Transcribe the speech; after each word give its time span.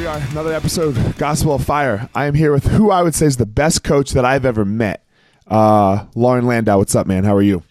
We 0.00 0.06
are, 0.06 0.16
another 0.30 0.54
episode, 0.54 0.96
Gospel 1.18 1.52
of 1.52 1.62
Fire. 1.62 2.08
I 2.14 2.24
am 2.24 2.32
here 2.32 2.52
with 2.52 2.64
who 2.64 2.90
I 2.90 3.02
would 3.02 3.14
say 3.14 3.26
is 3.26 3.36
the 3.36 3.44
best 3.44 3.84
coach 3.84 4.12
that 4.12 4.24
I've 4.24 4.46
ever 4.46 4.64
met. 4.64 5.04
Uh, 5.46 6.06
Loren 6.14 6.46
Landow, 6.46 6.78
what's 6.78 6.94
up, 6.94 7.06
man? 7.06 7.24
How 7.24 7.36
are 7.36 7.42
you? 7.42 7.62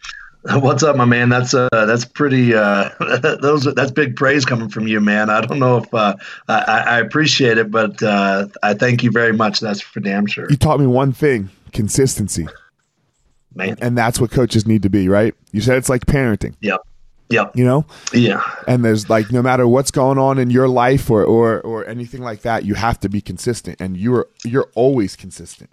What's 0.44 0.84
up, 0.84 0.96
my 0.96 1.06
man? 1.06 1.28
That's 1.28 1.54
uh, 1.54 1.68
that's 1.72 2.06
pretty. 2.06 2.54
Uh, 2.56 2.92
those 3.42 3.66
that's 3.76 3.92
big 3.92 4.16
praise 4.16 4.46
coming 4.46 4.70
from 4.70 4.88
you, 4.88 5.02
man. 5.02 5.30
I 5.30 5.42
don't 5.42 5.60
know 5.60 5.78
if 5.78 5.94
uh, 5.94 6.16
I, 6.48 6.84
I 6.88 7.00
appreciate 7.00 7.58
it, 7.58 7.70
but 7.70 8.02
uh, 8.02 8.48
I 8.64 8.74
thank 8.74 9.04
you 9.04 9.12
very 9.12 9.34
much. 9.34 9.60
That's 9.60 9.82
for 9.82 10.00
damn 10.00 10.28
sure. 10.28 10.50
You 10.50 10.56
taught 10.56 10.80
me 10.80 10.88
one 10.88 11.12
thing: 11.12 11.50
consistency, 11.74 12.48
man. 13.54 13.76
And 13.82 13.98
that's 13.98 14.22
what 14.22 14.32
coaches 14.32 14.66
need 14.66 14.84
to 14.84 14.90
be, 14.90 15.10
right? 15.10 15.36
You 15.52 15.60
said 15.60 15.78
it's 15.78 15.90
like 15.90 16.06
parenting. 16.06 16.56
Yep. 16.62 16.82
Yep. 17.30 17.56
You 17.56 17.66
know? 17.66 17.86
Yeah. 18.14 18.44
And 18.68 18.84
there's 18.84 19.10
like 19.10 19.32
no 19.32 19.42
matter 19.42 19.68
what's 19.68 19.92
going 19.92 20.18
on 20.18 20.40
in 20.40 20.50
your 20.50 20.68
life 20.68 21.10
or 21.10 21.24
or 21.24 21.62
or 21.62 21.88
anything 21.88 22.22
like 22.22 22.42
that, 22.42 22.66
you 22.66 22.74
have 22.74 23.00
to 23.02 23.10
be 23.10 23.22
consistent, 23.22 23.80
and 23.80 23.96
you're 23.98 24.28
you're 24.44 24.70
always 24.76 25.16
consistent. 25.16 25.70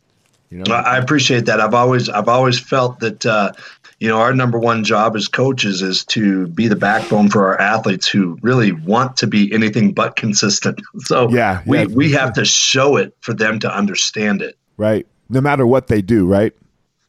You 0.50 0.58
know? 0.58 0.74
I 0.74 0.98
appreciate 0.98 1.46
that. 1.46 1.60
I've 1.60 1.74
always 1.74 2.08
I've 2.08 2.28
always 2.28 2.58
felt 2.58 3.00
that 3.00 3.26
uh, 3.26 3.52
you 3.98 4.08
know, 4.08 4.18
our 4.18 4.34
number 4.34 4.58
one 4.58 4.84
job 4.84 5.16
as 5.16 5.26
coaches 5.26 5.80
is 5.80 6.04
to 6.06 6.46
be 6.48 6.68
the 6.68 6.76
backbone 6.76 7.30
for 7.30 7.46
our 7.46 7.60
athletes 7.60 8.06
who 8.06 8.38
really 8.42 8.72
want 8.72 9.16
to 9.18 9.26
be 9.26 9.52
anything 9.52 9.92
but 9.92 10.16
consistent. 10.16 10.80
So 10.98 11.28
yeah, 11.28 11.62
we, 11.66 11.78
yeah. 11.78 11.84
we 11.86 12.12
have 12.12 12.32
to 12.34 12.44
show 12.44 12.96
it 12.96 13.16
for 13.20 13.32
them 13.32 13.60
to 13.60 13.72
understand 13.72 14.42
it. 14.42 14.58
Right. 14.76 15.06
No 15.28 15.40
matter 15.40 15.66
what 15.66 15.86
they 15.86 16.02
do, 16.02 16.26
right? 16.26 16.52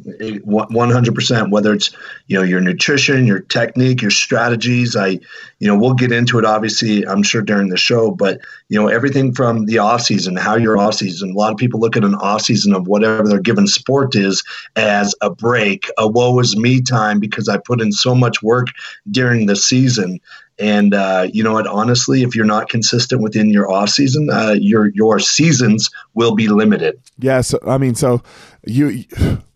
100% 0.06 1.50
whether 1.50 1.74
it's 1.74 1.90
you 2.28 2.38
know 2.38 2.44
your 2.44 2.62
nutrition 2.62 3.26
your 3.26 3.40
technique 3.40 4.00
your 4.00 4.12
strategies 4.12 4.96
i 4.96 5.08
you 5.08 5.68
know 5.68 5.76
we'll 5.76 5.96
get 5.96 6.12
into 6.12 6.38
it 6.38 6.46
obviously 6.46 7.04
i'm 7.08 7.24
sure 7.24 7.42
during 7.42 7.70
the 7.70 7.78
show 7.78 8.12
but 8.12 8.40
you 8.70 8.80
know 8.80 8.90
everything 8.90 9.34
from 9.34 9.66
the 9.66 9.80
off 9.80 10.02
season 10.02 10.36
how 10.36 10.56
your 10.56 10.78
off 10.78 10.94
season 10.94 11.32
a 11.32 11.34
lot 11.34 11.52
of 11.52 11.58
people 11.58 11.80
look 11.80 11.98
at 11.98 12.04
an 12.04 12.14
off 12.14 12.44
season 12.44 12.76
of 12.76 12.88
whatever 12.88 13.28
their 13.28 13.40
given 13.40 13.66
sport 13.66 14.16
is 14.16 14.44
as 14.76 15.16
a 15.22 15.32
break 15.32 15.90
a 15.98 16.08
woe 16.08 16.38
is 16.38 16.56
me 16.56 16.80
time 16.80 17.20
because 17.20 17.50
i 17.50 17.58
put 17.58 17.82
in 17.82 17.92
so 17.92 18.14
much 18.14 18.44
work 18.44 18.68
during 19.10 19.48
the 19.48 19.56
season 19.56 20.20
and 20.60 20.94
uh, 20.94 21.28
you 21.32 21.44
know 21.44 21.54
what? 21.54 21.68
Honestly, 21.68 22.24
if 22.24 22.36
you're 22.36 22.46
not 22.46 22.70
consistent 22.70 23.22
within 23.22 23.50
your 23.50 23.70
off 23.70 23.90
season, 23.90 24.30
uh, 24.32 24.56
your 24.60 24.88
your 24.88 25.20
seasons 25.20 25.90
will 26.14 26.36
be 26.36 26.48
limited. 26.48 27.00
Yeah. 27.20 27.42
So 27.42 27.60
I 27.66 27.78
mean, 27.78 27.96
so 27.96 28.24
you, 28.66 29.06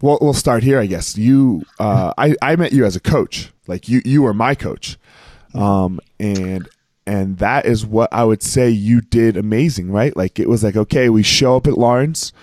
well, 0.02 0.18
we'll 0.22 0.34
start 0.34 0.64
here, 0.64 0.80
I 0.80 0.86
guess. 0.86 1.18
You, 1.18 1.64
uh, 1.80 2.14
I, 2.18 2.36
I 2.42 2.56
met 2.56 2.72
you 2.72 2.86
as 2.86 2.96
a 2.96 3.00
coach. 3.00 3.52
Like 3.68 3.90
you, 3.90 4.02
you 4.06 4.22
were 4.24 4.34
my 4.34 4.56
coach, 4.56 4.98
um, 5.54 6.00
and 6.20 6.68
and 7.08 7.38
that 7.40 7.66
is 7.66 7.86
what 7.86 8.12
I 8.12 8.24
would 8.24 8.44
say 8.44 8.70
you 8.70 9.02
did 9.02 9.38
amazing, 9.38 9.92
right? 9.92 10.16
Like 10.16 10.40
it 10.40 10.50
was 10.50 10.64
like 10.64 10.76
okay, 10.76 11.10
we 11.10 11.24
show 11.24 11.56
up 11.56 11.68
at 11.68 11.78
Loren's, 11.78 12.34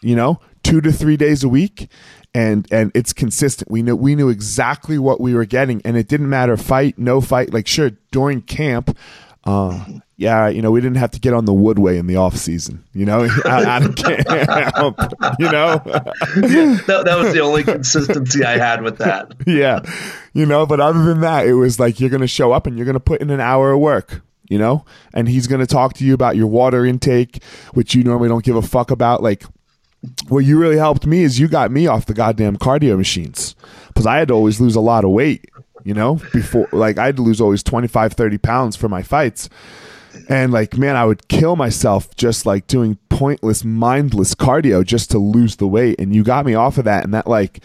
you 0.00 0.16
know, 0.16 0.40
two 0.62 0.80
to 0.80 0.92
three 0.92 1.16
days 1.16 1.44
a 1.44 1.48
week, 1.48 1.90
and 2.34 2.66
and 2.70 2.92
it's 2.94 3.12
consistent. 3.12 3.70
We 3.70 3.82
knew 3.82 3.96
we 3.96 4.14
knew 4.14 4.28
exactly 4.28 4.98
what 4.98 5.20
we 5.20 5.34
were 5.34 5.44
getting, 5.44 5.82
and 5.84 5.96
it 5.96 6.08
didn't 6.08 6.28
matter 6.28 6.56
fight, 6.56 6.98
no 6.98 7.20
fight. 7.20 7.52
Like 7.52 7.66
sure, 7.66 7.90
during 8.10 8.42
camp, 8.42 8.96
uh, 9.44 9.84
yeah, 10.16 10.48
you 10.48 10.60
know, 10.60 10.70
we 10.70 10.80
didn't 10.80 10.96
have 10.96 11.12
to 11.12 11.20
get 11.20 11.32
on 11.32 11.44
the 11.44 11.52
woodway 11.52 11.96
in 11.96 12.06
the 12.06 12.16
off 12.16 12.36
season, 12.36 12.84
you 12.92 13.06
know, 13.06 13.28
out, 13.46 13.64
out 13.64 13.84
of 13.84 13.96
camp, 13.96 14.26
you 15.38 15.50
know. 15.50 15.78
that, 15.78 17.02
that 17.04 17.18
was 17.18 17.32
the 17.32 17.40
only 17.40 17.62
consistency 17.62 18.44
I 18.44 18.58
had 18.58 18.82
with 18.82 18.98
that. 18.98 19.32
Yeah, 19.46 19.80
you 20.32 20.44
know, 20.44 20.66
but 20.66 20.80
other 20.80 21.04
than 21.04 21.20
that, 21.20 21.46
it 21.46 21.54
was 21.54 21.78
like 21.78 22.00
you're 22.00 22.10
going 22.10 22.20
to 22.20 22.26
show 22.26 22.52
up 22.52 22.66
and 22.66 22.76
you're 22.76 22.84
going 22.84 22.94
to 22.94 23.00
put 23.00 23.20
in 23.20 23.30
an 23.30 23.40
hour 23.40 23.72
of 23.72 23.80
work 23.80 24.22
you 24.50 24.58
know 24.58 24.82
and 25.12 25.28
he's 25.28 25.46
going 25.46 25.60
to 25.60 25.66
talk 25.66 25.92
to 25.92 26.06
you 26.06 26.14
about 26.14 26.34
your 26.34 26.46
water 26.46 26.86
intake 26.86 27.42
which 27.74 27.94
you 27.94 28.02
normally 28.02 28.30
don't 28.30 28.44
give 28.44 28.56
a 28.56 28.62
fuck 28.62 28.90
about 28.90 29.22
like 29.22 29.44
what 30.28 30.40
you 30.40 30.58
really 30.58 30.76
helped 30.76 31.06
me 31.06 31.22
is 31.22 31.38
you 31.38 31.48
got 31.48 31.70
me 31.70 31.86
off 31.86 32.06
the 32.06 32.14
goddamn 32.14 32.56
cardio 32.56 32.96
machines 32.96 33.56
because 33.88 34.06
I 34.06 34.18
had 34.18 34.28
to 34.28 34.34
always 34.34 34.60
lose 34.60 34.76
a 34.76 34.80
lot 34.80 35.04
of 35.04 35.10
weight, 35.10 35.50
you 35.84 35.94
know, 35.94 36.16
before 36.32 36.68
like 36.72 36.98
I 36.98 37.06
had 37.06 37.16
to 37.16 37.22
lose 37.22 37.40
always 37.40 37.62
25, 37.62 38.12
30 38.12 38.38
pounds 38.38 38.76
for 38.76 38.88
my 38.88 39.02
fights. 39.02 39.48
And 40.28 40.52
like, 40.52 40.76
man, 40.76 40.96
I 40.96 41.04
would 41.04 41.28
kill 41.28 41.56
myself 41.56 42.14
just 42.16 42.46
like 42.46 42.66
doing 42.66 42.98
pointless, 43.08 43.64
mindless 43.64 44.34
cardio 44.34 44.84
just 44.84 45.10
to 45.12 45.18
lose 45.18 45.56
the 45.56 45.66
weight. 45.66 45.98
And 45.98 46.14
you 46.14 46.22
got 46.22 46.46
me 46.46 46.54
off 46.54 46.78
of 46.78 46.84
that. 46.84 47.04
And 47.04 47.14
that 47.14 47.26
like, 47.26 47.60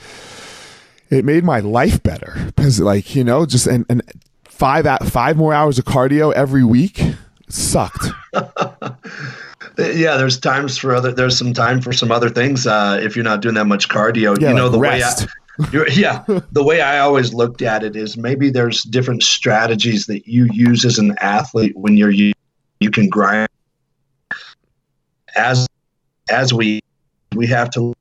it 1.09 1.25
made 1.25 1.43
my 1.43 1.59
life 1.59 2.01
better 2.01 2.33
because 2.47 2.79
like, 2.79 3.15
you 3.15 3.23
know, 3.23 3.45
just, 3.45 3.67
and, 3.67 3.85
and 3.89 4.01
five, 4.43 4.87
five 5.09 5.35
more 5.35 5.53
hours 5.53 5.77
of 5.77 5.85
cardio 5.85 6.33
every 6.33 6.63
week 6.63 7.01
sucked. 7.49 8.07
yeah, 9.77 10.17
there's 10.17 10.39
times 10.39 10.77
for 10.77 10.95
other. 10.95 11.11
There's 11.11 11.37
some 11.37 11.53
time 11.53 11.81
for 11.81 11.93
some 11.93 12.11
other 12.11 12.29
things. 12.29 12.67
Uh, 12.67 12.99
if 13.01 13.15
you're 13.15 13.23
not 13.23 13.41
doing 13.41 13.55
that 13.55 13.65
much 13.65 13.89
cardio, 13.89 14.39
yeah, 14.39 14.49
you 14.49 14.55
know 14.55 14.67
like 14.67 14.71
the 14.71 14.79
rest. 14.79 15.21
way. 15.21 15.27
I, 15.27 15.85
yeah, 15.93 16.23
the 16.51 16.63
way 16.63 16.81
I 16.81 16.99
always 16.99 17.33
looked 17.33 17.61
at 17.61 17.83
it 17.83 17.95
is 17.95 18.17
maybe 18.17 18.49
there's 18.49 18.83
different 18.83 19.23
strategies 19.23 20.07
that 20.07 20.27
you 20.27 20.47
use 20.51 20.83
as 20.83 20.97
an 20.97 21.15
athlete 21.19 21.75
when 21.75 21.95
you're 21.95 22.09
you, 22.09 22.33
you 22.79 22.89
can 22.89 23.07
grind. 23.07 23.49
As 25.35 25.67
as 26.29 26.53
we 26.53 26.81
we 27.35 27.47
have 27.47 27.69
to 27.71 27.93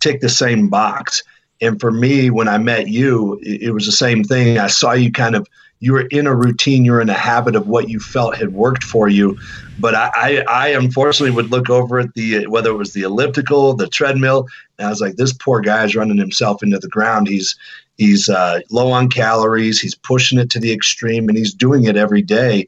tick 0.00 0.20
the 0.20 0.28
same 0.28 0.68
box. 0.68 1.22
And 1.60 1.80
for 1.80 1.90
me, 1.90 2.30
when 2.30 2.48
I 2.48 2.58
met 2.58 2.88
you, 2.88 3.38
it, 3.42 3.62
it 3.62 3.70
was 3.72 3.86
the 3.86 3.92
same 3.92 4.24
thing. 4.24 4.58
I 4.58 4.68
saw 4.68 4.92
you 4.92 5.12
kind 5.12 5.34
of 5.36 5.46
you 5.80 5.94
were 5.94 6.02
in 6.02 6.26
a 6.26 6.34
routine, 6.34 6.84
you're 6.84 7.00
in 7.00 7.08
a 7.08 7.14
habit 7.14 7.56
of 7.56 7.66
what 7.66 7.88
you 7.88 8.00
felt 8.00 8.36
had 8.36 8.52
worked 8.52 8.84
for 8.84 9.08
you. 9.08 9.38
But 9.78 9.94
I, 9.94 10.10
I, 10.14 10.44
I 10.48 10.68
unfortunately 10.68 11.34
would 11.34 11.50
look 11.50 11.70
over 11.70 11.98
at 11.98 12.12
the 12.14 12.46
whether 12.46 12.70
it 12.70 12.76
was 12.76 12.92
the 12.92 13.02
elliptical, 13.02 13.74
the 13.74 13.88
treadmill, 13.88 14.46
and 14.78 14.86
I 14.86 14.90
was 14.90 15.00
like, 15.00 15.16
this 15.16 15.32
poor 15.32 15.60
guy 15.60 15.84
is 15.84 15.96
running 15.96 16.18
himself 16.18 16.62
into 16.62 16.78
the 16.78 16.88
ground. 16.88 17.28
He's 17.28 17.56
he's 17.96 18.28
uh, 18.28 18.60
low 18.70 18.90
on 18.90 19.08
calories. 19.08 19.80
He's 19.80 19.94
pushing 19.94 20.38
it 20.38 20.50
to 20.50 20.60
the 20.60 20.72
extreme, 20.72 21.28
and 21.28 21.36
he's 21.36 21.54
doing 21.54 21.84
it 21.84 21.96
every 21.96 22.22
day. 22.22 22.66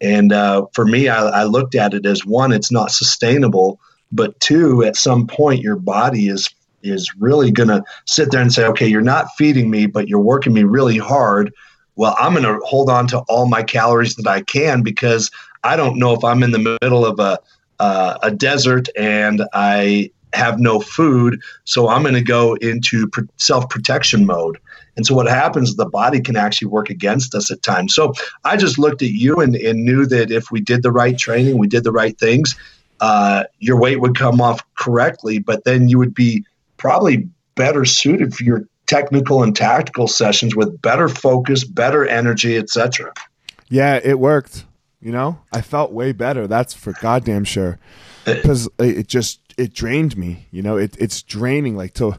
And 0.00 0.32
uh, 0.32 0.66
for 0.72 0.84
me, 0.84 1.08
I, 1.08 1.42
I 1.42 1.44
looked 1.44 1.76
at 1.76 1.94
it 1.94 2.04
as 2.06 2.26
one, 2.26 2.52
it's 2.52 2.72
not 2.72 2.90
sustainable, 2.90 3.78
but 4.10 4.38
two, 4.40 4.82
at 4.82 4.96
some 4.96 5.28
point, 5.28 5.62
your 5.62 5.76
body 5.76 6.26
is 6.26 6.50
is 6.82 7.14
really 7.18 7.50
going 7.50 7.68
to 7.68 7.82
sit 8.06 8.30
there 8.30 8.40
and 8.40 8.52
say, 8.52 8.64
okay, 8.66 8.86
you're 8.86 9.00
not 9.00 9.26
feeding 9.36 9.70
me, 9.70 9.86
but 9.86 10.08
you're 10.08 10.20
working 10.20 10.52
me 10.52 10.64
really 10.64 10.98
hard 10.98 11.52
well, 11.96 12.16
I'm 12.18 12.32
going 12.32 12.44
to 12.44 12.64
hold 12.64 12.90
on 12.90 13.06
to 13.08 13.20
all 13.28 13.46
my 13.46 13.62
calories 13.62 14.16
that 14.16 14.26
I 14.26 14.42
can 14.42 14.82
because 14.82 15.30
I 15.64 15.76
don't 15.76 15.98
know 15.98 16.12
if 16.14 16.24
I'm 16.24 16.42
in 16.42 16.52
the 16.52 16.78
middle 16.82 17.04
of 17.04 17.18
a 17.18 17.38
uh, 17.80 18.18
a 18.22 18.30
desert 18.30 18.88
and 18.96 19.42
I 19.52 20.10
have 20.34 20.60
no 20.60 20.80
food, 20.80 21.40
so 21.64 21.88
I'm 21.88 22.02
going 22.02 22.14
to 22.14 22.22
go 22.22 22.54
into 22.54 23.10
self 23.36 23.68
protection 23.68 24.24
mode. 24.24 24.58
And 24.96 25.04
so 25.04 25.14
what 25.14 25.26
happens, 25.26 25.74
the 25.74 25.86
body 25.86 26.20
can 26.20 26.36
actually 26.36 26.68
work 26.68 26.90
against 26.90 27.34
us 27.34 27.50
at 27.50 27.62
times. 27.62 27.94
So 27.94 28.12
I 28.44 28.56
just 28.56 28.78
looked 28.78 29.02
at 29.02 29.10
you 29.10 29.40
and, 29.40 29.56
and 29.56 29.84
knew 29.84 30.06
that 30.06 30.30
if 30.30 30.50
we 30.50 30.60
did 30.60 30.82
the 30.82 30.92
right 30.92 31.18
training, 31.18 31.58
we 31.58 31.66
did 31.66 31.82
the 31.82 31.92
right 31.92 32.16
things, 32.18 32.54
uh, 33.00 33.44
your 33.58 33.80
weight 33.80 34.00
would 34.00 34.16
come 34.16 34.40
off 34.40 34.62
correctly, 34.76 35.38
but 35.38 35.64
then 35.64 35.88
you 35.88 35.98
would 35.98 36.14
be 36.14 36.44
probably 36.82 37.28
better 37.54 37.84
suited 37.84 38.34
for 38.34 38.42
your 38.42 38.66
technical 38.86 39.44
and 39.44 39.54
tactical 39.54 40.08
sessions 40.08 40.56
with 40.56 40.82
better 40.82 41.08
focus, 41.08 41.62
better 41.62 42.04
energy, 42.04 42.56
etc. 42.56 43.14
Yeah, 43.68 44.00
it 44.02 44.18
worked. 44.18 44.66
You 45.00 45.12
know, 45.12 45.38
I 45.52 45.60
felt 45.60 45.92
way 45.92 46.12
better. 46.12 46.48
That's 46.48 46.74
for 46.74 46.92
goddamn 47.00 47.44
sure. 47.44 47.78
Because 48.24 48.66
uh, 48.80 48.84
it 48.84 49.06
just 49.06 49.40
it 49.56 49.72
drained 49.72 50.16
me. 50.16 50.46
You 50.50 50.62
know, 50.62 50.76
it, 50.76 50.96
it's 50.98 51.22
draining. 51.22 51.76
Like 51.76 51.94
to 51.94 52.18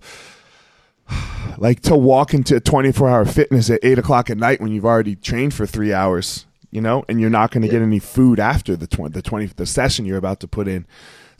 like 1.57 1.81
to 1.81 1.95
walk 1.97 2.33
into 2.33 2.55
a 2.55 2.59
24 2.61 3.09
hour 3.09 3.25
fitness 3.25 3.69
at 3.69 3.79
eight 3.83 3.99
o'clock 3.99 4.29
at 4.29 4.37
night 4.37 4.61
when 4.61 4.71
you've 4.71 4.85
already 4.85 5.15
trained 5.15 5.53
for 5.53 5.65
three 5.65 5.93
hours. 5.93 6.45
You 6.71 6.81
know, 6.81 7.03
and 7.07 7.21
you're 7.21 7.29
not 7.29 7.51
going 7.51 7.61
to 7.61 7.67
yeah. 7.67 7.73
get 7.73 7.81
any 7.83 7.99
food 7.99 8.39
after 8.39 8.75
the 8.75 8.87
20, 8.87 9.13
the 9.13 9.21
20 9.21 9.45
the 9.57 9.65
session 9.65 10.05
you're 10.05 10.17
about 10.17 10.39
to 10.39 10.47
put 10.47 10.67
in. 10.67 10.87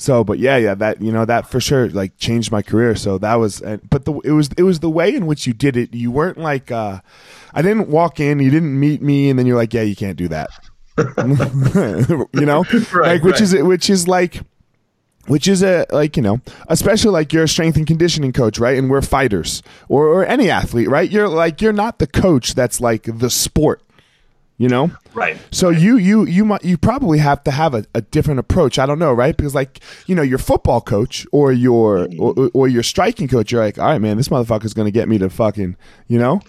So, 0.03 0.25
but 0.25 0.37
yeah, 0.37 0.57
yeah, 0.57 0.75
that 0.75 1.01
you 1.01 1.13
know 1.13 1.23
that 1.23 1.47
for 1.47 1.61
sure 1.61 1.89
like 1.89 2.17
changed 2.17 2.51
my 2.51 2.61
career. 2.61 2.93
So 2.93 3.17
that 3.19 3.35
was, 3.35 3.61
but 3.89 4.03
the 4.03 4.11
it 4.25 4.31
was 4.31 4.49
it 4.57 4.63
was 4.63 4.81
the 4.81 4.89
way 4.89 5.15
in 5.15 5.25
which 5.25 5.47
you 5.47 5.53
did 5.53 5.77
it. 5.77 5.95
You 5.95 6.11
weren't 6.11 6.37
like, 6.37 6.71
uh 6.71 6.99
I 7.53 7.61
didn't 7.61 7.87
walk 7.87 8.19
in, 8.19 8.39
you 8.39 8.51
didn't 8.51 8.77
meet 8.77 9.01
me, 9.01 9.29
and 9.29 9.39
then 9.39 9.45
you're 9.45 9.55
like, 9.55 9.73
yeah, 9.73 9.83
you 9.83 9.95
can't 9.95 10.17
do 10.17 10.27
that. 10.27 10.49
you 12.33 12.45
know, 12.45 12.65
right, 12.93 13.13
like 13.13 13.23
which 13.23 13.35
right. 13.35 13.41
is 13.41 13.55
which 13.63 13.89
is 13.89 14.05
like 14.05 14.41
which 15.27 15.47
is 15.47 15.63
a 15.63 15.85
like 15.91 16.17
you 16.17 16.23
know 16.23 16.41
especially 16.67 17.11
like 17.11 17.31
you're 17.31 17.45
a 17.45 17.47
strength 17.47 17.77
and 17.77 17.87
conditioning 17.87 18.33
coach 18.33 18.59
right 18.59 18.77
and 18.77 18.89
we're 18.89 19.01
fighters 19.01 19.63
or, 19.87 20.07
or 20.07 20.25
any 20.25 20.49
athlete 20.49 20.89
right 20.89 21.09
you're 21.11 21.29
like 21.29 21.61
you're 21.61 21.71
not 21.71 21.99
the 21.99 22.07
coach 22.07 22.55
that's 22.55 22.81
like 22.81 23.03
the 23.03 23.29
sport 23.29 23.81
you 24.57 24.69
know? 24.69 24.91
Right. 25.13 25.37
So 25.51 25.69
right. 25.69 25.79
you 25.79 25.97
you 25.97 26.25
you 26.25 26.45
might 26.45 26.63
you 26.63 26.77
probably 26.77 27.19
have 27.19 27.43
to 27.43 27.51
have 27.51 27.73
a, 27.73 27.85
a, 27.93 28.01
different 28.01 28.39
approach. 28.39 28.79
I 28.79 28.85
don't 28.85 28.99
know 28.99 29.13
right? 29.13 29.35
Because 29.35 29.55
like 29.55 29.79
you 30.07 30.15
know 30.15 30.21
your 30.21 30.37
football 30.37 30.81
coach 30.81 31.25
or 31.31 31.51
your 31.51 32.07
or, 32.19 32.49
or 32.53 32.67
your 32.67 32.83
striking 32.83 33.27
coach 33.27 33.51
you're 33.51 33.61
like 33.61 33.79
all 33.79 33.87
right 33.87 33.99
man 33.99 34.17
this 34.17 34.29
motherfucker's 34.29 34.73
gonna 34.73 34.91
get 34.91 35.07
me 35.07 35.17
to 35.17 35.29
fucking 35.29 35.75
you 36.07 36.17
know? 36.17 36.41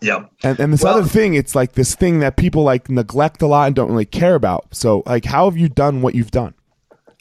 Yeah. 0.00 0.26
And, 0.42 0.58
and 0.58 0.72
this 0.72 0.82
well, 0.82 0.98
other 0.98 1.06
thing 1.06 1.34
it's 1.34 1.54
like 1.54 1.72
this 1.72 1.94
thing 1.94 2.20
that 2.20 2.36
people 2.36 2.62
like 2.62 2.88
neglect 2.88 3.42
a 3.42 3.46
lot 3.46 3.66
and 3.66 3.76
don't 3.76 3.90
really 3.90 4.06
care 4.06 4.34
about. 4.34 4.74
So 4.74 5.02
like 5.06 5.24
how 5.24 5.44
have 5.46 5.58
you 5.58 5.68
done 5.68 6.02
what 6.02 6.14
you've 6.14 6.30
done 6.30 6.54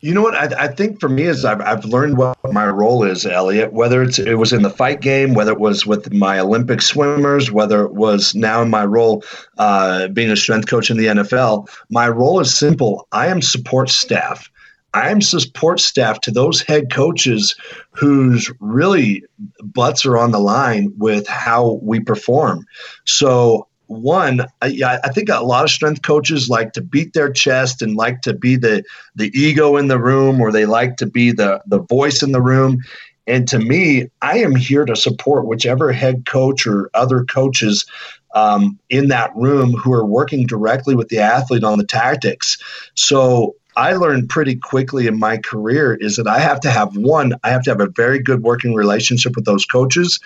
you 0.01 0.13
know 0.13 0.21
what 0.21 0.35
I, 0.35 0.65
I, 0.65 0.67
think 0.67 0.99
for 0.99 1.09
me 1.09 1.23
is 1.23 1.43
I've, 1.43 1.61
I've 1.61 1.85
learned 1.85 2.17
what 2.17 2.37
my 2.51 2.67
role 2.67 3.03
is, 3.03 3.25
Elliot. 3.25 3.73
Whether 3.73 4.01
it's 4.03 4.19
it 4.19 4.35
was 4.35 4.53
in 4.53 4.61
the 4.61 4.69
fight 4.69 5.01
game, 5.01 5.33
whether 5.33 5.51
it 5.51 5.59
was 5.59 5.85
with 5.85 6.13
my 6.13 6.39
Olympic 6.39 6.81
swimmers, 6.81 7.51
whether 7.51 7.83
it 7.83 7.93
was 7.93 8.33
now 8.33 8.61
in 8.61 8.69
my 8.69 8.85
role 8.85 9.23
uh, 9.57 10.07
being 10.07 10.31
a 10.31 10.37
strength 10.37 10.69
coach 10.69 10.89
in 10.89 10.97
the 10.97 11.07
NFL, 11.07 11.69
my 11.89 12.07
role 12.07 12.39
is 12.39 12.57
simple. 12.57 13.07
I 13.11 13.27
am 13.27 13.41
support 13.41 13.89
staff. 13.89 14.49
I 14.93 15.09
am 15.09 15.21
support 15.21 15.79
staff 15.79 16.21
to 16.21 16.31
those 16.31 16.61
head 16.61 16.91
coaches 16.91 17.55
whose 17.91 18.51
really 18.59 19.23
butts 19.61 20.05
are 20.05 20.17
on 20.17 20.31
the 20.31 20.39
line 20.39 20.91
with 20.97 21.27
how 21.27 21.79
we 21.83 21.99
perform. 21.99 22.65
So 23.05 23.67
one, 23.89 24.41
I, 24.61 24.99
I, 25.03 25.09
think 25.09 25.29
a 25.29 25.43
lot 25.43 25.63
of 25.63 25.71
strength 25.71 26.03
coaches 26.03 26.47
like 26.47 26.73
to 26.73 26.81
beat 26.81 27.13
their 27.13 27.31
chest 27.31 27.81
and 27.81 27.95
like 27.95 28.21
to 28.21 28.35
be 28.35 28.55
the 28.55 28.83
the 29.15 29.31
ego 29.33 29.77
in 29.77 29.87
the 29.87 29.99
room, 29.99 30.39
or 30.39 30.51
they 30.51 30.67
like 30.67 30.97
to 30.97 31.07
be 31.07 31.31
the 31.31 31.59
the 31.65 31.79
voice 31.79 32.21
in 32.21 32.31
the 32.31 32.41
room. 32.41 32.83
And 33.25 33.47
to 33.47 33.57
me, 33.57 34.09
I 34.21 34.39
am 34.39 34.55
here 34.55 34.85
to 34.85 34.95
support 34.95 35.47
whichever 35.47 35.91
head 35.91 36.27
coach 36.27 36.67
or 36.67 36.91
other 36.93 37.23
coaches 37.23 37.87
um, 38.35 38.77
in 38.89 39.07
that 39.07 39.35
room 39.35 39.73
who 39.73 39.91
are 39.93 40.05
working 40.05 40.45
directly 40.45 40.93
with 40.93 41.09
the 41.09 41.19
athlete 41.19 41.63
on 41.63 41.79
the 41.79 41.85
tactics. 41.85 42.59
So 42.93 43.55
I 43.75 43.93
learned 43.93 44.29
pretty 44.29 44.55
quickly 44.55 45.07
in 45.07 45.17
my 45.17 45.37
career 45.37 45.95
is 45.95 46.15
that 46.17 46.27
I 46.27 46.37
have 46.37 46.59
to 46.61 46.69
have 46.69 46.95
one, 46.95 47.33
I 47.43 47.49
have 47.49 47.63
to 47.63 47.71
have 47.71 47.81
a 47.81 47.89
very 47.89 48.19
good 48.21 48.43
working 48.43 48.75
relationship 48.75 49.35
with 49.35 49.45
those 49.45 49.65
coaches. 49.65 50.19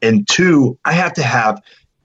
And 0.00 0.26
two, 0.26 0.78
I 0.86 0.92
have 0.92 1.12
to 1.14 1.22
have 1.22 1.60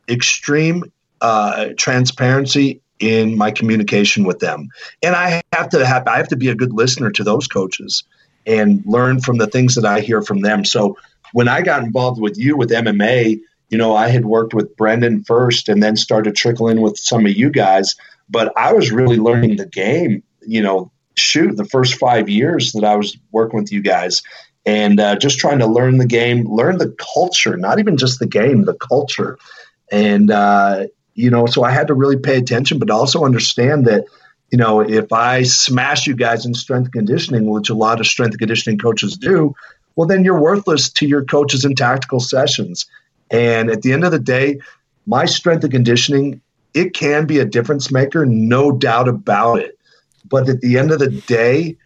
extreme 0.10 0.84
uh, 1.22 1.70
transparency 1.78 2.82
in 3.00 3.38
my 3.38 3.52
communication 3.52 4.26
with 4.26 4.40
them, 4.40 4.70
and 5.02 5.16
I 5.16 5.42
have 5.54 5.70
to 5.70 5.86
have 5.86 6.08
I 6.08 6.18
have 6.18 6.28
to 6.30 6.36
be 6.36 6.50
a 6.50 6.56
good 6.56 6.74
listener 6.74 7.12
to 7.12 7.24
those 7.24 7.48
coaches 7.48 8.04
and 8.46 8.84
learn 8.86 9.22
from 9.22 9.38
the 9.38 9.48
things 9.48 9.76
that 9.76 9.86
I 9.86 10.00
hear 10.00 10.22
from 10.22 10.42
them. 10.42 10.66
So 10.66 10.98
when 11.34 11.48
I 11.48 11.62
got 11.62 11.84
involved 11.84 12.20
with 12.20 12.38
you 12.38 12.58
with 12.58 12.72
MMA, 12.72 13.40
you 13.70 13.78
know, 13.78 13.96
I 13.96 14.10
had 14.10 14.26
worked 14.26 14.54
with 14.54 14.76
Brendan 14.76 15.24
first, 15.24 15.70
and 15.70 15.82
then 15.82 15.96
started 15.96 16.36
trickling 16.36 16.82
with 16.82 16.98
some 16.98 17.26
of 17.26 17.32
you 17.34 17.50
guys. 17.50 17.96
But 18.30 18.52
I 18.58 18.74
was 18.74 18.92
really 18.92 19.18
learning 19.18 19.58
the 19.58 19.66
game. 19.66 20.24
You 20.42 20.62
know, 20.62 20.92
shoot, 21.16 21.56
the 21.56 21.66
first 21.66 21.96
five 21.96 22.30
years 22.30 22.72
that 22.74 22.84
I 22.84 22.96
was 22.96 23.18
working 23.32 23.60
with 23.60 23.72
you 23.72 23.82
guys, 23.82 24.24
and 24.66 25.00
uh, 25.00 25.16
just 25.16 25.40
trying 25.40 25.60
to 25.60 25.68
learn 25.68 25.98
the 25.98 26.06
game, 26.06 26.48
learn 26.48 26.78
the 26.78 26.96
culture, 27.14 27.58
not 27.58 27.80
even 27.80 27.98
just 27.98 28.20
the 28.20 28.28
game, 28.28 28.64
the 28.64 28.76
culture. 28.76 29.38
And, 29.92 30.32
uh, 30.32 30.88
you 31.16 31.30
know, 31.30 31.46
so 31.46 31.64
I 31.64 31.72
had 31.72 31.88
to 31.88 31.94
really 31.94 32.18
pay 32.18 32.38
attention, 32.38 32.80
but 32.80 32.90
also 32.90 33.26
understand 33.26 33.86
that, 33.86 34.06
you 34.52 34.58
know, 34.58 34.82
if 34.82 35.12
I 35.12 35.44
smash 35.44 36.08
you 36.08 36.16
guys 36.16 36.46
in 36.46 36.54
strength 36.54 36.92
conditioning, 36.92 37.50
which 37.50 37.70
a 37.70 37.76
lot 37.76 38.00
of 38.00 38.08
strength 38.08 38.38
conditioning 38.38 38.80
coaches 38.80 39.18
do, 39.18 39.54
well, 39.96 40.08
then 40.08 40.24
you're 40.24 40.40
worthless 40.40 40.90
to 40.92 41.08
your 41.08 41.24
coaches 41.26 41.66
in 41.66 41.76
tactical 41.76 42.20
sessions. 42.20 42.86
And 43.32 43.70
at 43.70 43.82
the 43.82 43.92
end 43.92 44.04
of 44.04 44.12
the 44.12 44.20
day, 44.20 44.60
my 45.06 45.26
strength 45.26 45.64
and 45.64 45.74
conditioning, 45.74 46.42
it 46.74 46.94
can 46.94 47.26
be 47.26 47.40
a 47.40 47.46
difference 47.46 47.92
maker, 47.92 48.26
no 48.26 48.72
doubt 48.72 49.08
about 49.08 49.60
it. 49.60 49.78
But 50.30 50.48
at 50.50 50.62
the 50.62 50.78
end 50.78 50.92
of 50.92 51.00
the 51.00 51.10
day, 51.10 51.78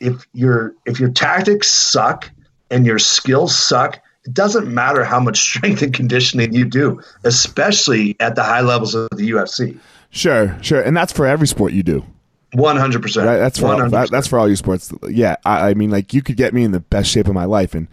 if 0.00 0.26
your 0.32 0.74
if 0.84 1.00
your 1.00 1.10
tactics 1.10 1.68
suck 1.68 2.30
and 2.70 2.86
your 2.86 2.98
skills 2.98 3.56
suck, 3.56 4.00
it 4.28 4.34
doesn't 4.34 4.72
matter 4.72 5.04
how 5.04 5.18
much 5.18 5.40
strength 5.40 5.80
and 5.80 5.94
conditioning 5.94 6.52
you 6.52 6.66
do, 6.66 7.00
especially 7.24 8.14
at 8.20 8.34
the 8.34 8.42
high 8.42 8.60
levels 8.60 8.94
of 8.94 9.08
the 9.10 9.30
UFC. 9.30 9.78
Sure, 10.10 10.56
sure. 10.62 10.82
And 10.82 10.94
that's 10.94 11.12
for 11.12 11.26
every 11.26 11.46
sport 11.46 11.72
you 11.72 11.82
do. 11.82 12.04
One 12.52 12.76
hundred 12.76 13.02
percent. 13.02 13.26
That's 13.26 13.58
for 13.58 13.66
all, 13.66 13.90
that, 13.90 14.10
that's 14.10 14.26
for 14.26 14.38
all 14.38 14.48
you 14.48 14.56
sports. 14.56 14.92
Yeah, 15.08 15.36
I, 15.44 15.70
I, 15.70 15.74
mean, 15.74 15.90
like 15.90 16.14
you 16.14 16.22
could 16.22 16.36
get 16.36 16.54
me 16.54 16.64
in 16.64 16.72
the 16.72 16.80
best 16.80 17.10
shape 17.10 17.26
of 17.26 17.34
my 17.34 17.44
life, 17.44 17.74
and 17.74 17.88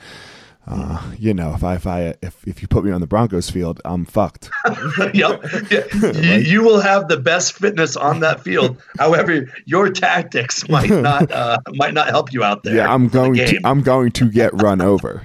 uh, 0.68 1.12
you 1.20 1.34
know, 1.34 1.54
if 1.54 1.64
I 1.64 1.76
if 1.76 1.86
I 1.86 2.16
if, 2.24 2.48
if 2.48 2.62
you 2.62 2.68
put 2.68 2.84
me 2.84 2.92
on 2.92 3.00
the 3.00 3.08
Broncos 3.08 3.52
field, 3.52 3.80
I'm 3.86 4.04
fucked. 4.04 4.50
yep, 5.14 5.44
yeah. 5.70 5.84
like, 6.02 6.16
you, 6.16 6.34
you, 6.38 6.64
will 6.64 6.80
have 6.80 7.08
the 7.08 7.18
best 7.18 7.54
fitness 7.54 7.96
on 7.96 8.22
that 8.22 8.42
field. 8.42 8.82
However, 8.98 9.48
your 9.66 9.92
tactics 9.92 10.68
might 10.68 10.90
not 10.90 11.32
uh, 11.32 11.60
might 11.74 11.94
not 11.94 12.08
help 12.08 12.34
you 12.34 12.44
out 12.44 12.64
there. 12.64 12.78
Yeah, 12.78 12.92
I'm 12.92 13.10
going 13.10 13.36
to 13.36 13.62
I'm 13.64 13.84
going 13.84 14.12
to 14.14 14.30
get 14.30 14.60
run 14.60 14.82
over. 14.82 15.24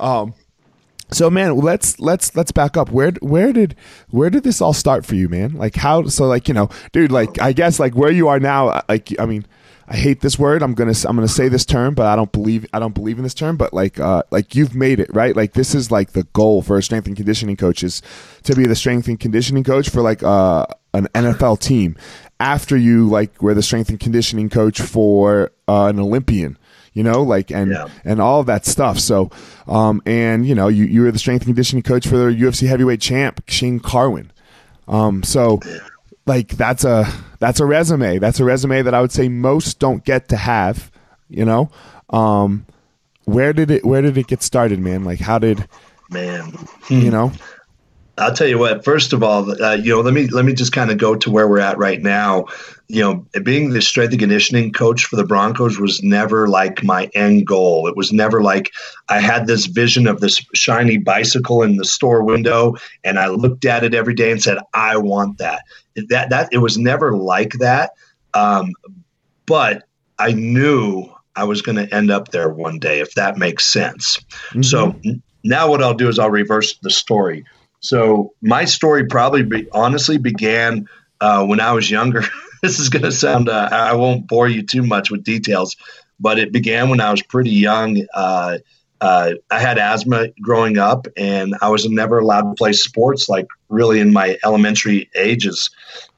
um, 0.00 0.34
so 1.10 1.30
man, 1.30 1.56
let's 1.56 1.98
let's 1.98 2.36
let's 2.36 2.52
back 2.52 2.76
up. 2.76 2.90
Where 2.90 3.12
where 3.22 3.54
did 3.54 3.74
where 4.10 4.28
did 4.28 4.44
this 4.44 4.60
all 4.60 4.74
start 4.74 5.06
for 5.06 5.14
you, 5.14 5.30
man? 5.30 5.54
Like 5.54 5.76
how? 5.76 6.04
So 6.08 6.26
like 6.26 6.46
you 6.46 6.52
know, 6.52 6.68
dude. 6.92 7.10
Like 7.10 7.40
I 7.40 7.52
guess 7.52 7.80
like 7.80 7.94
where 7.94 8.12
you 8.12 8.28
are 8.28 8.38
now. 8.38 8.82
Like 8.86 9.18
I 9.18 9.24
mean, 9.24 9.46
I 9.90 9.96
hate 9.96 10.20
this 10.20 10.38
word. 10.38 10.62
I'm 10.62 10.74
gonna 10.74 10.94
I'm 11.04 11.16
gonna 11.16 11.26
say 11.26 11.48
this 11.48 11.64
term, 11.64 11.94
but 11.94 12.06
I 12.06 12.14
don't 12.14 12.30
believe 12.30 12.64
I 12.72 12.78
don't 12.78 12.94
believe 12.94 13.18
in 13.18 13.24
this 13.24 13.34
term. 13.34 13.56
But 13.56 13.74
like 13.74 13.98
uh 13.98 14.22
like 14.30 14.54
you've 14.54 14.72
made 14.72 15.00
it 15.00 15.10
right. 15.12 15.34
Like 15.34 15.54
this 15.54 15.74
is 15.74 15.90
like 15.90 16.12
the 16.12 16.22
goal 16.32 16.62
for 16.62 16.78
a 16.78 16.82
strength 16.82 17.08
and 17.08 17.16
conditioning 17.16 17.56
coach 17.56 17.82
is 17.82 18.00
to 18.44 18.54
be 18.54 18.66
the 18.66 18.76
strength 18.76 19.08
and 19.08 19.18
conditioning 19.18 19.64
coach 19.64 19.88
for 19.88 20.00
like 20.00 20.22
uh 20.22 20.64
an 20.94 21.08
NFL 21.08 21.58
team. 21.58 21.96
After 22.38 22.76
you 22.76 23.08
like 23.08 23.42
were 23.42 23.52
the 23.52 23.64
strength 23.64 23.90
and 23.90 23.98
conditioning 23.98 24.48
coach 24.48 24.80
for 24.80 25.50
uh, 25.66 25.86
an 25.86 25.98
Olympian 25.98 26.56
you 26.92 27.04
know, 27.04 27.22
like 27.22 27.50
and 27.50 27.70
yeah. 27.70 27.86
and 28.04 28.20
all 28.20 28.42
that 28.42 28.66
stuff. 28.66 28.98
So, 28.98 29.30
um, 29.68 30.02
and 30.06 30.44
you 30.46 30.56
know, 30.56 30.66
you 30.66 30.84
you 30.86 31.02
were 31.02 31.12
the 31.12 31.20
strength 31.20 31.42
and 31.42 31.48
conditioning 31.48 31.84
coach 31.84 32.06
for 32.06 32.16
the 32.16 32.24
UFC 32.24 32.66
heavyweight 32.66 33.00
champ 33.00 33.42
Shane 33.46 33.78
Carwin. 33.78 34.32
Um, 34.88 35.22
so 35.22 35.60
like 36.30 36.50
that's 36.50 36.84
a 36.84 37.12
that's 37.40 37.58
a 37.58 37.66
resume. 37.66 38.18
That's 38.18 38.38
a 38.38 38.44
resume 38.44 38.82
that 38.82 38.94
I 38.94 39.00
would 39.00 39.10
say 39.10 39.28
most 39.28 39.80
don't 39.80 40.04
get 40.04 40.28
to 40.28 40.36
have. 40.36 40.92
You 41.28 41.44
know, 41.44 41.70
um, 42.10 42.66
where 43.24 43.52
did 43.52 43.68
it 43.72 43.84
where 43.84 44.00
did 44.00 44.16
it 44.16 44.28
get 44.28 44.40
started, 44.44 44.78
man? 44.78 45.02
Like 45.02 45.18
how 45.18 45.40
did 45.40 45.68
man 46.08 46.52
you 46.88 47.10
know 47.10 47.32
I'll 48.20 48.34
tell 48.34 48.46
you 48.46 48.58
what. 48.58 48.84
First 48.84 49.12
of 49.12 49.22
all, 49.22 49.50
uh, 49.62 49.76
you 49.76 49.94
know, 49.94 50.00
let 50.02 50.12
me 50.12 50.26
let 50.28 50.44
me 50.44 50.52
just 50.52 50.72
kind 50.72 50.90
of 50.90 50.98
go 50.98 51.14
to 51.16 51.30
where 51.30 51.48
we're 51.48 51.58
at 51.58 51.78
right 51.78 52.02
now. 52.02 52.46
You 52.88 53.02
know, 53.02 53.40
being 53.42 53.70
the 53.70 53.80
strength 53.80 54.10
and 54.10 54.20
conditioning 54.20 54.72
coach 54.72 55.06
for 55.06 55.16
the 55.16 55.24
Broncos 55.24 55.78
was 55.78 56.02
never 56.02 56.46
like 56.46 56.84
my 56.84 57.10
end 57.14 57.46
goal. 57.46 57.86
It 57.86 57.96
was 57.96 58.12
never 58.12 58.42
like 58.42 58.72
I 59.08 59.20
had 59.20 59.46
this 59.46 59.66
vision 59.66 60.06
of 60.06 60.20
this 60.20 60.44
shiny 60.54 60.98
bicycle 60.98 61.62
in 61.62 61.76
the 61.76 61.84
store 61.84 62.22
window, 62.22 62.74
and 63.04 63.18
I 63.18 63.28
looked 63.28 63.64
at 63.64 63.84
it 63.84 63.94
every 63.94 64.14
day 64.14 64.30
and 64.30 64.42
said, 64.42 64.58
"I 64.74 64.98
want 64.98 65.38
that." 65.38 65.62
That 66.08 66.30
that 66.30 66.48
it 66.52 66.58
was 66.58 66.78
never 66.78 67.16
like 67.16 67.52
that. 67.60 67.92
Um, 68.34 68.72
but 69.46 69.84
I 70.18 70.32
knew 70.32 71.06
I 71.34 71.44
was 71.44 71.62
going 71.62 71.76
to 71.76 71.94
end 71.94 72.10
up 72.10 72.28
there 72.28 72.48
one 72.48 72.78
day, 72.78 73.00
if 73.00 73.14
that 73.14 73.38
makes 73.38 73.66
sense. 73.66 74.18
Mm-hmm. 74.50 74.62
So 74.62 75.00
now 75.42 75.68
what 75.68 75.82
I'll 75.82 75.94
do 75.94 76.08
is 76.08 76.18
I'll 76.18 76.30
reverse 76.30 76.78
the 76.78 76.90
story 76.90 77.44
so 77.80 78.34
my 78.42 78.66
story 78.66 79.06
probably 79.06 79.42
be, 79.42 79.68
honestly 79.72 80.18
began 80.18 80.86
uh, 81.20 81.44
when 81.44 81.60
I 81.60 81.72
was 81.72 81.90
younger. 81.90 82.22
this 82.62 82.78
is 82.78 82.88
going 82.88 83.02
to 83.02 83.12
sound, 83.12 83.48
uh, 83.48 83.68
I 83.72 83.94
won't 83.94 84.28
bore 84.28 84.48
you 84.48 84.62
too 84.62 84.82
much 84.82 85.10
with 85.10 85.24
details, 85.24 85.76
but 86.20 86.38
it 86.38 86.52
began 86.52 86.90
when 86.90 87.00
I 87.00 87.10
was 87.10 87.22
pretty 87.22 87.50
young. 87.50 88.06
Uh, 88.14 88.58
uh, 89.00 89.32
I 89.50 89.58
had 89.58 89.78
asthma 89.78 90.28
growing 90.42 90.76
up, 90.76 91.06
and 91.16 91.56
I 91.62 91.70
was 91.70 91.88
never 91.88 92.18
allowed 92.18 92.50
to 92.50 92.54
play 92.54 92.74
sports 92.74 93.30
like 93.30 93.46
really 93.70 94.00
in 94.00 94.12
my 94.12 94.38
elementary 94.44 95.08
ages. 95.14 95.70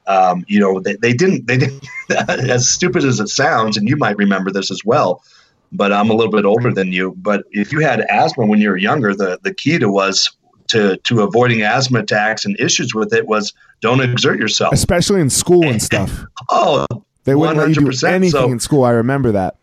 Um, 0.05 0.43
you 0.47 0.59
know, 0.59 0.79
they, 0.79 0.95
they 0.97 1.13
didn't, 1.13 1.47
they 1.47 1.57
didn't, 1.57 1.87
as 2.29 2.67
stupid 2.67 3.05
as 3.05 3.19
it 3.19 3.29
sounds, 3.29 3.77
and 3.77 3.87
you 3.87 3.95
might 3.95 4.17
remember 4.17 4.51
this 4.51 4.69
as 4.69 4.83
well, 4.83 5.23
but 5.71 5.93
I'm 5.93 6.09
a 6.09 6.13
little 6.13 6.31
bit 6.31 6.43
older 6.43 6.73
than 6.73 6.91
you. 6.91 7.15
But 7.17 7.45
if 7.51 7.71
you 7.71 7.79
had 7.79 8.01
asthma 8.09 8.45
when 8.45 8.59
you 8.59 8.69
were 8.69 8.77
younger, 8.77 9.15
the, 9.15 9.39
the 9.43 9.53
key 9.53 9.79
to 9.79 9.89
was 9.89 10.35
to 10.67 10.97
to 10.97 11.21
avoiding 11.21 11.61
asthma 11.61 11.99
attacks 11.99 12.45
and 12.45 12.59
issues 12.59 12.95
with 12.95 13.13
it 13.13 13.27
was 13.27 13.53
don't 13.81 14.01
exert 14.01 14.39
yourself, 14.39 14.73
especially 14.73 15.21
in 15.21 15.29
school 15.29 15.67
and 15.67 15.81
stuff. 15.81 16.25
oh, 16.49 16.85
they 17.25 17.35
wouldn't 17.35 17.59
100%. 17.59 17.61
let 17.61 17.69
you 17.69 17.91
do 17.91 18.07
anything 18.07 18.31
so, 18.31 18.51
in 18.51 18.59
school. 18.59 18.83
I 18.83 18.91
remember 18.91 19.31
that. 19.33 19.55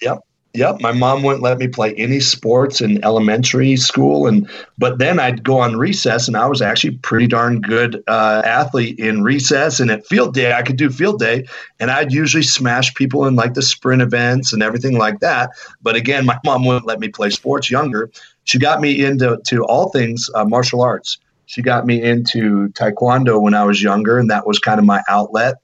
Yep. 0.00 0.20
Yep, 0.54 0.80
my 0.80 0.92
mom 0.92 1.22
wouldn't 1.22 1.42
let 1.42 1.58
me 1.58 1.68
play 1.68 1.94
any 1.94 2.20
sports 2.20 2.80
in 2.80 3.04
elementary 3.04 3.76
school, 3.76 4.26
and 4.26 4.48
but 4.78 4.98
then 4.98 5.20
I'd 5.20 5.44
go 5.44 5.58
on 5.58 5.76
recess, 5.76 6.26
and 6.26 6.36
I 6.36 6.46
was 6.46 6.62
actually 6.62 6.96
pretty 6.96 7.26
darn 7.26 7.60
good 7.60 8.02
uh, 8.08 8.42
athlete 8.44 8.98
in 8.98 9.22
recess. 9.22 9.78
And 9.78 9.90
at 9.90 10.06
field 10.06 10.34
day, 10.34 10.54
I 10.54 10.62
could 10.62 10.76
do 10.76 10.88
field 10.88 11.20
day, 11.20 11.44
and 11.78 11.90
I'd 11.90 12.12
usually 12.12 12.42
smash 12.42 12.94
people 12.94 13.26
in 13.26 13.36
like 13.36 13.54
the 13.54 13.62
sprint 13.62 14.00
events 14.00 14.52
and 14.52 14.62
everything 14.62 14.96
like 14.96 15.20
that. 15.20 15.50
But 15.82 15.96
again, 15.96 16.24
my 16.24 16.38
mom 16.44 16.64
wouldn't 16.64 16.86
let 16.86 16.98
me 16.98 17.08
play 17.08 17.28
sports 17.28 17.70
younger, 17.70 18.10
she 18.48 18.58
got 18.58 18.80
me 18.80 19.04
into 19.04 19.38
to 19.48 19.64
all 19.64 19.90
things 19.90 20.30
uh, 20.34 20.42
martial 20.42 20.80
arts. 20.80 21.18
She 21.44 21.60
got 21.60 21.84
me 21.84 22.02
into 22.02 22.68
taekwondo 22.70 23.40
when 23.42 23.52
I 23.52 23.64
was 23.64 23.82
younger, 23.82 24.18
and 24.18 24.30
that 24.30 24.46
was 24.46 24.58
kind 24.58 24.78
of 24.78 24.86
my 24.86 25.02
outlet. 25.06 25.56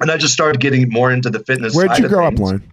And 0.00 0.08
I 0.08 0.18
just 0.18 0.32
started 0.32 0.60
getting 0.60 0.88
more 0.88 1.10
into 1.10 1.30
the 1.30 1.40
fitness. 1.40 1.74
Where'd 1.74 1.98
you 1.98 2.08
grow 2.08 2.28
up, 2.28 2.38
Loren? 2.38 2.71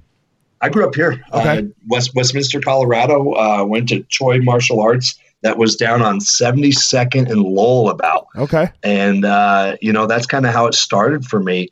I 0.62 0.70
grew 0.70 0.88
up 0.88 0.96
here, 0.96 1.24
okay. 1.34 1.60
uh, 1.60 1.62
West 1.88 2.14
Westminster, 2.16 2.60
Colorado. 2.60 3.34
Uh, 3.34 3.64
went 3.66 3.90
to 3.90 4.04
Choi 4.04 4.40
Martial 4.40 4.82
Arts. 4.82 5.18
That 5.42 5.58
was 5.58 5.78
down 5.78 6.02
on 6.02 6.20
72nd 6.20 7.32
and 7.32 7.42
Lowell, 7.42 7.90
about. 7.90 8.28
Okay. 8.36 8.70
And 8.84 9.24
uh, 9.24 9.78
you 9.82 9.94
know 9.94 10.06
that's 10.06 10.26
kind 10.26 10.46
of 10.46 10.54
how 10.54 10.68
it 10.68 10.74
started 10.74 11.26
for 11.26 11.40
me. 11.42 11.70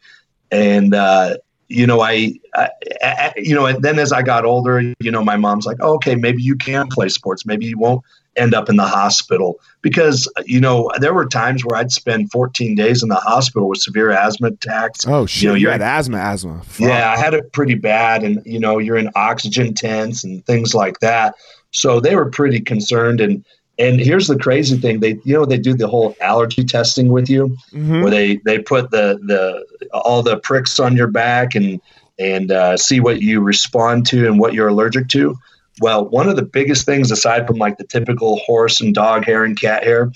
And 0.51 0.93
uh, 0.93 1.37
you 1.67 1.85
know, 1.85 2.01
I, 2.01 2.33
I, 2.55 2.69
I, 3.01 3.33
you 3.35 3.53
know, 3.53 3.65
and 3.65 3.83
then 3.83 3.99
as 3.99 4.11
I 4.11 4.21
got 4.21 4.45
older, 4.45 4.81
you 4.99 5.11
know, 5.11 5.23
my 5.23 5.35
mom's 5.35 5.65
like, 5.65 5.77
oh, 5.81 5.95
okay, 5.95 6.15
maybe 6.15 6.41
you 6.41 6.55
can 6.55 6.87
play 6.87 7.09
sports. 7.09 7.45
Maybe 7.45 7.65
you 7.65 7.77
won't 7.77 8.03
end 8.37 8.53
up 8.53 8.69
in 8.69 8.75
the 8.75 8.85
hospital 8.85 9.59
because, 9.81 10.31
you 10.45 10.61
know, 10.61 10.91
there 10.99 11.13
were 11.13 11.25
times 11.25 11.65
where 11.65 11.77
I'd 11.79 11.91
spend 11.91 12.31
14 12.31 12.75
days 12.75 13.03
in 13.03 13.09
the 13.09 13.15
hospital 13.15 13.67
with 13.67 13.79
severe 13.79 14.11
asthma 14.11 14.49
attacks. 14.49 15.05
Oh, 15.07 15.25
shit. 15.25 15.43
You, 15.43 15.49
know, 15.49 15.55
you 15.55 15.69
had 15.69 15.81
asthma, 15.81 16.17
asthma. 16.17 16.61
Fuck. 16.63 16.87
Yeah, 16.87 17.11
I 17.11 17.17
had 17.17 17.33
it 17.33 17.51
pretty 17.51 17.75
bad. 17.75 18.23
And, 18.23 18.41
you 18.45 18.59
know, 18.59 18.77
you're 18.77 18.97
in 18.97 19.09
oxygen 19.15 19.73
tents 19.73 20.23
and 20.23 20.45
things 20.45 20.73
like 20.73 20.99
that. 20.99 21.35
So 21.71 21.99
they 21.99 22.15
were 22.15 22.29
pretty 22.29 22.61
concerned. 22.61 23.19
And, 23.19 23.43
and 23.79 23.99
here's 23.99 24.27
the 24.27 24.37
crazy 24.37 24.77
thing: 24.77 24.99
they, 24.99 25.19
you 25.23 25.33
know, 25.33 25.45
they 25.45 25.57
do 25.57 25.73
the 25.73 25.87
whole 25.87 26.15
allergy 26.21 26.63
testing 26.63 27.09
with 27.09 27.29
you, 27.29 27.49
mm-hmm. 27.71 28.01
where 28.01 28.11
they 28.11 28.37
they 28.37 28.59
put 28.59 28.91
the 28.91 29.19
the 29.25 29.89
all 29.91 30.23
the 30.23 30.37
pricks 30.37 30.79
on 30.79 30.95
your 30.95 31.07
back 31.07 31.55
and 31.55 31.79
and 32.19 32.51
uh, 32.51 32.77
see 32.77 32.99
what 32.99 33.21
you 33.21 33.41
respond 33.41 34.05
to 34.07 34.25
and 34.25 34.39
what 34.39 34.53
you're 34.53 34.69
allergic 34.69 35.07
to. 35.09 35.37
Well, 35.79 36.05
one 36.05 36.27
of 36.27 36.35
the 36.35 36.43
biggest 36.43 36.85
things, 36.85 37.11
aside 37.11 37.45
from 37.45 37.57
like 37.57 37.77
the 37.77 37.83
typical 37.83 38.37
horse 38.37 38.81
and 38.81 38.95
dog 38.95 39.25
hair 39.25 39.43
and 39.43 39.59
cat 39.59 39.83
hair, 39.83 40.11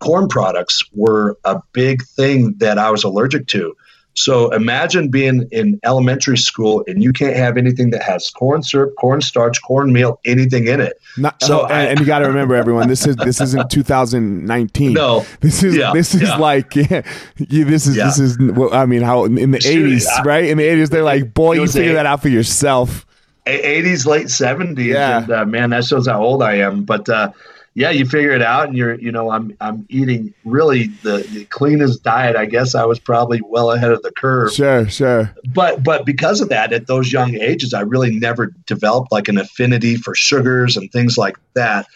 corn 0.00 0.28
products 0.28 0.82
were 0.92 1.38
a 1.44 1.62
big 1.72 2.02
thing 2.02 2.54
that 2.58 2.78
I 2.78 2.90
was 2.90 3.04
allergic 3.04 3.46
to. 3.48 3.76
So 4.14 4.50
imagine 4.50 5.08
being 5.08 5.48
in 5.50 5.80
elementary 5.82 6.38
school 6.38 6.84
and 6.86 7.02
you 7.02 7.12
can't 7.12 7.36
have 7.36 7.56
anything 7.56 7.90
that 7.90 8.02
has 8.02 8.30
corn 8.30 8.62
syrup, 8.62 8.94
cornstarch, 8.96 9.60
cornmeal, 9.62 10.20
anything 10.24 10.68
in 10.68 10.80
it. 10.80 11.00
Not, 11.16 11.42
so 11.42 11.62
oh, 11.62 11.64
I, 11.64 11.82
and, 11.82 11.98
you 11.98 12.06
got 12.06 12.20
to 12.20 12.28
remember, 12.28 12.54
everyone, 12.54 12.88
this 12.88 13.06
is 13.06 13.16
this 13.16 13.40
isn't 13.40 13.70
2019. 13.70 14.92
No, 14.92 15.26
this 15.40 15.62
is 15.64 15.76
yeah, 15.76 15.92
this 15.92 16.14
is 16.14 16.22
yeah. 16.22 16.36
like 16.36 16.74
yeah, 16.76 17.02
this 17.36 17.86
is 17.86 17.96
this 17.96 18.18
is. 18.18 18.38
Well, 18.38 18.72
I 18.72 18.86
mean, 18.86 19.02
how 19.02 19.24
in 19.24 19.34
the 19.34 19.58
80s, 19.58 20.24
right? 20.24 20.44
In 20.44 20.58
the 20.58 20.64
80s, 20.64 20.90
they're 20.90 21.02
like, 21.02 21.34
boy, 21.34 21.54
you 21.54 21.66
figure 21.66 21.94
that 21.94 22.06
out 22.06 22.22
for 22.22 22.28
yourself. 22.28 23.06
80s, 23.46 24.06
late 24.06 24.28
70s, 24.28 24.84
yeah. 24.84 25.18
and 25.18 25.30
uh, 25.30 25.44
man, 25.44 25.70
that 25.70 25.84
shows 25.84 26.08
how 26.08 26.22
old 26.22 26.42
I 26.42 26.54
am. 26.54 26.84
But 26.84 27.08
uh, 27.08 27.32
yeah, 27.76 27.90
you 27.90 28.06
figure 28.06 28.30
it 28.30 28.42
out, 28.42 28.68
and 28.68 28.76
you're, 28.76 28.94
you 28.94 29.10
know, 29.10 29.32
I'm, 29.32 29.56
I'm 29.60 29.84
eating 29.88 30.32
really 30.44 30.86
the, 31.02 31.26
the 31.32 31.44
cleanest 31.46 32.04
diet. 32.04 32.36
I 32.36 32.46
guess 32.46 32.76
I 32.76 32.84
was 32.84 33.00
probably 33.00 33.40
well 33.48 33.72
ahead 33.72 33.90
of 33.90 34.00
the 34.02 34.12
curve. 34.12 34.52
Sure, 34.52 34.88
sure. 34.88 35.34
But, 35.52 35.82
but 35.82 36.06
because 36.06 36.40
of 36.40 36.50
that, 36.50 36.72
at 36.72 36.86
those 36.86 37.12
young 37.12 37.34
ages, 37.34 37.74
I 37.74 37.80
really 37.80 38.16
never 38.16 38.52
developed 38.66 39.10
like 39.10 39.26
an 39.26 39.38
affinity 39.38 39.96
for 39.96 40.14
sugars 40.14 40.76
and 40.76 40.90
things 40.92 41.18
like 41.18 41.36
that. 41.54 41.86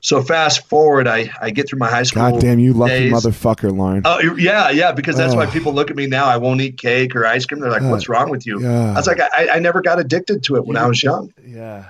So 0.00 0.20
fast 0.20 0.66
forward, 0.66 1.06
I, 1.06 1.30
I 1.40 1.50
get 1.50 1.68
through 1.68 1.78
my 1.78 1.88
high 1.88 2.02
school. 2.02 2.28
God 2.28 2.40
damn 2.40 2.58
you, 2.58 2.72
lucky 2.72 2.92
days. 2.92 3.12
motherfucker, 3.12 3.70
Loren. 3.70 4.02
Oh 4.04 4.18
yeah, 4.36 4.68
yeah. 4.68 4.90
Because 4.90 5.16
that's 5.16 5.34
oh. 5.34 5.36
why 5.36 5.46
people 5.46 5.72
look 5.72 5.92
at 5.92 5.96
me 5.96 6.08
now. 6.08 6.24
I 6.24 6.38
won't 6.38 6.60
eat 6.60 6.76
cake 6.76 7.14
or 7.14 7.24
ice 7.24 7.46
cream. 7.46 7.60
They're 7.60 7.70
like, 7.70 7.84
"What's 7.84 8.08
wrong 8.08 8.28
with 8.28 8.44
you?" 8.44 8.60
Yeah. 8.60 8.90
I 8.90 8.94
was 8.94 9.06
like, 9.06 9.20
I, 9.20 9.50
I 9.52 9.58
never 9.60 9.80
got 9.80 10.00
addicted 10.00 10.42
to 10.42 10.56
it 10.56 10.66
when 10.66 10.76
I 10.76 10.88
was 10.88 11.00
young. 11.04 11.32
Yeah. 11.46 11.84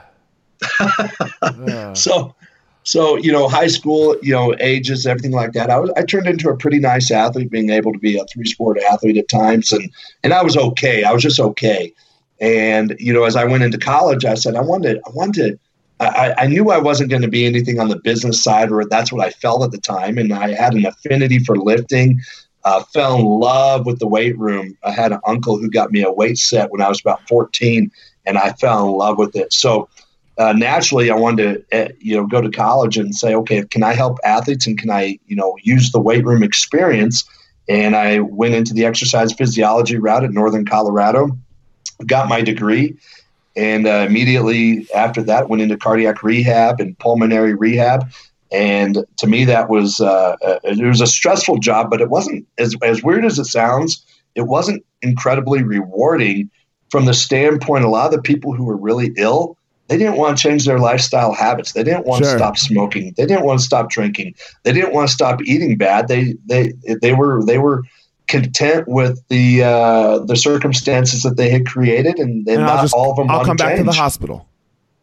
yeah. 1.66 1.94
So 1.94 2.34
so, 2.84 3.16
you 3.16 3.32
know, 3.32 3.48
high 3.48 3.68
school, 3.68 4.16
you 4.22 4.32
know, 4.32 4.54
ages, 4.60 5.06
everything 5.06 5.32
like 5.32 5.52
that. 5.52 5.70
I 5.70 5.78
was 5.78 5.90
I 5.96 6.02
turned 6.04 6.26
into 6.26 6.50
a 6.50 6.56
pretty 6.56 6.78
nice 6.78 7.10
athlete, 7.10 7.50
being 7.50 7.70
able 7.70 7.92
to 7.92 7.98
be 7.98 8.18
a 8.18 8.24
three 8.26 8.44
sport 8.46 8.78
athlete 8.92 9.16
at 9.16 9.28
times 9.28 9.72
and 9.72 9.90
and 10.24 10.32
I 10.34 10.42
was 10.42 10.56
okay. 10.56 11.04
I 11.04 11.12
was 11.12 11.22
just 11.22 11.40
okay. 11.40 11.92
And, 12.40 12.96
you 12.98 13.12
know, 13.12 13.24
as 13.24 13.36
I 13.36 13.44
went 13.44 13.62
into 13.62 13.78
college, 13.78 14.24
I 14.24 14.34
said 14.34 14.56
I 14.56 14.62
wanted 14.62 14.98
I 15.06 15.10
wanted 15.10 15.58
I, 16.00 16.34
I 16.36 16.46
knew 16.48 16.70
I 16.70 16.78
wasn't 16.78 17.10
going 17.10 17.22
to 17.22 17.28
be 17.28 17.46
anything 17.46 17.78
on 17.78 17.88
the 17.88 17.98
business 18.00 18.42
side, 18.42 18.72
or 18.72 18.84
that's 18.84 19.12
what 19.12 19.24
I 19.24 19.30
felt 19.30 19.62
at 19.62 19.70
the 19.70 19.78
time. 19.78 20.18
And 20.18 20.32
I 20.32 20.52
had 20.52 20.74
an 20.74 20.84
affinity 20.84 21.38
for 21.38 21.56
lifting. 21.56 22.20
uh, 22.64 22.82
fell 22.92 23.16
in 23.18 23.24
love 23.24 23.86
with 23.86 23.98
the 23.98 24.06
weight 24.06 24.38
room. 24.38 24.76
I 24.84 24.90
had 24.92 25.12
an 25.12 25.20
uncle 25.26 25.58
who 25.58 25.70
got 25.70 25.90
me 25.92 26.02
a 26.02 26.12
weight 26.12 26.38
set 26.38 26.70
when 26.70 26.80
I 26.80 26.88
was 26.88 27.00
about 27.00 27.26
14, 27.28 27.90
and 28.24 28.38
I 28.38 28.52
fell 28.52 28.86
in 28.88 28.92
love 28.92 29.18
with 29.18 29.34
it. 29.36 29.52
So 29.52 29.88
uh, 30.38 30.52
naturally, 30.52 31.10
I 31.10 31.14
wanted 31.14 31.66
to, 31.70 31.84
uh, 31.84 31.88
you 31.98 32.16
know, 32.16 32.26
go 32.26 32.40
to 32.40 32.50
college 32.50 32.96
and 32.96 33.14
say, 33.14 33.34
okay, 33.34 33.64
can 33.64 33.82
I 33.82 33.94
help 33.94 34.18
athletes 34.24 34.66
and 34.66 34.78
can 34.78 34.90
I, 34.90 35.18
you 35.26 35.36
know, 35.36 35.56
use 35.62 35.92
the 35.92 36.00
weight 36.00 36.24
room 36.24 36.42
experience? 36.42 37.24
And 37.68 37.94
I 37.94 38.20
went 38.20 38.54
into 38.54 38.74
the 38.74 38.84
exercise 38.84 39.32
physiology 39.32 39.98
route 39.98 40.24
at 40.24 40.32
Northern 40.32 40.64
Colorado, 40.64 41.38
got 42.06 42.28
my 42.28 42.40
degree, 42.40 42.96
and 43.54 43.86
uh, 43.86 44.06
immediately 44.08 44.88
after 44.94 45.22
that 45.24 45.48
went 45.48 45.62
into 45.62 45.76
cardiac 45.76 46.22
rehab 46.22 46.80
and 46.80 46.98
pulmonary 46.98 47.54
rehab 47.54 48.10
and 48.52 49.06
to 49.16 49.26
me, 49.26 49.46
that 49.46 49.70
was 49.70 50.00
uh, 50.00 50.36
it 50.62 50.86
was 50.86 51.00
a 51.00 51.06
stressful 51.06 51.58
job, 51.58 51.88
but 51.90 52.02
it 52.02 52.10
wasn't 52.10 52.46
as 52.58 52.76
as 52.82 53.02
weird 53.02 53.24
as 53.24 53.38
it 53.38 53.46
sounds. 53.46 54.04
It 54.34 54.42
wasn't 54.42 54.84
incredibly 55.00 55.62
rewarding 55.62 56.50
from 56.90 57.06
the 57.06 57.14
standpoint. 57.14 57.84
A 57.84 57.88
lot 57.88 58.06
of 58.06 58.12
the 58.12 58.20
people 58.20 58.54
who 58.54 58.64
were 58.64 58.76
really 58.76 59.14
ill, 59.16 59.56
they 59.92 59.98
didn't 59.98 60.16
want 60.16 60.38
to 60.38 60.42
change 60.42 60.64
their 60.64 60.78
lifestyle 60.78 61.34
habits. 61.34 61.72
They 61.72 61.84
didn't 61.84 62.06
want 62.06 62.24
sure. 62.24 62.32
to 62.32 62.38
stop 62.38 62.56
smoking. 62.56 63.12
They 63.18 63.26
didn't 63.26 63.44
want 63.44 63.60
to 63.60 63.66
stop 63.66 63.90
drinking. 63.90 64.34
They 64.62 64.72
didn't 64.72 64.94
want 64.94 65.08
to 65.08 65.12
stop 65.12 65.42
eating 65.42 65.76
bad. 65.76 66.08
They 66.08 66.34
they 66.46 66.72
they 67.02 67.12
were 67.12 67.44
they 67.44 67.58
were 67.58 67.82
content 68.26 68.88
with 68.88 69.22
the 69.28 69.62
uh, 69.62 70.20
the 70.20 70.34
circumstances 70.34 71.24
that 71.24 71.36
they 71.36 71.50
had 71.50 71.66
created, 71.66 72.18
and, 72.18 72.48
and, 72.48 72.56
and 72.56 72.62
not 72.62 72.80
just, 72.80 72.94
all 72.94 73.10
of 73.10 73.18
them. 73.18 73.30
I'll 73.30 73.44
come 73.44 73.58
back 73.58 73.76
to 73.76 73.84
the 73.84 73.92
hospital. 73.92 74.48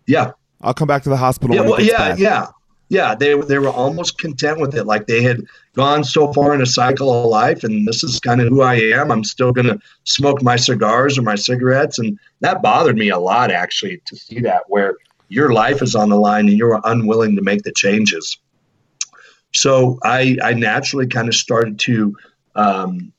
Yeah, 0.08 0.31
I'll 0.60 0.74
come 0.74 0.88
back 0.88 1.03
to 1.03 1.10
the 1.10 1.17
hospital. 1.17 1.55
Yeah, 1.55 1.62
well, 1.62 1.79
yeah, 1.79 1.98
bad. 1.98 2.19
yeah 2.19 2.48
yeah, 2.89 3.13
they 3.13 3.39
they 3.39 3.60
were 3.60 3.69
almost 3.69 4.17
content 4.17 4.60
with 4.60 4.75
it. 4.75 4.86
Like 4.86 5.05
they 5.05 5.22
had 5.22 5.43
gone 5.74 6.03
so 6.03 6.34
far 6.34 6.55
in 6.55 6.62
a 6.62 6.65
cycle 6.65 7.13
of 7.13 7.29
life, 7.29 7.63
and 7.63 7.88
this 7.88 8.03
is 8.03 8.19
kind 8.19 8.41
of 8.41 8.48
who 8.50 8.62
I 8.62 8.75
am. 8.75 9.12
I'm 9.12 9.24
still 9.24 9.51
going 9.51 9.67
to 9.67 9.79
smoke 10.05 10.41
my 10.41 10.55
cigars 10.55 11.17
or 11.17 11.22
my 11.22 11.36
cigarettes, 11.36 12.00
and 12.00 12.19
that 12.41 12.63
bothered 12.63 12.98
me 12.98 13.10
a 13.10 13.19
lot 13.19 13.51
actually 13.51 14.01
to 14.08 14.15
see 14.15 14.41
that 14.41 14.63
where 14.67 14.96
your 15.27 15.53
life 15.53 15.84
is 15.84 15.93
on 15.93 16.10
the 16.10 16.17
line 16.17 16.50
and 16.50 16.58
you're 16.58 16.81
unwilling 16.84 17.36
to 17.36 17.43
make 17.43 17.62
the 17.62 17.72
changes. 17.72 18.39
So 19.53 20.00
I 20.03 20.38
I 20.43 20.53
naturally 20.53 21.08
kind 21.08 21.27
of 21.27 21.36
started 21.36 21.77
to 21.79 22.17
um, 22.55 23.13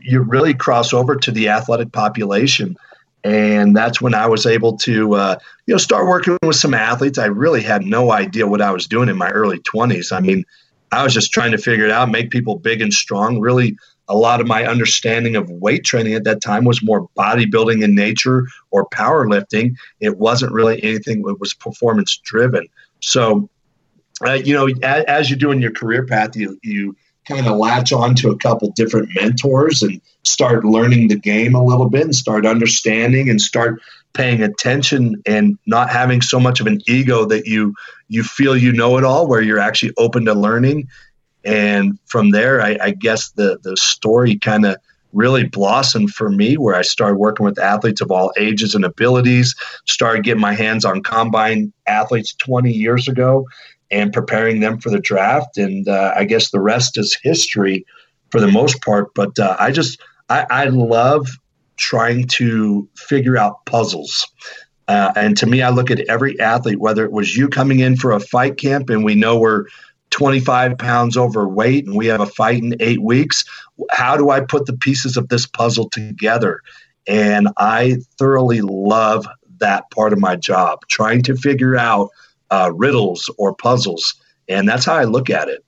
you 0.00 0.20
really 0.22 0.54
cross 0.54 0.92
over 0.92 1.16
to 1.16 1.32
the 1.32 1.48
athletic 1.48 1.90
population 1.90 2.76
and 3.22 3.76
that's 3.76 4.00
when 4.00 4.14
I 4.14 4.26
was 4.26 4.46
able 4.46 4.76
to, 4.78 5.14
uh, 5.14 5.36
you 5.66 5.74
know, 5.74 5.78
start 5.78 6.06
working 6.06 6.38
with 6.42 6.56
some 6.56 6.74
athletes. 6.74 7.18
I 7.18 7.26
really 7.26 7.62
had 7.62 7.84
no 7.84 8.12
idea 8.12 8.46
what 8.46 8.62
I 8.62 8.70
was 8.70 8.86
doing 8.86 9.08
in 9.08 9.16
my 9.16 9.30
early 9.30 9.58
20s. 9.58 10.12
I 10.12 10.20
mean, 10.20 10.44
I 10.92 11.04
was 11.04 11.14
just 11.14 11.32
trying 11.32 11.52
to 11.52 11.58
figure 11.58 11.84
it 11.84 11.90
out, 11.90 12.10
make 12.10 12.30
people 12.30 12.58
big 12.58 12.80
and 12.80 12.92
strong. 12.92 13.38
Really, 13.38 13.76
a 14.08 14.16
lot 14.16 14.40
of 14.40 14.46
my 14.46 14.66
understanding 14.66 15.36
of 15.36 15.48
weight 15.50 15.84
training 15.84 16.14
at 16.14 16.24
that 16.24 16.40
time 16.40 16.64
was 16.64 16.82
more 16.82 17.08
bodybuilding 17.16 17.82
in 17.84 17.94
nature 17.94 18.46
or 18.70 18.88
powerlifting. 18.88 19.76
It 20.00 20.18
wasn't 20.18 20.52
really 20.52 20.82
anything 20.82 21.22
that 21.22 21.38
was 21.38 21.54
performance 21.54 22.16
driven. 22.16 22.66
So, 23.00 23.48
uh, 24.26 24.32
you 24.32 24.52
know, 24.52 24.68
as, 24.82 25.04
as 25.04 25.30
you 25.30 25.36
do 25.36 25.52
in 25.52 25.60
your 25.60 25.70
career 25.70 26.04
path, 26.04 26.34
you 26.34 26.58
you 26.62 26.96
kind 27.30 27.46
of 27.46 27.56
latch 27.56 27.92
on 27.92 28.14
to 28.16 28.30
a 28.30 28.36
couple 28.36 28.70
different 28.72 29.08
mentors 29.14 29.82
and 29.82 30.00
start 30.24 30.64
learning 30.64 31.08
the 31.08 31.16
game 31.16 31.54
a 31.54 31.64
little 31.64 31.88
bit 31.88 32.02
and 32.02 32.14
start 32.14 32.44
understanding 32.44 33.30
and 33.30 33.40
start 33.40 33.80
paying 34.12 34.42
attention 34.42 35.22
and 35.24 35.56
not 35.66 35.88
having 35.88 36.20
so 36.20 36.40
much 36.40 36.60
of 36.60 36.66
an 36.66 36.80
ego 36.86 37.24
that 37.24 37.46
you 37.46 37.74
you 38.08 38.24
feel 38.24 38.56
you 38.56 38.72
know 38.72 38.98
it 38.98 39.04
all 39.04 39.26
where 39.28 39.40
you're 39.40 39.60
actually 39.60 39.92
open 39.96 40.24
to 40.24 40.34
learning. 40.34 40.88
And 41.44 41.98
from 42.06 42.32
there 42.32 42.60
i, 42.60 42.76
I 42.82 42.90
guess 42.90 43.30
the 43.30 43.58
the 43.62 43.76
story 43.76 44.36
kind 44.36 44.66
of 44.66 44.76
really 45.12 45.44
blossomed 45.44 46.10
for 46.10 46.28
me 46.28 46.56
where 46.56 46.74
i 46.74 46.82
started 46.82 47.16
working 47.16 47.46
with 47.46 47.58
athletes 47.58 48.02
of 48.02 48.10
all 48.10 48.30
ages 48.38 48.74
and 48.74 48.84
abilities 48.84 49.54
started 49.86 50.22
getting 50.22 50.40
my 50.40 50.52
hands 50.52 50.84
on 50.84 51.02
combine 51.02 51.72
athletes 51.86 52.34
20 52.34 52.70
years 52.70 53.08
ago 53.08 53.46
and 53.90 54.12
preparing 54.12 54.60
them 54.60 54.78
for 54.78 54.90
the 54.90 55.00
draft. 55.00 55.58
And 55.58 55.88
uh, 55.88 56.14
I 56.16 56.24
guess 56.24 56.50
the 56.50 56.60
rest 56.60 56.96
is 56.96 57.18
history 57.22 57.84
for 58.30 58.40
the 58.40 58.48
most 58.48 58.82
part. 58.82 59.14
But 59.14 59.38
uh, 59.38 59.56
I 59.58 59.72
just, 59.72 60.00
I, 60.28 60.46
I, 60.50 60.64
love 60.66 61.28
trying 61.76 62.28
to 62.28 62.88
figure 62.96 63.36
out 63.36 63.64
puzzles. 63.66 64.28
Uh, 64.86 65.12
and 65.16 65.36
to 65.36 65.46
me, 65.46 65.62
I 65.62 65.70
look 65.70 65.90
at 65.90 66.00
every 66.08 66.38
athlete, 66.38 66.78
whether 66.78 67.04
it 67.04 67.12
was 67.12 67.36
you 67.36 67.48
coming 67.48 67.80
in 67.80 67.96
for 67.96 68.12
a 68.12 68.20
fight 68.20 68.56
camp 68.56 68.90
and 68.90 69.04
we 69.04 69.14
know 69.14 69.38
we're 69.38 69.66
25 70.10 70.76
pounds 70.78 71.16
overweight 71.16 71.86
and 71.86 71.96
we 71.96 72.06
have 72.06 72.20
a 72.20 72.26
fight 72.26 72.62
in 72.62 72.74
eight 72.80 73.02
weeks. 73.02 73.44
How 73.90 74.16
do 74.16 74.30
I 74.30 74.40
put 74.40 74.66
the 74.66 74.76
pieces 74.76 75.16
of 75.16 75.28
this 75.28 75.46
puzzle 75.46 75.88
together? 75.88 76.60
And 77.06 77.48
I 77.56 77.98
thoroughly 78.18 78.60
love 78.60 79.26
that 79.58 79.90
part 79.90 80.12
of 80.12 80.18
my 80.18 80.36
job, 80.36 80.80
trying 80.88 81.22
to 81.22 81.36
figure 81.36 81.76
out 81.76 82.10
uh, 82.50 82.72
riddles 82.74 83.30
or 83.38 83.54
puzzles, 83.54 84.14
and 84.48 84.68
that's 84.68 84.84
how 84.84 84.94
I 84.94 85.04
look 85.04 85.30
at 85.30 85.48
it. 85.48 85.64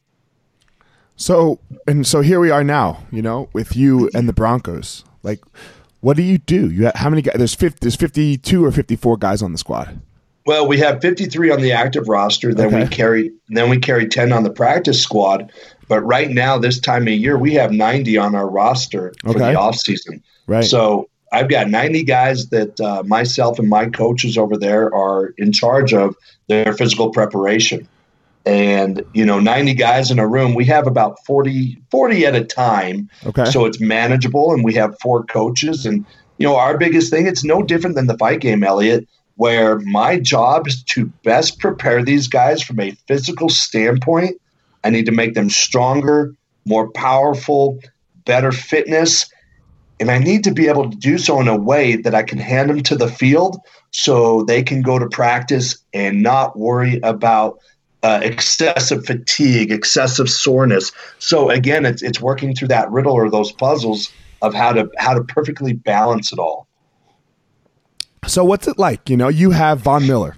So 1.16 1.58
and 1.86 2.06
so 2.06 2.20
here 2.20 2.40
we 2.40 2.50
are 2.50 2.64
now, 2.64 3.04
you 3.10 3.22
know, 3.22 3.48
with 3.52 3.76
you 3.76 4.10
and 4.14 4.28
the 4.28 4.32
Broncos. 4.32 5.04
Like, 5.22 5.40
what 6.00 6.16
do 6.16 6.22
you 6.22 6.38
do? 6.38 6.70
You 6.70 6.86
have, 6.86 6.94
how 6.96 7.10
many 7.10 7.22
guys? 7.22 7.36
There's 7.36 7.54
50, 7.54 7.78
there's 7.80 7.96
fifty 7.96 8.36
two 8.36 8.64
or 8.64 8.72
fifty 8.72 8.96
four 8.96 9.16
guys 9.16 9.42
on 9.42 9.52
the 9.52 9.58
squad. 9.58 10.00
Well, 10.44 10.66
we 10.66 10.78
have 10.78 11.00
53 11.00 11.52
on 11.52 11.60
the 11.60 11.70
active 11.70 12.08
roster. 12.08 12.52
Then 12.52 12.66
okay. 12.68 12.82
we 12.82 12.88
carry 12.88 13.32
then 13.48 13.70
we 13.70 13.78
carry 13.78 14.08
10 14.08 14.32
on 14.32 14.42
the 14.42 14.50
practice 14.50 15.00
squad. 15.00 15.52
But 15.88 16.00
right 16.00 16.30
now, 16.30 16.58
this 16.58 16.80
time 16.80 17.02
of 17.02 17.14
year, 17.14 17.38
we 17.38 17.54
have 17.54 17.70
90 17.70 18.16
on 18.18 18.34
our 18.34 18.48
roster 18.48 19.12
for 19.22 19.30
okay. 19.30 19.38
the 19.38 19.54
off 19.54 19.76
season. 19.76 20.22
Right. 20.46 20.64
So 20.64 21.08
I've 21.32 21.48
got 21.48 21.68
90 21.68 22.04
guys 22.04 22.48
that 22.50 22.78
uh, 22.80 23.02
myself 23.04 23.58
and 23.58 23.68
my 23.68 23.86
coaches 23.86 24.36
over 24.36 24.56
there 24.56 24.94
are 24.94 25.28
in 25.38 25.52
charge 25.52 25.94
of 25.94 26.14
their 26.46 26.74
physical 26.74 27.10
preparation. 27.10 27.88
And, 28.44 29.02
you 29.14 29.24
know, 29.24 29.40
90 29.40 29.74
guys 29.74 30.10
in 30.10 30.18
a 30.18 30.28
room, 30.28 30.54
we 30.54 30.66
have 30.66 30.86
about 30.86 31.24
40, 31.24 31.80
40 31.90 32.26
at 32.26 32.34
a 32.34 32.44
time. 32.44 33.08
Okay. 33.24 33.46
So 33.46 33.64
it's 33.64 33.80
manageable 33.80 34.52
and 34.52 34.62
we 34.62 34.74
have 34.74 34.98
four 35.00 35.24
coaches. 35.24 35.86
And, 35.86 36.04
you 36.36 36.46
know, 36.46 36.56
our 36.56 36.76
biggest 36.76 37.10
thing, 37.10 37.26
it's 37.26 37.44
no 37.44 37.62
different 37.62 37.96
than 37.96 38.08
the 38.08 38.18
fight 38.18 38.40
game, 38.40 38.62
Elliot, 38.62 39.08
where 39.36 39.78
my 39.78 40.18
job 40.18 40.66
is 40.66 40.82
to 40.82 41.06
best 41.24 41.60
prepare 41.60 42.04
these 42.04 42.28
guys 42.28 42.62
from 42.62 42.78
a 42.78 42.90
physical 43.06 43.48
standpoint. 43.48 44.38
I 44.84 44.90
need 44.90 45.06
to 45.06 45.12
make 45.12 45.34
them 45.34 45.48
stronger, 45.48 46.34
more 46.66 46.90
powerful, 46.90 47.78
better 48.26 48.52
fitness 48.52 49.31
and 50.02 50.10
I 50.10 50.18
need 50.18 50.42
to 50.42 50.50
be 50.50 50.66
able 50.66 50.90
to 50.90 50.96
do 50.96 51.16
so 51.16 51.40
in 51.40 51.46
a 51.46 51.56
way 51.56 51.94
that 51.94 52.12
I 52.12 52.24
can 52.24 52.38
hand 52.38 52.68
them 52.68 52.82
to 52.82 52.96
the 52.96 53.06
field 53.06 53.56
so 53.92 54.42
they 54.42 54.60
can 54.60 54.82
go 54.82 54.98
to 54.98 55.08
practice 55.08 55.78
and 55.94 56.24
not 56.24 56.58
worry 56.58 56.98
about 57.04 57.60
uh, 58.02 58.18
excessive 58.20 59.06
fatigue, 59.06 59.70
excessive 59.70 60.28
soreness. 60.28 60.90
So 61.20 61.50
again, 61.50 61.86
it's 61.86 62.02
it's 62.02 62.20
working 62.20 62.52
through 62.52 62.66
that 62.68 62.90
riddle 62.90 63.12
or 63.12 63.30
those 63.30 63.52
puzzles 63.52 64.12
of 64.42 64.54
how 64.54 64.72
to 64.72 64.90
how 64.98 65.14
to 65.14 65.22
perfectly 65.22 65.72
balance 65.72 66.32
it 66.32 66.40
all. 66.40 66.66
So 68.26 68.44
what's 68.44 68.66
it 68.66 68.76
like? 68.76 69.08
You 69.08 69.16
know, 69.16 69.28
you 69.28 69.52
have 69.52 69.82
Von 69.82 70.04
Miller, 70.04 70.36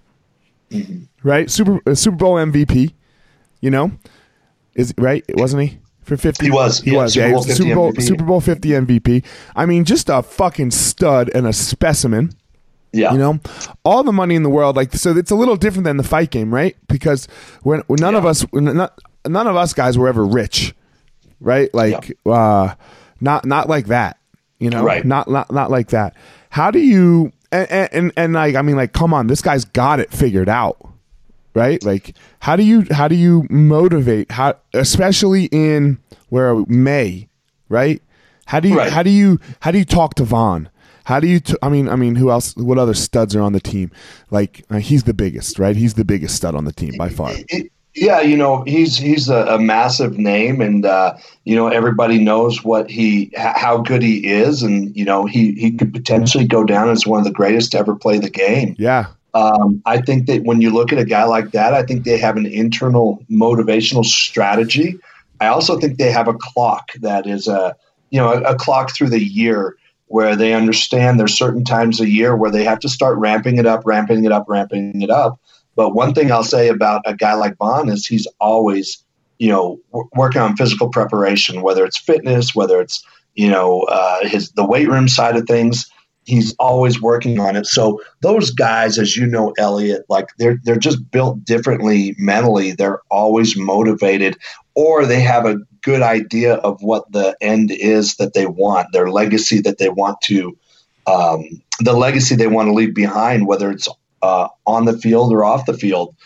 mm-hmm. 0.71 1.05
right? 1.27 1.51
Super 1.51 1.81
uh, 1.87 1.95
Super 1.95 2.19
Bowl 2.19 2.35
MVP. 2.35 2.93
You 3.63 3.71
know, 3.71 3.93
is 4.75 4.93
right? 4.99 5.25
Wasn't 5.31 5.63
he? 5.63 5.79
For 6.05 6.17
50 6.17 6.47
he 6.47 6.51
was 6.51 6.81
he 6.81 6.93
yeah, 6.93 6.99
was 6.99 7.15
Super 7.15 7.25
yeah, 7.25 7.33
Bowl 7.33 7.37
was 7.37 7.57
Super 7.57 7.75
Bowl 7.75 7.93
MVP. 7.93 8.03
Super 8.03 8.25
Bowl 8.25 8.41
50 8.41 8.69
MVP 8.69 9.25
I 9.57 9.67
mean 9.67 9.85
just 9.85 10.09
a 10.09 10.23
fucking 10.23 10.71
stud 10.71 11.31
and 11.35 11.47
a 11.47 11.53
specimen. 11.53 12.33
Yeah. 12.93 13.13
You 13.13 13.19
know? 13.19 13.41
All 13.85 14.05
the 14.05 14.13
money 14.13 14.37
in 14.37 14.45
the 14.45 14.51
world 14.51 14.77
like 14.77 14.93
so 14.95 15.17
it's 15.17 15.31
a 15.31 15.35
little 15.35 15.57
different 15.57 15.85
than 15.85 15.97
the 15.97 16.05
fight 16.05 16.31
game 16.31 16.55
right? 16.55 16.77
Because 16.89 17.27
when, 17.63 17.81
when 17.87 17.99
none 18.01 18.15
yeah. 18.15 18.19
of 18.19 18.27
us 18.27 18.47
not, 18.53 18.99
none 19.27 19.47
of 19.47 19.57
us 19.57 19.73
guys 19.73 19.99
were 19.99 20.09
ever 20.09 20.25
rich 20.25 20.75
right? 21.41 21.73
Like 21.75 22.17
yeah. 22.25 22.33
uh 22.33 22.75
not 23.21 23.45
not 23.45 23.69
like 23.69 23.87
that 23.87 24.19
you 24.59 24.71
know? 24.71 24.83
Right. 24.83 25.05
Not 25.05 25.29
not 25.29 25.53
not 25.53 25.71
like 25.71 25.89
that. 25.89 26.15
How 26.51 26.71
do 26.71 26.79
you 26.79 27.33
and, 27.53 27.89
and 27.93 28.13
and 28.17 28.33
like 28.33 28.55
I 28.55 28.63
mean 28.63 28.77
like 28.77 28.93
come 28.93 29.13
on 29.13 29.27
this 29.27 29.43
guy's 29.43 29.65
got 29.65 30.01
it 30.01 30.11
figured 30.13 30.49
out 30.49 30.77
right? 31.55 31.83
Like 31.85 32.17
how 32.41 32.57
do 32.57 32.63
you 32.63 32.87
how 32.91 33.09
do 33.09 33.15
you 33.15 33.47
motivate 33.49 34.31
how 34.31 34.57
especially 34.73 35.47
in 35.47 35.99
where 36.29 36.57
May, 36.67 37.29
right? 37.69 38.03
How 38.47 38.61
do 38.61 38.69
you 38.69 38.79
right. 38.79 38.93
how 38.93 39.03
do 39.03 39.11
you 39.11 39.41
how 39.61 39.71
do 39.71 39.79
you 39.79 39.85
talk 39.85 40.15
to 40.17 40.25
Von? 40.25 40.69
How 41.05 41.21
do 41.21 41.27
you? 41.27 41.41
T- 41.41 41.55
I 41.63 41.69
mean, 41.69 41.89
I 41.89 41.97
mean, 41.97 42.15
who 42.17 42.31
else? 42.31 42.57
What 42.57 42.79
other 42.79 42.95
studs 42.95 43.37
are 43.37 43.43
on 43.43 43.53
the 43.53 43.61
team? 43.61 43.91
Like 44.31 44.65
uh, 44.71 44.79
he's 44.79 45.05
the 45.05 45.15
biggest, 45.15 45.59
right? 45.59 45.77
He's 45.77 45.95
the 45.95 46.05
biggest 46.05 46.35
stud 46.35 46.55
on 46.55 46.65
the 46.65 46.73
team 46.73 46.95
by 46.97 47.11
far. 47.11 47.33
Yeah, 47.95 48.23
you 48.23 48.37
know, 48.37 48.63
he's 48.67 48.97
he's 48.97 49.29
a, 49.29 49.47
a 49.47 49.59
massive 49.59 50.19
name, 50.19 50.61
and 50.61 50.85
uh, 50.85 51.17
you 51.45 51.55
know 51.55 51.69
everybody 51.69 52.19
knows 52.19 52.65
what 52.65 52.91
he 52.91 53.31
how 53.37 53.79
good 53.79 54.03
he 54.03 54.27
is, 54.27 54.63
and 54.63 54.97
you 54.97 55.05
know 55.05 55.27
he 55.27 55.53
he 55.53 55.71
could 55.71 55.93
potentially 55.93 56.47
go 56.47 56.65
down 56.65 56.89
as 56.89 57.07
one 57.07 57.19
of 57.19 57.25
the 57.25 57.33
greatest 57.33 57.73
to 57.73 57.79
ever 57.79 57.95
play 57.95 58.19
the 58.19 58.31
game. 58.31 58.75
Yeah, 58.79 59.07
um, 59.35 59.83
I 59.85 60.01
think 60.01 60.27
that 60.27 60.45
when 60.45 60.61
you 60.61 60.71
look 60.71 60.93
at 60.93 60.99
a 60.99 61.05
guy 61.05 61.25
like 61.25 61.51
that, 61.53 61.75
I 61.75 61.83
think 61.83 62.05
they 62.05 62.19
have 62.19 62.37
an 62.37 62.47
internal 62.47 63.25
motivational 63.31 64.05
strategy 64.05 64.99
I 65.41 65.49
also 65.49 65.79
think 65.79 65.99
they 65.99 66.11
have 66.11 66.29
a 66.29 66.35
clock 66.35 66.93
that 67.01 67.27
is 67.27 67.49
a 67.49 67.77
you 68.11 68.21
know 68.21 68.33
a, 68.33 68.41
a 68.43 68.55
clock 68.55 68.95
through 68.95 69.11
the 69.11 69.23
year 69.23 69.77
where 70.07 70.37
they 70.37 70.55
understand 70.55 71.19
there's 71.19 71.37
certain 71.37 71.65
times 71.65 72.01
a 72.01 72.09
year 72.09 72.37
where 72.37 72.51
they 72.51 72.65
have 72.65 72.79
to 72.81 72.89
start 72.89 73.19
ramping 73.19 73.59
it 73.59 73.67
up, 73.67 73.83
ramping 73.85 74.25
it 74.25 74.33
up, 74.33 74.45
ramping 74.49 75.03
it 75.03 75.11
up. 75.11 75.41
But 75.77 75.95
one 75.95 76.15
thing 76.15 76.31
I'll 76.31 76.45
say 76.45 76.69
about 76.69 77.03
a 77.05 77.15
guy 77.15 77.35
like 77.35 77.57
Von 77.57 77.89
is 77.89 78.07
he's 78.07 78.29
always, 78.39 79.03
you 79.39 79.49
know, 79.49 79.81
w- 79.91 80.09
working 80.15 80.41
on 80.41 80.57
physical 80.57 80.89
preparation, 80.89 81.63
whether 81.63 81.85
it's 81.85 81.99
fitness, 81.99 82.55
whether 82.55 82.81
it's 82.81 83.03
you 83.35 83.51
know 83.51 83.83
uh, 83.83 84.27
his 84.27 84.53
the 84.53 84.65
weight 84.65 84.89
room 84.89 85.09
side 85.09 85.37
of 85.37 85.47
things. 85.47 85.91
He's 86.25 86.55
always 86.59 87.01
working 87.01 87.39
on 87.39 87.57
it. 87.57 87.67
So 87.67 88.01
those 88.21 88.51
guys, 88.51 88.99
as 88.99 89.17
you 89.17 89.27
know, 89.27 89.53
Elliot, 89.59 90.05
like 90.09 90.29
they're 90.39 90.59
they're 90.65 90.77
just 90.77 91.11
built 91.11 91.45
differently 91.45 92.15
mentally. 92.19 92.73
They're 92.73 93.01
always 93.11 93.57
motivated, 93.57 94.37
or 94.75 95.07
they 95.07 95.21
have 95.21 95.47
a 95.47 95.59
good 95.83 96.03
idea 96.03 96.55
of 96.55 96.83
what 96.83 97.11
the 97.13 97.37
end 97.41 97.71
is 97.71 98.17
that 98.17 98.35
they 98.35 98.47
want, 98.47 98.93
their 98.93 99.11
legacy 99.11 99.61
that 99.61 99.79
they 99.79 99.91
want 99.91 100.21
to, 100.23 100.57
um, 101.07 101.45
the 101.81 101.93
legacy 101.93 102.35
they 102.35 102.47
want 102.47 102.69
to 102.69 102.73
leave 102.73 102.95
behind, 102.95 103.47
whether 103.47 103.71
it's 103.71 103.89
uh, 104.23 104.49
on 104.67 104.87
the 104.87 104.97
field 104.99 105.33
or 105.33 105.45
off 105.45 105.67
the 105.67 105.75
field. 105.75 106.17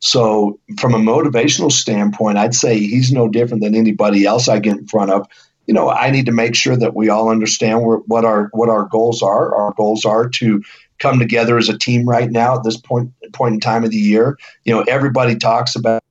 So, 0.00 0.60
from 0.78 0.94
a 0.94 0.98
motivational 0.98 1.72
standpoint, 1.72 2.38
I'd 2.38 2.54
say 2.54 2.78
he's 2.78 3.10
no 3.10 3.28
different 3.28 3.64
than 3.64 3.74
anybody 3.74 4.24
else 4.24 4.48
I 4.48 4.60
get 4.60 4.78
in 4.78 4.86
front 4.86 5.10
of. 5.10 5.26
You 5.68 5.74
know, 5.74 5.90
I 5.90 6.10
need 6.10 6.26
to 6.26 6.32
make 6.32 6.56
sure 6.56 6.76
that 6.76 6.96
we 6.96 7.10
all 7.10 7.28
understand 7.28 7.82
what 8.06 8.24
our 8.24 8.48
what 8.52 8.70
our 8.70 8.86
goals 8.86 9.22
are. 9.22 9.54
Our 9.54 9.74
goals 9.74 10.04
are 10.04 10.28
to 10.28 10.62
come 10.98 11.18
together 11.18 11.58
as 11.58 11.68
a 11.68 11.78
team 11.78 12.08
right 12.08 12.30
now 12.30 12.56
at 12.56 12.64
this 12.64 12.76
point 12.76 13.12
point 13.32 13.54
in 13.54 13.60
time 13.60 13.84
of 13.84 13.90
the 13.90 13.98
year. 13.98 14.38
You 14.64 14.74
know, 14.74 14.80
everybody 14.88 15.36
talks 15.36 15.76
about 15.76 16.02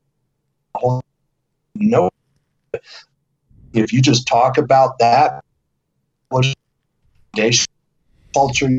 no 1.75 2.09
if 3.73 3.91
you 3.91 4.01
just 4.01 4.27
talk 4.27 4.57
about 4.57 4.99
that, 4.99 5.43
foundation 6.29 7.65
culture, 8.33 8.69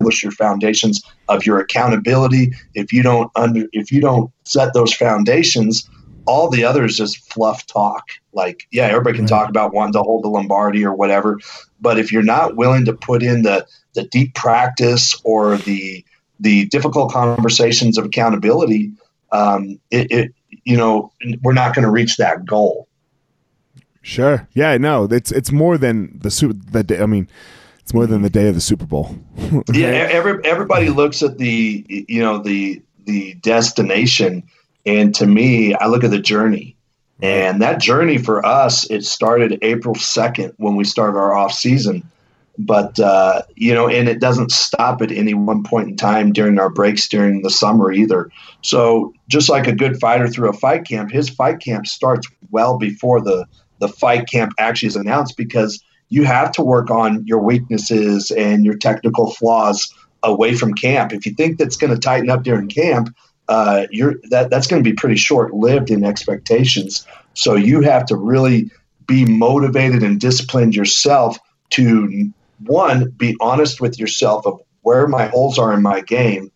establish 0.00 0.22
your 0.22 0.32
foundations 0.32 1.02
of 1.28 1.46
your 1.46 1.58
accountability. 1.58 2.52
If 2.74 2.92
you 2.92 3.02
don't 3.02 3.30
under, 3.36 3.66
if 3.72 3.90
you 3.92 4.00
don't 4.00 4.30
set 4.44 4.74
those 4.74 4.92
foundations, 4.92 5.88
all 6.26 6.48
the 6.48 6.64
others 6.64 6.96
just 6.96 7.32
fluff 7.32 7.66
talk. 7.66 8.08
Like, 8.32 8.66
yeah, 8.70 8.86
everybody 8.86 9.18
can 9.18 9.26
talk 9.26 9.48
about 9.48 9.72
wanting 9.72 9.92
to 9.94 10.02
hold 10.02 10.24
the 10.24 10.28
Lombardi 10.28 10.84
or 10.84 10.94
whatever, 10.94 11.38
but 11.80 11.98
if 11.98 12.12
you're 12.12 12.22
not 12.22 12.56
willing 12.56 12.84
to 12.86 12.92
put 12.92 13.22
in 13.22 13.42
the 13.42 13.66
the 13.94 14.04
deep 14.04 14.34
practice 14.34 15.20
or 15.24 15.56
the 15.58 16.04
the 16.40 16.66
difficult 16.66 17.12
conversations 17.12 17.96
of 17.96 18.06
accountability, 18.06 18.92
um, 19.32 19.78
it, 19.90 20.10
it 20.10 20.34
you 20.64 20.76
know 20.76 21.12
we're 21.42 21.52
not 21.52 21.74
going 21.74 21.84
to 21.84 21.90
reach 21.90 22.16
that 22.16 22.44
goal. 22.44 22.88
Sure. 24.02 24.46
Yeah. 24.52 24.76
No. 24.76 25.04
It's 25.04 25.32
it's 25.32 25.50
more 25.50 25.78
than 25.78 26.18
the 26.18 26.30
super. 26.30 26.54
The 26.54 26.82
day, 26.82 27.00
I 27.00 27.06
mean, 27.06 27.26
it's 27.80 27.94
more 27.94 28.06
than 28.06 28.22
the 28.22 28.30
day 28.30 28.48
of 28.48 28.54
the 28.54 28.60
Super 28.60 28.84
Bowl. 28.84 29.16
yeah. 29.72 29.86
Every, 30.10 30.44
everybody 30.44 30.90
looks 30.90 31.22
at 31.22 31.38
the 31.38 31.84
you 31.88 32.22
know 32.22 32.38
the 32.38 32.82
the 33.04 33.34
destination, 33.34 34.42
and 34.86 35.14
to 35.16 35.26
me, 35.26 35.74
I 35.74 35.86
look 35.86 36.04
at 36.04 36.10
the 36.10 36.20
journey. 36.20 36.76
And 37.22 37.62
that 37.62 37.80
journey 37.80 38.18
for 38.18 38.44
us, 38.44 38.88
it 38.90 39.04
started 39.04 39.58
April 39.62 39.94
second 39.94 40.52
when 40.56 40.76
we 40.76 40.84
started 40.84 41.16
our 41.16 41.34
off 41.34 41.52
season. 41.52 42.10
But 42.58 43.00
uh, 43.00 43.42
you 43.56 43.74
know, 43.74 43.88
and 43.88 44.08
it 44.08 44.20
doesn't 44.20 44.52
stop 44.52 45.02
at 45.02 45.10
any 45.10 45.34
one 45.34 45.64
point 45.64 45.88
in 45.88 45.96
time 45.96 46.32
during 46.32 46.58
our 46.58 46.70
breaks 46.70 47.08
during 47.08 47.42
the 47.42 47.50
summer 47.50 47.92
either. 47.92 48.30
So 48.62 49.12
just 49.28 49.48
like 49.48 49.66
a 49.66 49.74
good 49.74 49.98
fighter 49.98 50.28
through 50.28 50.50
a 50.50 50.54
fight 50.54 50.86
camp, 50.86 51.10
his 51.10 51.28
fight 51.28 51.60
camp 51.60 51.86
starts 51.86 52.28
well 52.50 52.78
before 52.78 53.20
the 53.20 53.46
the 53.80 53.88
fight 53.88 54.28
camp 54.28 54.52
actually 54.58 54.88
is 54.88 54.96
announced 54.96 55.36
because 55.36 55.82
you 56.10 56.24
have 56.24 56.52
to 56.52 56.62
work 56.62 56.90
on 56.90 57.26
your 57.26 57.40
weaknesses 57.40 58.30
and 58.30 58.64
your 58.64 58.76
technical 58.76 59.32
flaws 59.32 59.92
away 60.22 60.54
from 60.54 60.74
camp. 60.74 61.12
If 61.12 61.26
you 61.26 61.34
think 61.34 61.58
that's 61.58 61.76
going 61.76 61.92
to 61.92 61.98
tighten 61.98 62.30
up 62.30 62.44
during 62.44 62.68
camp, 62.68 63.14
uh, 63.48 63.86
you're 63.90 64.14
that 64.30 64.50
that's 64.50 64.66
going 64.66 64.82
to 64.82 64.88
be 64.88 64.94
pretty 64.94 65.16
short 65.16 65.52
lived 65.52 65.90
in 65.90 66.04
expectations. 66.04 67.06
So 67.34 67.54
you 67.54 67.82
have 67.82 68.06
to 68.06 68.16
really 68.16 68.70
be 69.06 69.24
motivated 69.24 70.02
and 70.02 70.20
disciplined 70.20 70.74
yourself 70.74 71.38
to 71.70 72.32
one 72.60 73.10
be 73.10 73.36
honest 73.40 73.80
with 73.80 73.98
yourself 73.98 74.46
of 74.46 74.60
where 74.82 75.06
my 75.06 75.26
holes 75.26 75.58
are 75.58 75.72
in 75.72 75.82
my 75.82 76.00
game. 76.00 76.50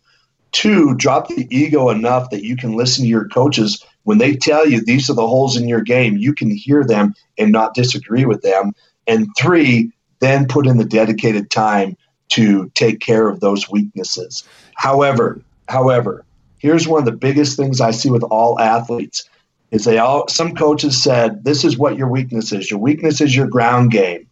Two, 0.51 0.95
drop 0.95 1.27
the 1.27 1.47
ego 1.55 1.89
enough 1.89 2.31
that 2.31 2.43
you 2.43 2.55
can 2.55 2.75
listen 2.75 3.03
to 3.03 3.09
your 3.09 3.27
coaches 3.27 3.85
when 4.09 4.17
they 4.17 4.35
tell 4.35 4.67
you 4.67 4.83
these 4.83 5.07
are 5.11 5.13
the 5.13 5.27
holes 5.27 5.55
in 5.55 5.67
your 5.67 5.81
game, 5.81 6.17
you 6.17 6.33
can 6.33 6.49
hear 6.49 6.83
them 6.83 7.13
and 7.37 7.51
not 7.51 7.75
disagree 7.75 8.25
with 8.25 8.41
them. 8.41 8.73
And 9.05 9.27
three, 9.37 9.91
then 10.19 10.47
put 10.47 10.65
in 10.65 10.77
the 10.77 10.83
dedicated 10.83 11.51
time 11.51 11.95
to 12.29 12.71
take 12.73 13.01
care 13.01 13.27
of 13.27 13.39
those 13.39 13.69
weaknesses. 13.69 14.43
However, 14.75 15.41
however, 15.67 16.25
here's 16.59 16.87
one 16.87 16.99
of 16.99 17.05
the 17.05 17.11
biggest 17.11 17.57
things 17.57 17.81
I 17.81 17.91
see 17.91 18.09
with 18.11 18.23
all 18.23 18.59
athletes 18.59 19.27
is 19.71 19.85
they 19.85 19.97
all 19.97 20.27
some 20.27 20.55
coaches 20.55 21.01
said 21.01 21.43
this 21.43 21.63
is 21.63 21.77
what 21.77 21.97
your 21.97 22.07
weakness 22.07 22.51
is. 22.51 22.69
Your 22.69 22.79
weakness 22.79 23.21
is 23.21 23.35
your 23.35 23.47
ground 23.47 23.91
game. 23.91 24.27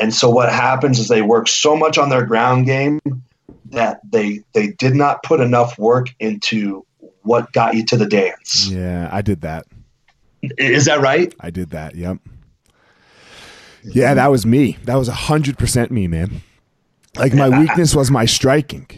And 0.00 0.12
so 0.12 0.28
what 0.28 0.52
happens 0.52 0.98
is 0.98 1.08
they 1.08 1.22
work 1.22 1.48
so 1.48 1.76
much 1.76 1.98
on 1.98 2.08
their 2.08 2.26
ground 2.26 2.66
game 2.66 3.00
that 3.70 4.00
they 4.08 4.42
they 4.52 4.68
did 4.68 4.94
not 4.94 5.22
put 5.22 5.40
enough 5.40 5.78
work 5.78 6.08
into 6.18 6.84
what 7.22 7.52
got 7.52 7.74
you 7.74 7.84
to 7.86 7.96
the 7.96 8.06
dance. 8.06 8.68
Yeah, 8.68 9.08
I 9.10 9.22
did 9.22 9.42
that. 9.42 9.66
Is 10.58 10.84
that 10.86 11.00
right? 11.00 11.34
I 11.40 11.50
did 11.50 11.70
that. 11.70 11.94
Yep. 11.94 12.18
Yeah, 13.82 14.14
that 14.14 14.30
was 14.30 14.44
me. 14.44 14.78
That 14.84 14.96
was 14.96 15.08
a 15.08 15.14
hundred 15.14 15.58
percent 15.58 15.90
me, 15.90 16.06
man. 16.06 16.42
Like 17.16 17.32
my 17.32 17.48
weakness 17.48 17.94
was 17.94 18.10
my 18.10 18.24
striking, 18.24 18.88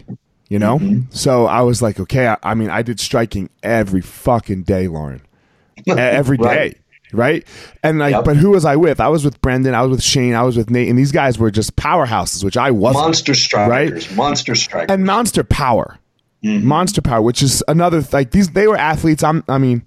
you 0.49 0.59
know. 0.59 0.79
Mm-hmm. 0.79 1.11
So 1.11 1.45
I 1.45 1.61
was 1.61 1.81
like, 1.81 1.99
okay. 1.99 2.27
I, 2.27 2.37
I, 2.43 2.53
mean, 2.53 2.69
I 2.69 2.81
did 2.81 2.99
striking 2.99 3.49
every 3.63 4.01
fucking 4.01 4.63
day, 4.63 4.87
Loren. 4.87 5.21
every 5.87 6.37
day, 6.37 6.43
right. 6.43 6.77
right? 7.13 7.47
And 7.83 7.99
like, 7.99 8.13
yep. 8.13 8.25
but 8.25 8.37
who 8.37 8.51
was 8.51 8.65
I 8.65 8.75
with? 8.75 8.99
I 8.99 9.07
was 9.09 9.23
with 9.23 9.39
Brendan. 9.41 9.75
I 9.75 9.81
was 9.81 9.91
with 9.91 10.03
Shane. 10.03 10.33
I 10.33 10.43
was 10.43 10.57
with 10.57 10.69
Nate, 10.69 10.89
and 10.89 10.97
these 10.97 11.11
guys 11.11 11.37
were 11.37 11.51
just 11.51 11.75
powerhouses, 11.75 12.43
which 12.43 12.57
I 12.57 12.71
wasn't. 12.71 13.05
Monster 13.05 13.33
strikers, 13.35 14.07
right? 14.09 14.17
Monster 14.17 14.55
strikers, 14.55 14.93
and 14.93 15.05
monster 15.05 15.43
power 15.43 15.99
mm-hmm. 16.43 16.67
Monster 16.67 17.01
Power, 17.01 17.21
which 17.21 17.41
is 17.41 17.63
another 17.67 18.03
like 18.11 18.31
these. 18.31 18.49
They 18.49 18.67
were 18.67 18.77
athletes. 18.77 19.23
I'm. 19.23 19.43
I 19.47 19.57
mean, 19.57 19.85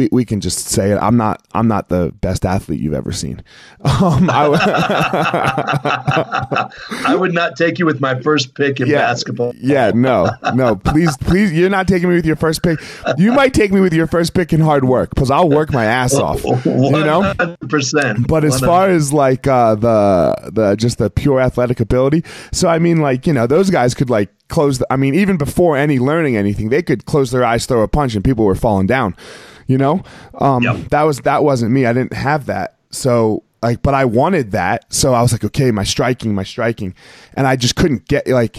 we, 0.00 0.08
we 0.10 0.24
can 0.24 0.40
just 0.40 0.68
say 0.68 0.92
it. 0.92 0.96
I'm 0.96 1.18
not 1.18 1.46
I'm 1.52 1.68
not 1.68 1.90
the 1.90 2.14
best 2.22 2.46
athlete 2.46 2.80
you've 2.80 2.94
ever 2.94 3.12
seen. 3.12 3.42
Um, 4.00 4.30
I, 4.30 4.44
w- 4.44 4.60
I 7.06 7.14
would 7.14 7.34
not 7.34 7.56
take 7.56 7.78
you 7.78 7.84
with 7.84 8.00
my 8.00 8.18
first 8.22 8.54
pick 8.54 8.80
in 8.80 8.86
yeah, 8.86 8.98
basketball. 8.98 9.52
Yeah, 9.56 9.90
no, 9.94 10.30
no. 10.54 10.76
Please, 10.76 11.14
please, 11.18 11.52
you're 11.52 11.68
not 11.68 11.86
taking 11.86 12.08
me 12.08 12.14
with 12.14 12.24
your 12.24 12.36
first 12.36 12.62
pick. 12.62 12.78
You 13.18 13.32
might 13.32 13.52
take 13.52 13.72
me 13.72 13.80
with 13.80 13.92
your 13.92 14.06
first 14.06 14.32
pick 14.32 14.54
in 14.54 14.60
hard 14.60 14.84
work 14.84 15.10
because 15.10 15.30
I'll 15.30 15.50
work 15.50 15.72
my 15.72 15.84
ass 15.84 16.14
off. 16.14 16.42
You 16.44 16.90
know, 16.90 17.34
percent. 17.68 18.26
But 18.26 18.44
as 18.44 18.60
100%. 18.60 18.66
far 18.66 18.88
as 18.88 19.12
like 19.12 19.46
uh, 19.46 19.74
the 19.74 20.50
the 20.50 20.76
just 20.76 20.98
the 20.98 21.10
pure 21.10 21.40
athletic 21.40 21.80
ability, 21.80 22.24
so 22.52 22.68
I 22.68 22.78
mean, 22.78 22.98
like 22.98 23.26
you 23.26 23.34
know, 23.34 23.46
those 23.46 23.70
guys 23.70 23.94
could 23.94 24.08
like 24.08 24.30
close. 24.48 24.78
The, 24.78 24.86
I 24.90 24.96
mean, 24.96 25.14
even 25.14 25.36
before 25.36 25.76
any 25.76 25.98
learning 25.98 26.36
anything, 26.36 26.70
they 26.70 26.82
could 26.82 27.04
close 27.04 27.32
their 27.32 27.44
eyes, 27.44 27.66
throw 27.66 27.82
a 27.82 27.88
punch, 27.88 28.14
and 28.14 28.24
people 28.24 28.46
were 28.46 28.54
falling 28.54 28.86
down 28.86 29.14
you 29.70 29.78
know? 29.78 30.02
Um, 30.34 30.64
yep. 30.64 30.88
that 30.88 31.02
was 31.04 31.20
that 31.20 31.44
wasn't 31.44 31.70
me. 31.70 31.86
I 31.86 31.92
didn't 31.92 32.12
have 32.12 32.46
that. 32.46 32.76
So 32.90 33.44
like 33.62 33.82
but 33.82 33.94
i 33.94 34.04
wanted 34.04 34.50
that. 34.50 34.92
So 34.92 35.14
i 35.14 35.22
was 35.22 35.32
like 35.32 35.44
okay 35.44 35.70
my 35.70 35.84
striking 35.84 36.34
my 36.34 36.42
striking. 36.42 36.94
And 37.34 37.46
i 37.46 37.56
just 37.56 37.76
couldn't 37.76 38.08
get 38.08 38.26
like 38.26 38.54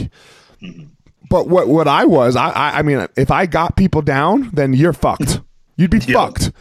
mm-hmm. 0.62 0.86
but 1.30 1.50
what 1.50 1.68
what 1.68 1.88
i 1.88 2.06
was 2.06 2.36
i 2.36 2.50
i, 2.50 2.80
I 2.80 2.82
mean 2.82 3.06
if 3.18 3.30
i 3.30 3.46
got 3.46 3.76
people 3.76 4.02
down 4.02 4.50
then 4.54 4.74
you're 4.74 4.94
fucked. 4.94 5.42
You'd 5.78 5.92
be 5.92 5.98
yep. 5.98 6.10
fucked. 6.16 6.52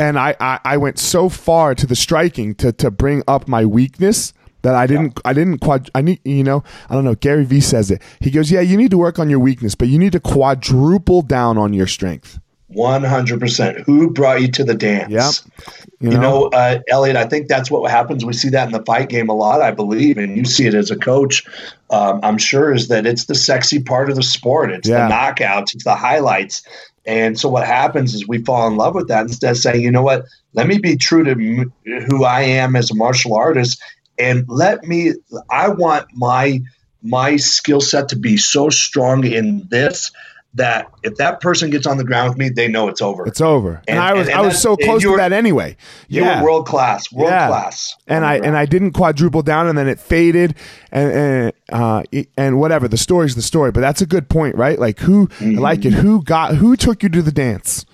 And 0.00 0.18
I, 0.18 0.36
I 0.40 0.60
i 0.64 0.76
went 0.78 0.98
so 0.98 1.28
far 1.28 1.74
to 1.74 1.86
the 1.86 1.96
striking 1.96 2.54
to 2.56 2.72
to 2.72 2.90
bring 2.90 3.22
up 3.28 3.46
my 3.46 3.66
weakness 3.66 4.32
that 4.62 4.74
I 4.74 4.86
didn't 4.86 5.14
yeah. 5.16 5.30
I 5.30 5.32
didn't 5.34 5.58
quad 5.58 5.90
I 5.94 6.00
need 6.00 6.20
you 6.24 6.44
know 6.44 6.64
I 6.88 6.94
don't 6.94 7.04
know 7.04 7.14
Gary 7.14 7.44
Vee 7.44 7.60
says 7.60 7.90
it. 7.90 8.00
He 8.20 8.30
goes 8.30 8.50
yeah 8.50 8.62
you 8.62 8.76
need 8.78 8.90
to 8.92 8.98
work 8.98 9.18
on 9.18 9.28
your 9.28 9.40
weakness 9.40 9.74
but 9.74 9.88
you 9.88 9.98
need 9.98 10.12
to 10.12 10.20
quadruple 10.20 11.20
down 11.22 11.58
on 11.58 11.74
your 11.74 11.86
strength 11.86 12.40
100%. 12.74 13.84
Who 13.84 14.10
brought 14.10 14.40
you 14.40 14.48
to 14.48 14.64
the 14.64 14.74
dance? 14.74 15.10
Yep. 15.10 15.70
You 16.00 16.10
know, 16.10 16.14
you 16.14 16.20
know 16.20 16.44
uh, 16.48 16.78
Elliot, 16.88 17.16
I 17.16 17.24
think 17.24 17.48
that's 17.48 17.70
what 17.70 17.90
happens. 17.90 18.24
We 18.24 18.32
see 18.32 18.50
that 18.50 18.66
in 18.66 18.72
the 18.72 18.82
fight 18.84 19.08
game 19.08 19.28
a 19.28 19.34
lot, 19.34 19.62
I 19.62 19.70
believe, 19.70 20.18
and 20.18 20.36
you 20.36 20.44
see 20.44 20.66
it 20.66 20.74
as 20.74 20.90
a 20.90 20.96
coach. 20.96 21.44
Um, 21.90 22.20
I'm 22.22 22.38
sure 22.38 22.72
is 22.72 22.88
that 22.88 23.06
it's 23.06 23.24
the 23.24 23.34
sexy 23.34 23.82
part 23.82 24.10
of 24.10 24.16
the 24.16 24.22
sport. 24.22 24.70
It's 24.70 24.88
yeah. 24.88 25.08
the 25.08 25.14
knockouts, 25.14 25.74
it's 25.74 25.84
the 25.84 25.94
highlights. 25.94 26.62
And 27.06 27.40
so 27.40 27.48
what 27.48 27.66
happens 27.66 28.14
is 28.14 28.28
we 28.28 28.44
fall 28.44 28.68
in 28.68 28.76
love 28.76 28.94
with 28.94 29.08
that 29.08 29.22
instead 29.22 29.52
of 29.52 29.56
saying, 29.56 29.80
you 29.80 29.90
know 29.90 30.02
what, 30.02 30.26
let 30.52 30.66
me 30.66 30.78
be 30.78 30.96
true 30.96 31.24
to 31.24 31.30
m- 31.30 31.72
who 32.06 32.24
I 32.24 32.42
am 32.42 32.76
as 32.76 32.90
a 32.90 32.94
martial 32.94 33.34
artist 33.34 33.82
and 34.18 34.44
let 34.46 34.84
me, 34.84 35.14
I 35.48 35.70
want 35.70 36.08
my, 36.12 36.60
my 37.02 37.36
skill 37.36 37.80
set 37.80 38.10
to 38.10 38.16
be 38.16 38.36
so 38.36 38.68
strong 38.68 39.24
in 39.24 39.66
this 39.70 40.10
that 40.54 40.90
if 41.02 41.16
that 41.16 41.40
person 41.40 41.70
gets 41.70 41.86
on 41.86 41.98
the 41.98 42.04
ground 42.04 42.30
with 42.30 42.38
me, 42.38 42.48
they 42.48 42.68
know 42.68 42.88
it's 42.88 43.02
over. 43.02 43.26
It's 43.26 43.40
over. 43.40 43.82
And, 43.86 43.90
and 43.90 43.98
I 43.98 44.12
was 44.14 44.28
and, 44.28 44.36
and 44.36 44.42
I 44.42 44.46
was 44.46 44.60
so 44.60 44.76
close 44.76 45.02
to 45.02 45.16
that 45.16 45.32
anyway. 45.32 45.76
You 46.08 46.22
yeah. 46.22 46.40
were 46.40 46.46
world 46.46 46.66
class, 46.66 47.12
world 47.12 47.30
yeah. 47.30 47.48
class. 47.48 47.94
And 48.06 48.24
I 48.24 48.36
and 48.36 48.56
I 48.56 48.66
didn't 48.66 48.92
quadruple 48.92 49.42
down, 49.42 49.68
and 49.68 49.76
then 49.76 49.88
it 49.88 50.00
faded, 50.00 50.54
and 50.90 51.12
and, 51.12 51.52
uh, 51.70 52.02
and 52.36 52.58
whatever. 52.58 52.88
The 52.88 52.96
story's 52.96 53.34
the 53.34 53.42
story, 53.42 53.72
but 53.72 53.80
that's 53.80 54.00
a 54.00 54.06
good 54.06 54.28
point, 54.28 54.56
right? 54.56 54.78
Like 54.78 55.00
who 55.00 55.28
mm-hmm. 55.28 55.58
like 55.58 55.84
it? 55.84 55.92
Who 55.92 56.22
got? 56.22 56.56
Who 56.56 56.76
took 56.76 57.02
you 57.02 57.08
to 57.10 57.22
the 57.22 57.32
dance? 57.32 57.84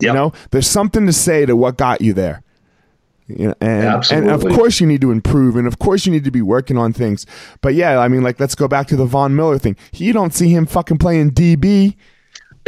Yep. 0.00 0.10
You 0.10 0.12
know, 0.12 0.32
there's 0.50 0.68
something 0.68 1.06
to 1.06 1.12
say 1.12 1.46
to 1.46 1.56
what 1.56 1.78
got 1.78 2.02
you 2.02 2.12
there. 2.12 2.42
You 3.28 3.48
know, 3.48 3.54
and, 3.60 4.12
and 4.12 4.30
of 4.30 4.42
course 4.42 4.80
you 4.80 4.86
need 4.86 5.00
to 5.00 5.10
improve 5.10 5.56
and 5.56 5.66
of 5.66 5.80
course 5.80 6.06
you 6.06 6.12
need 6.12 6.24
to 6.24 6.30
be 6.30 6.42
working 6.42 6.78
on 6.78 6.92
things. 6.92 7.26
But 7.60 7.74
yeah, 7.74 7.98
I 7.98 8.08
mean 8.08 8.22
like 8.22 8.38
let's 8.38 8.54
go 8.54 8.68
back 8.68 8.86
to 8.88 8.96
the 8.96 9.04
Von 9.04 9.34
Miller 9.34 9.58
thing. 9.58 9.76
You 9.92 10.12
don't 10.12 10.32
see 10.32 10.48
him 10.48 10.64
fucking 10.64 10.98
playing 10.98 11.32
DB. 11.32 11.96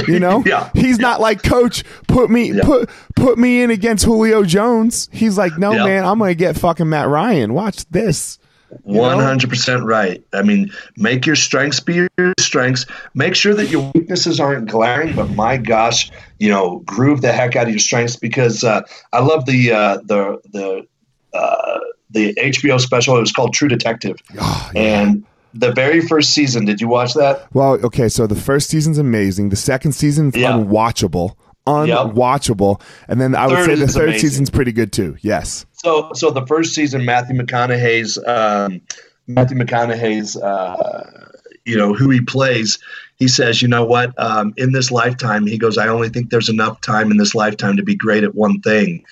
You 0.07 0.19
know? 0.21 0.43
yeah. 0.45 0.71
He's 0.75 0.99
yeah. 0.99 1.03
not 1.03 1.21
like 1.21 1.43
coach, 1.43 1.85
put 2.09 2.29
me 2.31 2.53
yeah. 2.53 2.65
put 2.65 2.91
put 3.15 3.39
me 3.39 3.63
in 3.63 3.71
against 3.71 4.05
Julio 4.05 4.45
Jones. 4.45 5.09
He's 5.13 5.39
like, 5.39 5.59
"No, 5.59 5.73
man, 5.73 6.05
I'm 6.05 6.19
going 6.19 6.31
to 6.31 6.35
get 6.35 6.57
fucking 6.57 6.89
Matt 6.89 7.09
Ryan. 7.09 7.55
Watch 7.55 7.85
this." 7.87 8.39
One 8.83 9.19
hundred 9.19 9.51
percent 9.51 9.85
right. 9.85 10.23
I 10.33 10.43
mean, 10.43 10.71
make 10.97 11.25
your 11.25 11.37
strengths 11.37 11.81
be 11.81 11.95
your 11.95 12.35
strengths. 12.39 12.87
Make 13.15 13.35
sure 13.35 13.55
that 13.55 13.71
your 13.71 13.91
weaknesses 13.95 14.41
aren't 14.41 14.69
glaring, 14.69 15.15
but 15.15 15.31
my 15.31 15.57
gosh, 15.57 16.11
you 16.39 16.51
know, 16.51 16.81
groove 16.81 17.23
the 17.23 17.33
heck 17.33 17.57
out 17.57 17.65
of 17.65 17.71
your 17.71 17.79
strengths 17.79 18.17
because 18.17 18.65
uh, 18.65 18.83
I 19.13 19.21
love 19.21 19.47
the 19.47 19.73
uh, 19.73 19.99
the 20.05 20.41
the 20.53 20.87
uh, 21.33 21.79
the 22.11 22.35
HBO 22.35 22.81
special. 22.81 23.17
It 23.17 23.21
was 23.21 23.33
called 23.33 23.55
True 23.55 23.69
Detective, 23.69 24.17
oh, 24.39 24.71
yeah. 24.75 24.81
and 24.81 25.25
the 25.55 25.73
very 25.73 26.01
first 26.01 26.33
season. 26.33 26.65
Did 26.67 26.81
you 26.81 26.89
watch 26.89 27.15
that? 27.15 27.47
Well, 27.55 27.75
okay, 27.85 28.09
so 28.09 28.27
the 28.27 28.37
first 28.37 28.69
season's 28.69 28.99
amazing. 28.99 29.49
The 29.49 29.57
second 29.57 29.93
season's 29.93 30.37
yeah. 30.37 30.53
unwatchable 30.53 31.37
unwatchable. 31.69 32.81
Yep. 32.81 32.89
And 33.09 33.21
then 33.21 33.35
I 33.35 33.47
would 33.47 33.65
say 33.65 33.75
the 33.75 33.87
third 33.87 34.09
amazing. 34.09 34.29
season's 34.29 34.51
pretty 34.51 34.73
good 34.73 34.93
too. 34.93 35.17
Yes. 35.21 35.67
So, 35.73 36.13
so 36.15 36.31
the 36.31 36.47
first 36.47 36.75
season, 36.75 37.05
Matthew 37.05 37.37
McConaughey's 37.37 38.19
um, 38.27 38.81
Matthew 39.29 39.59
McConaughey's, 39.59 40.37
uh, 40.37 41.31
you 41.65 41.77
know, 41.77 41.93
who 41.93 42.11
he 42.11 42.21
plays. 42.21 42.79
He 43.17 43.29
says, 43.29 43.61
you 43.61 43.69
know 43.69 43.85
what? 43.85 44.15
Um, 44.19 44.55
in 44.57 44.73
this 44.73 44.91
lifetime, 44.91 45.47
he 45.47 45.59
goes, 45.59 45.77
I 45.77 45.89
only 45.89 46.09
think 46.09 46.31
there's 46.31 46.49
enough 46.49 46.81
time 46.81 47.11
in 47.11 47.19
this 47.19 47.35
lifetime 47.35 47.77
to 47.77 47.83
be 47.83 47.95
great 47.95 48.25
at 48.25 48.35
one 48.35 48.61
thing. 48.63 49.05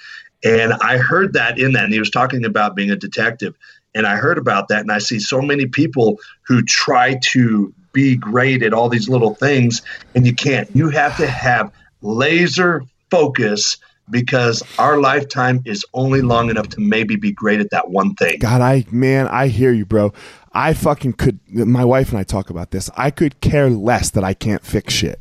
And 0.44 0.72
I 0.74 0.96
heard 0.96 1.34
that 1.34 1.58
in 1.58 1.72
that, 1.72 1.84
and 1.84 1.92
he 1.92 1.98
was 1.98 2.10
talking 2.10 2.44
about 2.44 2.74
being 2.74 2.90
a 2.90 2.96
detective. 2.96 3.54
And 3.94 4.06
I 4.06 4.16
heard 4.16 4.38
about 4.38 4.68
that, 4.68 4.80
and 4.80 4.92
I 4.92 4.98
see 4.98 5.18
so 5.18 5.40
many 5.40 5.66
people 5.66 6.18
who 6.42 6.62
try 6.62 7.18
to 7.32 7.72
be 7.92 8.16
great 8.16 8.62
at 8.62 8.72
all 8.72 8.88
these 8.88 9.08
little 9.08 9.34
things, 9.34 9.82
and 10.14 10.26
you 10.26 10.34
can't. 10.34 10.68
You 10.74 10.88
have 10.90 11.16
to 11.16 11.26
have 11.26 11.72
laser 12.06 12.82
focus 13.10 13.76
because 14.08 14.62
our 14.78 14.98
lifetime 15.00 15.62
is 15.64 15.84
only 15.92 16.22
long 16.22 16.50
enough 16.50 16.68
to 16.68 16.80
maybe 16.80 17.16
be 17.16 17.32
great 17.32 17.60
at 17.60 17.70
that 17.70 17.90
one 17.90 18.14
thing. 18.14 18.38
God, 18.38 18.60
I 18.60 18.86
man, 18.90 19.28
I 19.28 19.48
hear 19.48 19.72
you, 19.72 19.84
bro. 19.84 20.12
I 20.52 20.72
fucking 20.74 21.14
could. 21.14 21.40
My 21.48 21.84
wife 21.84 22.10
and 22.10 22.18
I 22.18 22.22
talk 22.22 22.50
about 22.50 22.70
this. 22.70 22.88
I 22.96 23.10
could 23.10 23.40
care 23.40 23.68
less 23.68 24.10
that 24.10 24.24
I 24.24 24.34
can't 24.34 24.64
fix 24.64 24.94
shit. 24.94 25.20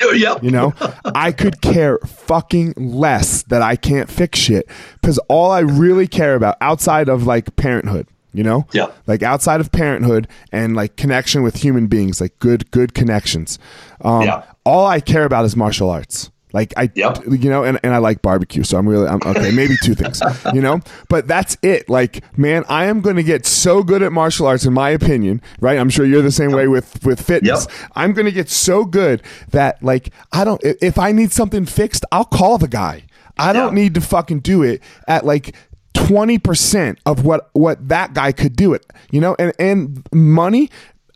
Yep. 0.00 0.42
You 0.42 0.50
know, 0.50 0.74
I 1.04 1.30
could 1.32 1.60
care 1.60 1.98
fucking 1.98 2.74
less 2.76 3.44
that 3.44 3.62
I 3.62 3.76
can't 3.76 4.10
fix 4.10 4.38
shit 4.38 4.68
because 5.00 5.18
all 5.28 5.50
I 5.50 5.60
really 5.60 6.08
care 6.08 6.34
about 6.34 6.56
outside 6.60 7.08
of 7.08 7.24
like 7.24 7.54
parenthood, 7.54 8.08
you 8.32 8.42
know, 8.42 8.66
yeah, 8.72 8.90
like 9.06 9.22
outside 9.22 9.60
of 9.60 9.70
parenthood 9.70 10.26
and 10.50 10.74
like 10.74 10.96
connection 10.96 11.42
with 11.42 11.56
human 11.56 11.86
beings, 11.86 12.20
like 12.20 12.36
good, 12.40 12.70
good 12.72 12.94
connections. 12.94 13.60
Um, 14.00 14.22
yeah. 14.22 14.42
All 14.64 14.86
I 14.86 15.00
care 15.00 15.24
about 15.24 15.44
is 15.44 15.56
martial 15.56 15.90
arts. 15.90 16.30
Like 16.52 16.74
I, 16.76 16.90
yep. 16.94 17.18
you 17.26 17.48
know, 17.48 17.64
and, 17.64 17.80
and 17.82 17.94
I 17.94 17.98
like 17.98 18.20
barbecue, 18.20 18.62
so 18.62 18.76
I'm 18.76 18.86
really, 18.86 19.06
I'm 19.06 19.20
okay. 19.24 19.50
Maybe 19.52 19.74
two 19.82 19.94
things, 19.94 20.20
you 20.52 20.60
know, 20.60 20.80
but 21.08 21.26
that's 21.26 21.56
it. 21.62 21.88
Like, 21.88 22.22
man, 22.36 22.64
I 22.68 22.84
am 22.84 23.00
going 23.00 23.16
to 23.16 23.22
get 23.22 23.46
so 23.46 23.82
good 23.82 24.02
at 24.02 24.12
martial 24.12 24.46
arts, 24.46 24.66
in 24.66 24.74
my 24.74 24.90
opinion, 24.90 25.40
right? 25.60 25.78
I'm 25.78 25.88
sure 25.88 26.04
you're 26.04 26.22
the 26.22 26.30
same 26.30 26.52
way 26.52 26.68
with 26.68 27.04
with 27.06 27.20
fitness. 27.20 27.66
Yep. 27.68 27.90
I'm 27.94 28.12
going 28.12 28.26
to 28.26 28.32
get 28.32 28.50
so 28.50 28.84
good 28.84 29.22
that, 29.50 29.82
like, 29.82 30.12
I 30.32 30.44
don't. 30.44 30.60
If 30.62 30.98
I 30.98 31.12
need 31.12 31.32
something 31.32 31.64
fixed, 31.64 32.04
I'll 32.12 32.26
call 32.26 32.58
the 32.58 32.68
guy. 32.68 33.04
I 33.38 33.54
don't 33.54 33.74
need 33.74 33.94
to 33.94 34.00
fucking 34.00 34.40
do 34.40 34.62
it 34.62 34.82
at 35.08 35.24
like 35.24 35.56
20% 35.94 36.98
of 37.06 37.24
what 37.24 37.50
what 37.54 37.88
that 37.88 38.12
guy 38.12 38.32
could 38.32 38.56
do 38.56 38.74
it 38.74 38.84
you 39.10 39.20
know 39.20 39.36
and 39.38 39.52
and 39.58 40.06
money 40.12 40.70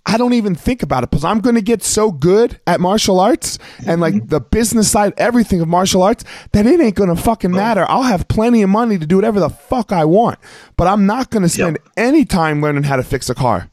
I 0.08 0.18
don't 0.18 0.34
even 0.34 0.54
think 0.54 0.84
about 0.84 1.02
it 1.02 1.10
because 1.10 1.24
I'm 1.24 1.40
going 1.40 1.56
to 1.56 1.62
get 1.62 1.82
so 1.82 2.12
good 2.12 2.60
at 2.68 2.80
martial 2.80 3.18
arts 3.18 3.58
and 3.84 4.00
like 4.00 4.14
mm-hmm. 4.14 4.26
the 4.26 4.40
business 4.40 4.88
side, 4.88 5.12
everything 5.16 5.60
of 5.60 5.66
martial 5.66 6.02
arts 6.02 6.22
that 6.52 6.64
it 6.64 6.80
ain't 6.80 6.94
going 6.94 7.14
to 7.14 7.20
fucking 7.20 7.50
matter. 7.50 7.84
I'll 7.88 8.04
have 8.04 8.28
plenty 8.28 8.62
of 8.62 8.70
money 8.70 8.98
to 8.98 9.06
do 9.06 9.16
whatever 9.16 9.40
the 9.40 9.48
fuck 9.48 9.90
I 9.90 10.04
want, 10.04 10.38
but 10.76 10.86
I'm 10.86 11.06
not 11.06 11.30
going 11.30 11.42
to 11.42 11.48
spend 11.48 11.78
yep. 11.84 11.92
any 11.96 12.24
time 12.24 12.62
learning 12.62 12.84
how 12.84 12.94
to 12.94 13.02
fix 13.02 13.28
a 13.28 13.34
car. 13.34 13.68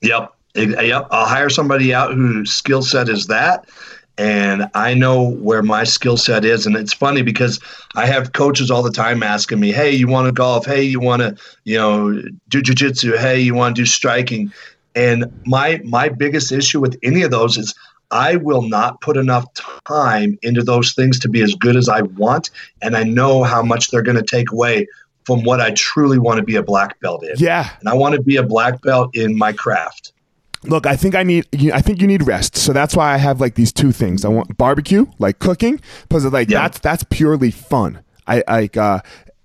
Yep. 0.00 0.32
Yep. 0.54 1.08
I'll 1.10 1.26
hire 1.26 1.50
somebody 1.50 1.92
out 1.92 2.14
whose 2.14 2.50
skill 2.50 2.82
set 2.82 3.10
is 3.10 3.26
that. 3.26 3.68
And 4.18 4.68
I 4.74 4.92
know 4.92 5.30
where 5.30 5.62
my 5.62 5.84
skill 5.84 6.16
set 6.16 6.44
is. 6.44 6.66
And 6.66 6.76
it's 6.76 6.92
funny 6.92 7.22
because 7.22 7.58
I 7.96 8.06
have 8.06 8.32
coaches 8.32 8.70
all 8.70 8.82
the 8.82 8.90
time 8.90 9.22
asking 9.22 9.58
me, 9.58 9.72
Hey, 9.72 9.90
you 9.90 10.06
want 10.06 10.26
to 10.26 10.32
golf? 10.32 10.66
Hey, 10.66 10.82
you 10.82 11.00
want 11.00 11.22
to, 11.22 11.36
you 11.64 11.78
know, 11.78 12.22
do 12.48 12.62
jujitsu? 12.62 13.16
Hey, 13.16 13.40
you 13.40 13.54
want 13.54 13.74
to 13.74 13.82
do 13.82 13.86
striking? 13.86 14.52
And 14.94 15.24
my 15.46 15.80
my 15.84 16.08
biggest 16.08 16.52
issue 16.52 16.80
with 16.80 16.98
any 17.02 17.22
of 17.22 17.30
those 17.30 17.56
is 17.56 17.74
I 18.10 18.36
will 18.36 18.62
not 18.62 19.00
put 19.00 19.16
enough 19.16 19.46
time 19.86 20.38
into 20.42 20.62
those 20.62 20.92
things 20.92 21.18
to 21.20 21.28
be 21.28 21.42
as 21.42 21.54
good 21.54 21.76
as 21.76 21.88
I 21.88 22.02
want, 22.02 22.50
and 22.82 22.96
I 22.96 23.04
know 23.04 23.42
how 23.42 23.62
much 23.62 23.90
they're 23.90 24.02
going 24.02 24.18
to 24.18 24.22
take 24.22 24.52
away 24.52 24.86
from 25.24 25.44
what 25.44 25.60
I 25.60 25.70
truly 25.70 26.18
want 26.18 26.38
to 26.38 26.44
be 26.44 26.56
a 26.56 26.62
black 26.62 27.00
belt 27.00 27.24
in. 27.24 27.34
Yeah, 27.38 27.70
and 27.80 27.88
I 27.88 27.94
want 27.94 28.14
to 28.14 28.20
be 28.20 28.36
a 28.36 28.42
black 28.42 28.82
belt 28.82 29.16
in 29.16 29.36
my 29.36 29.52
craft. 29.52 30.12
Look, 30.64 30.86
I 30.86 30.94
think 30.94 31.14
I 31.14 31.22
need. 31.22 31.46
I 31.72 31.80
think 31.80 32.00
you 32.00 32.06
need 32.06 32.26
rest, 32.26 32.56
so 32.56 32.72
that's 32.72 32.94
why 32.94 33.14
I 33.14 33.16
have 33.16 33.40
like 33.40 33.54
these 33.54 33.72
two 33.72 33.92
things. 33.92 34.24
I 34.24 34.28
want 34.28 34.56
barbecue, 34.58 35.06
like 35.18 35.38
cooking, 35.38 35.80
because 36.02 36.24
like 36.26 36.50
yeah. 36.50 36.62
that's 36.62 36.78
that's 36.80 37.04
purely 37.04 37.50
fun. 37.50 38.04
I 38.26 38.44
like 38.46 38.76
uh, 38.76 39.00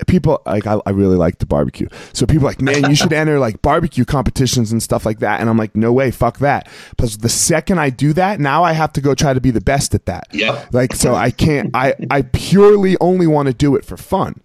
people 0.05 0.41
like 0.45 0.67
I, 0.67 0.79
I 0.85 0.91
really 0.91 1.15
like 1.15 1.39
the 1.39 1.47
barbecue. 1.47 1.87
So 2.13 2.25
people 2.25 2.45
like 2.45 2.61
man 2.61 2.89
you 2.89 2.95
should 2.95 3.13
enter 3.21 3.39
like 3.39 3.61
barbecue 3.61 4.05
competitions 4.05 4.71
and 4.71 4.83
stuff 4.83 5.05
like 5.05 5.19
that. 5.19 5.39
And 5.39 5.49
i'm 5.49 5.57
like 5.57 5.75
no 5.75 5.91
way 5.91 6.11
fuck 6.11 6.37
that. 6.39 6.69
Because 6.91 7.17
the 7.17 7.29
second 7.29 7.79
i 7.79 7.89
do 7.89 8.13
that 8.13 8.39
now 8.39 8.63
i 8.63 8.73
have 8.73 8.93
to 8.93 9.01
go 9.01 9.15
try 9.15 9.33
to 9.33 9.41
be 9.41 9.49
the 9.51 9.61
best 9.61 9.95
at 9.95 10.05
that. 10.05 10.27
Yeah 10.31 10.65
like 10.71 10.93
so 10.93 11.15
i 11.15 11.31
can't 11.31 11.71
i 11.73 11.95
i 12.11 12.21
purely 12.21 12.95
only 13.01 13.25
want 13.27 13.47
to 13.47 13.53
do 13.53 13.75
it 13.75 13.85
for 13.85 13.97
fun. 13.97 14.41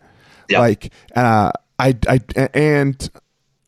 Yep. 0.49 0.59
like 0.59 0.93
uh 1.15 1.53
i 1.79 1.97
i 2.09 2.21
and 2.55 3.11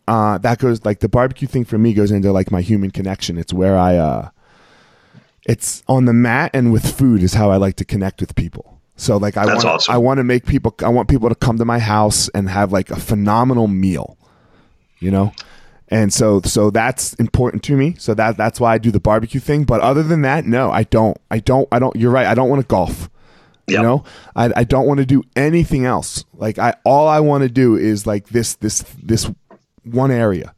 uh 0.09 0.39
that 0.39 0.59
goes 0.59 0.85
like 0.85 1.01
the 1.01 1.09
barbecue 1.09 1.49
thing 1.49 1.65
for 1.65 1.77
me 1.79 1.93
goes 1.93 2.11
into 2.11 2.33
like 2.33 2.51
my 2.51 2.63
human 2.63 2.91
connection. 2.91 3.37
It's 3.37 3.53
where 3.53 3.77
i 3.77 3.97
uh 3.97 4.31
it's 5.47 5.83
on 5.89 6.07
the 6.07 6.13
mat 6.15 6.51
and 6.55 6.73
with 6.73 6.97
food 6.99 7.23
is 7.23 7.35
how 7.35 7.51
i 7.51 7.57
like 7.57 7.77
to 7.77 7.85
connect 7.85 8.21
with 8.21 8.35
people 8.35 8.74
so 8.97 9.17
like 9.17 9.37
I 9.37 9.47
want 9.47 9.65
awesome. 9.65 9.95
I 9.95 9.99
want 9.99 10.19
to 10.19 10.25
make 10.25 10.47
people 10.47 10.75
I 10.81 10.89
want 10.89 11.09
people 11.09 11.29
to 11.29 11.35
come 11.35 11.59
to 11.59 11.65
my 11.65 11.79
house 11.79 12.29
and 12.31 12.49
have 12.49 12.73
like 12.73 12.91
a 12.91 12.97
phenomenal 12.97 13.67
meal. 13.67 14.17
You 15.01 15.11
know? 15.11 15.33
And 15.89 16.13
so 16.13 16.41
so 16.43 16.71
that's 16.71 17.15
important 17.15 17.63
to 17.65 17.77
me. 17.77 17.97
So 17.99 18.15
that 18.15 18.37
that's 18.37 18.61
why 18.61 18.75
I 18.75 18.79
do 18.79 18.91
the 18.91 19.01
barbecue 19.01 19.41
thing, 19.41 19.65
but 19.65 19.81
other 19.81 20.03
than 20.03 20.23
that, 20.23 20.47
no, 20.47 20.71
I 20.71 20.85
don't. 20.85 21.17
I 21.31 21.41
don't 21.41 21.69
I 21.73 21.79
don't 21.79 21.95
you're 21.97 22.11
right. 22.11 22.27
I 22.27 22.35
don't 22.35 22.49
want 22.49 22.63
to 22.63 22.67
golf. 22.67 23.11
Yep. 23.67 23.79
You 23.79 23.83
know? 23.83 24.05
I 24.37 24.53
I 24.57 24.65
don't 24.65 24.87
want 24.87 24.99
to 24.99 25.07
do 25.07 25.23
anything 25.37 25.85
else. 25.85 26.25
Like 26.33 26.59
I 26.59 26.75
all 26.85 27.09
I 27.09 27.21
want 27.21 27.43
to 27.43 27.49
do 27.49 27.77
is 27.77 28.07
like 28.07 28.29
this 28.29 28.55
this 28.57 28.85
this 29.03 29.31
one 29.85 30.11
area. 30.11 30.55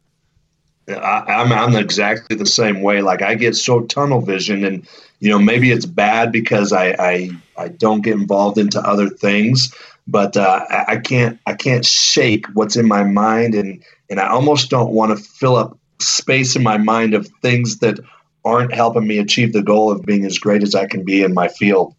I, 0.87 1.25
am 1.27 1.51
I'm, 1.51 1.75
I'm 1.75 1.75
exactly 1.75 2.37
the 2.37 2.45
same 2.45 2.81
way. 2.81 3.01
Like 3.01 3.21
I 3.21 3.35
get 3.35 3.55
so 3.55 3.81
tunnel 3.81 4.21
vision, 4.21 4.63
and 4.63 4.87
you 5.19 5.29
know 5.29 5.39
maybe 5.39 5.71
it's 5.71 5.85
bad 5.85 6.31
because 6.31 6.71
I 6.73 6.95
I, 6.99 7.29
I 7.57 7.67
don't 7.69 8.01
get 8.01 8.13
involved 8.13 8.57
into 8.57 8.79
other 8.79 9.09
things, 9.09 9.73
but 10.07 10.37
uh, 10.37 10.65
I, 10.87 10.97
can't 10.97 11.39
I 11.45 11.53
can't 11.53 11.85
shake 11.85 12.45
what's 12.53 12.75
in 12.75 12.87
my 12.87 13.03
mind, 13.03 13.55
and 13.55 13.83
and 14.09 14.19
I 14.19 14.27
almost 14.27 14.69
don't 14.69 14.91
want 14.91 15.17
to 15.17 15.23
fill 15.23 15.55
up 15.55 15.77
space 15.99 16.55
in 16.55 16.63
my 16.63 16.77
mind 16.77 17.13
of 17.13 17.27
things 17.41 17.79
that 17.79 17.99
aren't 18.45 18.73
helping 18.73 19.07
me 19.07 19.17
achieve 19.17 19.53
the 19.53 19.63
goal 19.63 19.91
of 19.91 20.03
being 20.03 20.23
as 20.25 20.39
great 20.39 20.63
as 20.63 20.75
I 20.75 20.85
can 20.85 21.03
be 21.03 21.23
in 21.23 21.33
my 21.33 21.47
field. 21.47 21.93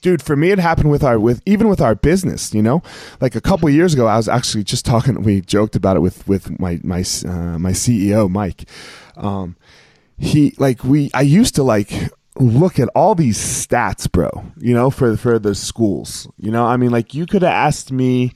Dude 0.00 0.22
for 0.22 0.36
me 0.36 0.52
it 0.52 0.60
happened 0.60 0.92
with 0.92 1.02
our 1.02 1.18
with 1.18 1.42
even 1.44 1.66
with 1.66 1.80
our 1.80 1.96
business 1.96 2.54
you 2.54 2.62
know? 2.62 2.84
Like 3.20 3.34
a 3.34 3.40
couple 3.40 3.68
years 3.68 3.94
ago 3.94 4.06
i 4.06 4.16
was 4.16 4.28
actually 4.28 4.62
just 4.62 4.86
talking 4.86 5.20
we 5.24 5.40
joked 5.40 5.74
about 5.74 5.96
it 5.96 6.00
with 6.00 6.26
with 6.28 6.56
my 6.60 6.78
my 6.84 7.00
uh, 7.00 7.58
my 7.58 7.72
ceo 7.72 8.30
mike. 8.30 8.68
Um 9.16 9.56
he 10.16 10.54
like 10.56 10.84
we 10.84 11.10
i 11.14 11.22
used 11.22 11.56
to 11.56 11.64
like 11.64 12.12
look 12.38 12.78
at 12.78 12.88
all 12.94 13.14
these 13.14 13.38
stats 13.38 14.10
bro 14.10 14.30
you 14.58 14.74
know 14.74 14.90
for 14.90 15.16
for 15.16 15.38
the 15.38 15.54
schools 15.54 16.28
you 16.36 16.50
know 16.50 16.64
i 16.64 16.76
mean 16.76 16.90
like 16.90 17.14
you 17.14 17.26
could 17.26 17.42
have 17.42 17.52
asked 17.52 17.90
me 17.90 18.32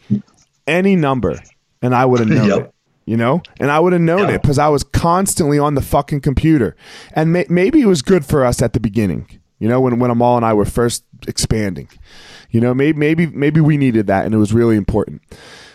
any 0.67 0.97
number 0.97 1.39
and 1.81 1.95
i 1.95 2.05
would 2.05 2.21
have 2.21 2.29
known 2.41 2.49
yep. 2.49 2.59
it 2.67 2.75
you 3.05 3.17
know? 3.17 3.43
And 3.59 3.71
I 3.71 3.81
would 3.81 3.93
have 3.93 4.03
known 4.03 4.29
Yeah. 4.29 4.37
it 4.37 4.43
because 4.43 4.59
I 4.59 4.69
was 4.69 4.85
constantly 4.85 5.59
on 5.59 5.75
the 5.75 5.83
fucking 5.83 6.21
computer. 6.21 6.77
And 7.15 7.33
may- 7.33 7.47
maybe 7.49 7.81
it 7.81 7.87
was 7.87 8.03
good 8.03 8.25
for 8.25 8.45
us 8.45 8.63
at 8.63 8.73
the 8.73 8.81
beginning, 8.81 9.27
you 9.59 9.69
know, 9.69 9.81
when, 9.81 9.99
when 9.99 10.11
Amal 10.11 10.37
and 10.37 10.47
I 10.47 10.53
were 10.55 10.65
first 10.65 11.05
expanding. 11.27 11.89
You 12.51 12.61
know, 12.61 12.75
maybe, 12.75 12.99
maybe, 12.99 13.27
maybe 13.27 13.61
we 13.61 13.77
needed 13.77 14.07
that 14.07 14.25
and 14.25 14.35
it 14.35 14.39
was 14.39 14.53
really 14.53 14.77
important. 14.77 15.23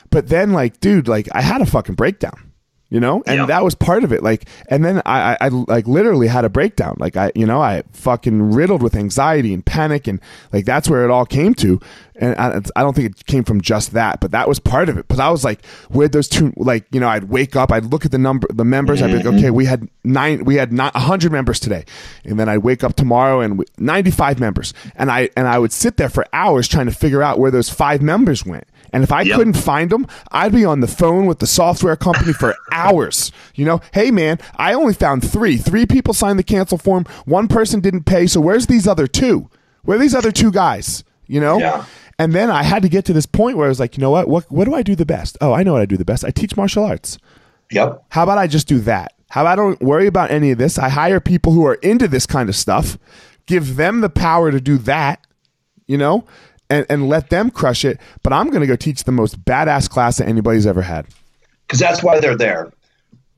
But 0.10 0.30
then, 0.30 0.54
like, 0.54 0.80
dude, 0.80 1.08
like, 1.08 1.28
I 1.34 1.42
had 1.42 1.62
a 1.62 1.66
fucking 1.66 1.96
breakdown. 1.96 2.47
You 2.89 3.02
know, 3.02 3.21
and 3.28 3.39
Yeah. 3.39 3.45
that 3.47 3.65
was 3.65 3.76
part 3.76 4.06
of 4.06 4.13
it. 4.13 4.23
Like, 4.23 4.47
and 4.69 4.86
then 4.86 5.02
I, 5.06 5.34
I, 5.34 5.38
I, 5.41 5.47
like, 5.50 5.88
literally 5.88 6.28
had 6.28 6.45
a 6.45 6.50
breakdown. 6.50 6.95
Like, 6.97 7.17
I, 7.17 7.34
you 7.36 7.45
know, 7.45 7.62
I 7.62 7.84
fucking 7.91 8.54
riddled 8.54 8.82
with 8.82 8.95
anxiety 8.95 9.54
and 9.54 9.65
panic, 9.65 10.08
and 10.08 10.21
like, 10.54 10.63
that's 10.63 10.89
where 10.89 11.04
it 11.04 11.12
all 11.12 11.26
came 11.26 11.54
to. 11.56 11.82
And 12.15 12.34
I, 12.39 12.62
I 12.78 12.84
don't 12.84 12.95
think 12.95 13.12
it 13.12 13.26
came 13.26 13.43
from 13.43 13.60
just 13.60 13.91
that, 13.91 14.21
but 14.21 14.32
that 14.32 14.47
was 14.47 14.60
part 14.60 14.88
of 14.88 14.97
it. 14.97 15.06
Because 15.06 15.19
I 15.19 15.30
was 15.30 15.43
like, 15.43 15.65
where 15.89 16.08
those 16.08 16.30
two, 16.30 16.54
like, 16.56 16.86
you 16.91 17.02
know, 17.02 17.10
I'd 17.10 17.26
wake 17.26 17.58
up, 17.58 17.73
I'd 17.73 17.84
look 17.86 18.06
at 18.06 18.12
the 18.12 18.17
number, 18.17 18.47
the 18.54 18.63
members, 18.63 19.02
I'd 19.02 19.08
be 19.08 19.17
like, 19.17 19.26
mm-hmm. 19.26 19.38
okay, 19.38 19.50
we 19.52 19.65
had 19.65 19.89
nine, 20.06 20.45
we 20.45 20.56
had 20.56 20.71
not 20.71 20.95
hundred 20.95 21.34
members 21.34 21.60
today, 21.60 21.84
and 22.23 22.39
then 22.39 22.47
I'd 22.47 22.60
wake 22.60 22.86
up 22.86 22.95
tomorrow 22.95 23.41
and 23.41 23.60
we, 23.60 23.65
ninety-five 23.78 24.39
members, 24.39 24.73
and 24.95 25.12
I, 25.12 25.30
and 25.36 25.45
I 25.45 25.60
would 25.60 25.73
sit 25.73 25.97
there 25.97 26.10
for 26.10 26.26
hours 26.32 26.69
trying 26.69 26.86
to 26.86 26.93
figure 26.93 27.21
out 27.21 27.38
where 27.38 27.52
those 27.52 27.69
five 27.69 28.02
members 28.02 28.45
went. 28.45 28.65
And 28.93 29.04
if 29.04 29.12
I 29.12 29.21
Yep. 29.21 29.36
couldn't 29.38 29.54
find 29.58 29.89
them, 29.89 30.08
I'd 30.32 30.52
be 30.54 30.65
on 30.65 30.80
the 30.80 30.88
phone 30.88 31.26
with 31.26 31.39
the 31.39 31.47
software 31.47 31.95
company 31.95 32.34
for 32.34 32.56
hours. 32.71 33.32
You 33.56 33.65
know, 33.65 33.82
hey 33.93 34.12
man, 34.12 34.39
I 34.58 34.73
only 34.73 34.93
found 34.93 35.30
three. 35.30 35.58
Three 35.58 35.86
people 35.86 36.13
signed 36.13 36.39
the 36.39 36.43
cancel 36.43 36.78
form. 36.78 37.06
One 37.26 37.47
person 37.47 37.80
didn't 37.80 38.04
pay. 38.06 38.28
So 38.28 38.39
where's 38.41 38.67
these 38.67 38.88
other 38.88 39.08
two? 39.08 39.50
Where 39.84 39.97
are 39.97 40.00
these 40.02 40.15
other 40.15 40.32
two 40.32 40.52
guys? 40.52 41.04
You 41.28 41.39
know? 41.41 41.60
Yeah. 41.60 41.86
And 42.19 42.34
then 42.34 42.50
I 42.50 42.63
had 42.63 42.82
to 42.82 42.89
get 42.89 43.06
to 43.06 43.13
this 43.13 43.26
point 43.26 43.58
where 43.58 43.67
I 43.67 43.69
was 43.69 43.80
like, 43.80 43.95
you 43.97 44.02
know 44.02 44.10
what? 44.12 44.28
What 44.28 44.52
what 44.52 44.65
do 44.65 44.73
I 44.73 44.82
do 44.82 44.95
the 44.95 45.06
best? 45.06 45.38
Oh, 45.41 45.54
I 45.54 45.63
know 45.63 45.73
what 45.73 45.82
I 45.82 45.86
do 45.86 45.97
the 45.97 46.06
best. 46.06 46.26
I 46.26 46.32
teach 46.32 46.56
martial 46.58 46.84
arts. 46.84 47.17
Yep. 47.71 48.06
How 48.10 48.23
about 48.23 48.38
I 48.38 48.47
just 48.47 48.67
do 48.67 48.80
that? 48.80 49.13
How 49.30 49.41
about 49.41 49.52
I 49.52 49.56
don't 49.58 49.82
worry 49.82 50.08
about 50.08 50.32
any 50.32 50.52
of 50.52 50.58
this? 50.58 50.80
I 50.80 50.88
hire 50.89 51.19
people 51.19 51.52
who 51.52 51.65
are 51.65 51.76
into 51.76 52.08
this 52.08 52.26
kind 52.26 52.47
of 52.47 52.56
stuff, 52.56 52.97
give 53.45 53.76
them 53.76 54.00
the 54.02 54.10
power 54.10 54.52
to 54.52 54.62
do 54.62 54.78
that, 54.80 55.28
you 55.86 55.97
know, 55.97 56.23
and, 56.70 56.86
and 56.90 57.10
let 57.10 57.30
them 57.30 57.50
crush 57.50 57.86
it. 57.86 58.00
But 58.24 58.34
I'm 58.34 58.50
going 58.50 58.62
to 58.62 58.68
go 58.68 58.76
teach 58.76 59.04
the 59.04 59.12
most 59.12 59.44
badass 59.44 59.90
class 59.90 60.18
that 60.18 60.28
anybody's 60.28 60.68
ever 60.68 60.82
had. 60.82 61.08
Because 61.66 61.80
that's 61.80 62.02
why 62.02 62.20
they're 62.20 62.38
there. 62.38 62.72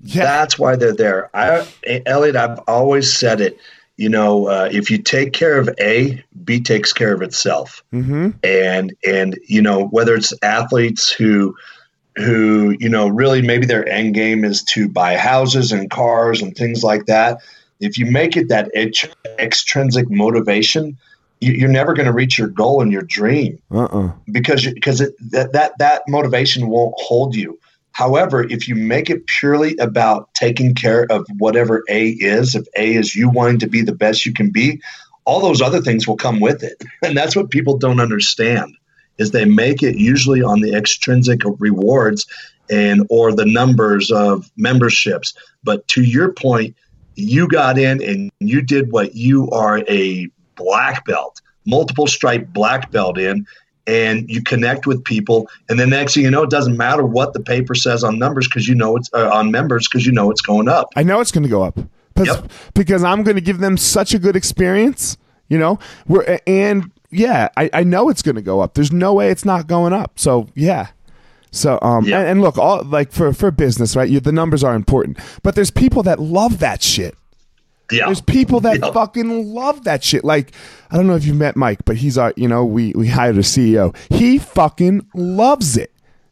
Yeah. 0.02 0.24
That's 0.24 0.58
why 0.58 0.76
they're 0.76 0.96
there. 0.96 1.30
I, 1.34 1.68
Elliot, 2.06 2.36
I've 2.36 2.60
always 2.68 3.12
said 3.12 3.42
it. 3.42 3.60
You 3.98 4.08
know, 4.08 4.48
uh, 4.48 4.70
if 4.72 4.90
you 4.90 4.98
take 4.98 5.34
care 5.34 5.60
of 5.60 5.70
A, 5.80 6.24
B 6.46 6.62
takes 6.62 6.94
care 6.94 7.14
of 7.14 7.22
itself. 7.22 7.84
mm-hmm. 7.94 8.30
And 8.44 8.96
and 9.06 9.38
you 9.46 9.62
know 9.62 9.88
whether 9.88 10.16
it's 10.16 10.34
athletes 10.42 11.12
who 11.12 11.54
who 12.16 12.78
you 12.80 12.88
know 12.88 13.10
really 13.10 13.42
maybe 13.42 13.66
their 13.66 13.88
end 13.90 14.14
game 14.14 14.46
is 14.46 14.64
to 14.64 14.88
buy 14.88 15.18
houses 15.18 15.74
and 15.74 15.90
cars 15.90 16.42
and 16.42 16.56
things 16.56 16.82
like 16.82 17.08
that. 17.08 17.42
If 17.82 17.98
you 17.98 18.06
make 18.06 18.38
it 18.38 18.48
that 18.48 18.72
ex- 18.74 19.06
extrinsic 19.38 20.10
motivation, 20.10 20.98
you're 21.42 21.70
never 21.70 21.94
going 21.94 22.06
to 22.06 22.14
reach 22.14 22.38
your 22.38 22.50
goal 22.50 22.82
and 22.82 22.92
your 22.92 23.02
dream 23.04 23.60
Uh-uh. 23.72 24.12
because 24.32 24.66
because 24.66 25.02
it, 25.02 25.16
that 25.32 25.54
that 25.54 25.74
that 25.80 26.04
motivation 26.08 26.68
won't 26.68 26.94
hold 26.98 27.36
you. 27.36 27.60
However, 27.92 28.44
if 28.44 28.68
you 28.68 28.76
make 28.76 29.10
it 29.10 29.26
purely 29.28 29.76
about 29.78 30.34
taking 30.34 30.74
care 30.76 31.06
of 31.12 31.26
whatever 31.38 31.84
A 31.90 32.10
is, 32.10 32.56
if 32.56 32.66
A 32.78 32.94
is 32.94 33.16
you 33.16 33.30
wanting 33.30 33.60
to 33.60 33.68
be 33.68 33.82
the 33.82 33.96
best 33.96 34.26
you 34.26 34.34
can 34.34 34.52
be, 34.52 34.82
all 35.26 35.42
those 35.42 35.62
other 35.62 35.82
things 35.82 36.08
will 36.08 36.16
come 36.16 36.40
with 36.40 36.64
it. 36.64 36.82
And 37.04 37.18
that's 37.18 37.36
what 37.36 37.50
people 37.50 37.78
don't 37.78 38.00
understand 38.00 38.76
is 39.18 39.32
they 39.32 39.46
make 39.46 39.84
it 39.84 39.98
usually 39.98 40.42
on 40.42 40.62
the 40.62 40.74
extrinsic 40.74 41.42
rewards 41.60 42.26
and 42.70 43.06
or 43.10 43.34
the 43.34 43.46
numbers 43.46 44.12
of 44.12 44.50
memberships. 44.56 45.34
But 45.64 45.88
to 45.90 46.02
your 46.02 46.32
point, 46.32 46.76
you 47.16 47.48
got 47.48 47.78
in 47.78 48.02
and 48.02 48.32
you 48.40 48.62
did 48.62 48.92
what 48.92 49.16
you 49.16 49.50
are 49.52 49.80
a 49.90 50.30
black 50.60 51.06
belt, 51.06 51.42
multiple 51.66 52.06
stripe 52.08 52.48
black 52.54 52.92
belt 52.92 53.18
in, 53.18 53.48
and 53.88 54.30
you 54.30 54.44
connect 54.44 54.86
with 54.86 55.04
people. 55.04 55.50
And 55.70 55.80
then 55.80 55.90
next 55.90 56.14
thing 56.14 56.24
you 56.24 56.30
know, 56.32 56.44
it 56.44 56.52
doesn't 56.52 56.78
matter 56.78 57.04
what 57.04 57.34
the 57.34 57.40
paper 57.40 57.74
says 57.74 58.04
on 58.04 58.20
numbers 58.20 58.48
because 58.48 58.68
you 58.68 58.76
know 58.76 58.96
it's 58.98 59.10
uh, 59.14 59.30
on 59.34 59.50
members 59.50 59.88
because 59.88 60.06
you 60.06 60.12
know 60.12 60.30
it's 60.30 60.42
going 60.42 60.68
up. 60.68 60.90
I 60.96 61.02
know 61.04 61.20
it's 61.22 61.32
going 61.32 61.44
to 61.44 61.50
go 61.50 61.64
up 61.64 61.80
Yep. 62.22 62.52
because 62.74 63.02
I'm 63.04 63.24
going 63.24 63.36
to 63.36 63.42
give 63.42 63.60
them 63.60 63.78
such 63.78 64.14
a 64.14 64.20
good 64.20 64.36
experience, 64.36 65.16
you 65.48 65.58
know. 65.58 65.80
We're, 66.06 66.38
and 66.46 66.92
yeah, 67.12 67.48
I, 67.56 67.70
I 67.72 67.84
know 67.84 68.10
it's 68.10 68.22
going 68.22 68.36
to 68.36 68.42
go 68.42 68.60
up. 68.60 68.74
There's 68.74 68.92
no 68.92 69.14
way 69.14 69.30
it's 69.32 69.46
not 69.46 69.68
going 69.68 69.94
up. 69.94 70.20
So 70.20 70.48
yeah. 70.54 70.88
So 71.52 71.80
um 71.82 72.04
Yeah. 72.06 72.20
and, 72.20 72.28
and 72.30 72.42
look, 72.42 72.58
all 72.58 72.84
like 72.84 73.12
for 73.14 73.32
for 73.34 73.50
business, 73.52 73.96
right? 73.96 74.10
You, 74.10 74.20
the 74.20 74.34
numbers 74.34 74.64
are 74.64 74.76
important, 74.76 75.18
but 75.44 75.56
there's 75.56 75.72
people 75.72 76.04
that 76.04 76.20
love 76.20 76.60
that 76.60 76.84
shit. 76.84 77.16
Yeah. 77.92 78.06
There's 78.06 78.22
people 78.22 78.60
that 78.62 78.80
Yeah. 78.80 78.92
fucking 78.92 79.54
love 79.54 79.84
that 79.86 80.04
shit. 80.04 80.24
Like, 80.24 80.52
I 80.92 80.98
don't 80.98 81.08
know 81.08 81.16
if 81.16 81.26
you've 81.26 81.36
met 81.38 81.56
Mike, 81.56 81.80
but 81.86 81.98
he's 81.98 82.18
our, 82.18 82.34
you 82.38 82.48
know, 82.48 82.64
we, 82.66 82.94
we 82.94 83.08
hired 83.08 83.38
a 83.38 83.42
CEO. 83.44 83.96
He 84.10 84.38
fucking 84.38 85.06
loves 85.16 85.78
it. 85.78 85.92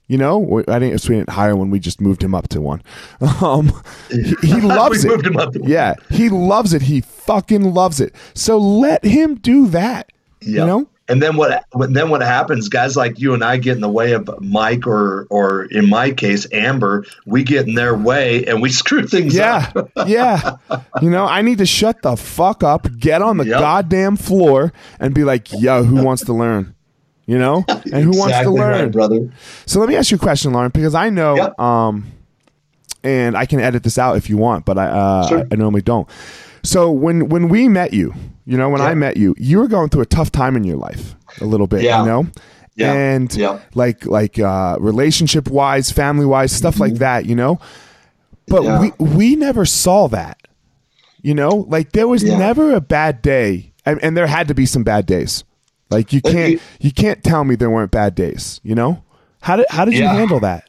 You 0.10 0.17
know, 0.17 0.63
I 0.70 0.80
didn't, 0.80 1.00
so 1.00 1.10
we 1.10 1.15
didn't 1.17 1.32
hire 1.32 1.54
one. 1.56 1.70
We 1.70 1.80
just 1.80 2.00
moved 2.00 2.24
him 2.24 2.34
up 2.34 2.48
to 2.50 2.62
one. 2.62 2.82
Um, 3.41 3.74
he, 4.10 4.36
he 4.41 4.54
loves 4.62 5.04
We 5.04 5.10
it. 5.10 5.13
moved 5.15 5.28
him 5.28 5.38
up 5.38 5.52
to 5.54 5.60
one. 5.60 5.70
Yeah, 5.70 5.96
he 6.10 6.30
loves 6.30 6.74
it. 6.74 6.84
He 6.84 7.02
fucking 7.02 7.74
loves 7.74 8.00
it. 8.00 8.15
So 8.34 8.58
let 8.58 9.04
him 9.04 9.36
do 9.36 9.67
that. 9.67 10.12
Yeah. 10.41 10.62
You 10.62 10.65
know? 10.67 10.88
And 11.10 11.22
then 11.22 11.38
what? 11.38 11.63
Then 11.74 12.10
what 12.10 12.22
happens? 12.22 12.67
Guys 12.67 12.98
like 12.98 13.17
you 13.20 13.34
and 13.34 13.43
I 13.43 13.56
get 13.58 13.76
in 13.76 13.82
the 13.82 13.88
way 13.89 14.12
of 14.12 14.30
Mike, 14.41 14.86
or 14.86 15.26
or 15.30 15.63
in 15.65 15.88
my 15.89 16.12
case, 16.12 16.46
Amber. 16.52 17.06
We 17.26 17.43
get 17.43 17.65
in 17.67 17.76
their 17.76 17.96
way 17.96 18.46
and 18.46 18.62
we 18.62 18.70
screw 18.82 19.08
things 19.08 19.34
Yeah, 19.36 19.72
up. 19.76 19.89
yeah. 20.06 20.06
Yeah. 20.70 20.80
You 21.02 21.10
know, 21.10 21.26
I 21.26 21.41
need 21.43 21.60
to 21.60 21.65
shut 21.65 22.02
the 22.02 22.15
fuck 22.17 22.63
up, 22.63 22.88
get 23.00 23.22
on 23.22 23.38
the 23.38 23.46
Yep. 23.46 23.60
goddamn 23.60 24.15
floor, 24.17 24.74
and 25.00 25.13
be 25.13 25.24
like, 25.24 25.52
"Yo, 25.54 25.84
who 25.84 26.04
wants 26.04 26.26
to 26.26 26.34
learn?" 26.34 26.76
You 27.26 27.38
know, 27.38 27.63
and 27.70 28.04
who 28.04 28.17
wants 28.17 28.39
to 28.39 28.50
learn? 28.50 28.72
right, 28.84 28.91
brother? 28.91 29.30
So 29.65 29.80
let 29.80 29.88
me 29.89 29.96
ask 29.96 30.12
you 30.12 30.15
a 30.17 30.20
question, 30.20 30.52
Loren, 30.54 30.72
because 30.72 30.96
I 30.96 31.10
know, 31.10 31.36
Yep. 31.36 31.60
um, 31.60 32.06
and 33.04 33.38
I 33.38 33.46
can 33.46 33.60
edit 33.60 33.84
this 33.84 33.98
out 33.98 34.17
if 34.17 34.30
you 34.30 34.38
want, 34.38 34.65
but 34.65 34.78
I, 34.78 34.86
uh, 34.88 35.28
Sure. 35.28 35.39
I, 35.39 35.43
I 35.52 35.56
normally 35.56 35.82
don't. 35.82 36.08
So 36.63 36.91
when 36.91 37.30
when 37.30 37.50
we 37.50 37.67
met 37.67 37.93
you, 37.93 38.13
you 38.46 38.58
know, 38.58 38.70
when 38.70 38.82
I 38.82 38.93
met 38.93 39.17
you, 39.17 39.36
you 39.38 39.58
were 39.60 39.67
going 39.67 39.89
through 39.89 40.02
a 40.04 40.06
tough 40.08 40.32
time 40.32 40.56
in 40.56 40.63
your 40.63 40.78
life, 40.78 41.15
a 41.41 41.46
little 41.46 41.67
bit, 41.67 41.82
Yeah. 41.84 42.02
you 42.02 42.06
know, 42.08 42.28
Yeah. 42.76 42.93
and 42.93 43.34
Yeah. 43.36 43.60
like 43.74 44.06
like 44.06 44.39
uh, 44.39 44.78
relationship 44.80 45.50
wise, 45.50 45.91
family 45.91 46.26
wise, 46.26 46.52
stuff 46.52 46.80
like 46.80 46.96
that, 46.96 47.26
you 47.26 47.36
know. 47.36 47.60
But 48.48 48.63
Mm-hmm. 48.63 48.84
Yeah. 48.86 48.91
we 49.08 49.15
we 49.17 49.36
never 49.36 49.65
saw 49.65 50.08
that, 50.10 50.38
you 51.22 51.34
know. 51.34 51.65
Like 51.67 51.91
there 51.91 52.08
was 52.08 52.24
Yeah. 52.24 52.38
never 52.38 52.74
a 52.74 52.82
bad 52.82 53.22
day, 53.22 53.74
and, 53.86 54.02
and 54.04 54.15
there 54.15 54.28
had 54.28 54.48
to 54.50 54.54
be 54.54 54.65
some 54.65 54.84
bad 54.84 55.06
days. 55.06 55.43
Like 55.89 56.12
you 56.13 56.22
can't 56.22 56.54
you- 56.54 56.60
you 56.80 56.91
can't 56.91 57.24
tell 57.24 57.43
me 57.43 57.56
there 57.56 57.70
weren't 57.70 57.91
bad 57.91 58.15
days, 58.15 58.60
you 58.63 58.76
know. 58.76 59.04
How 59.41 59.56
did 59.58 59.65
how 59.70 59.86
did 59.86 59.93
you 59.96 60.06
handle 60.06 60.39
that? 60.41 60.66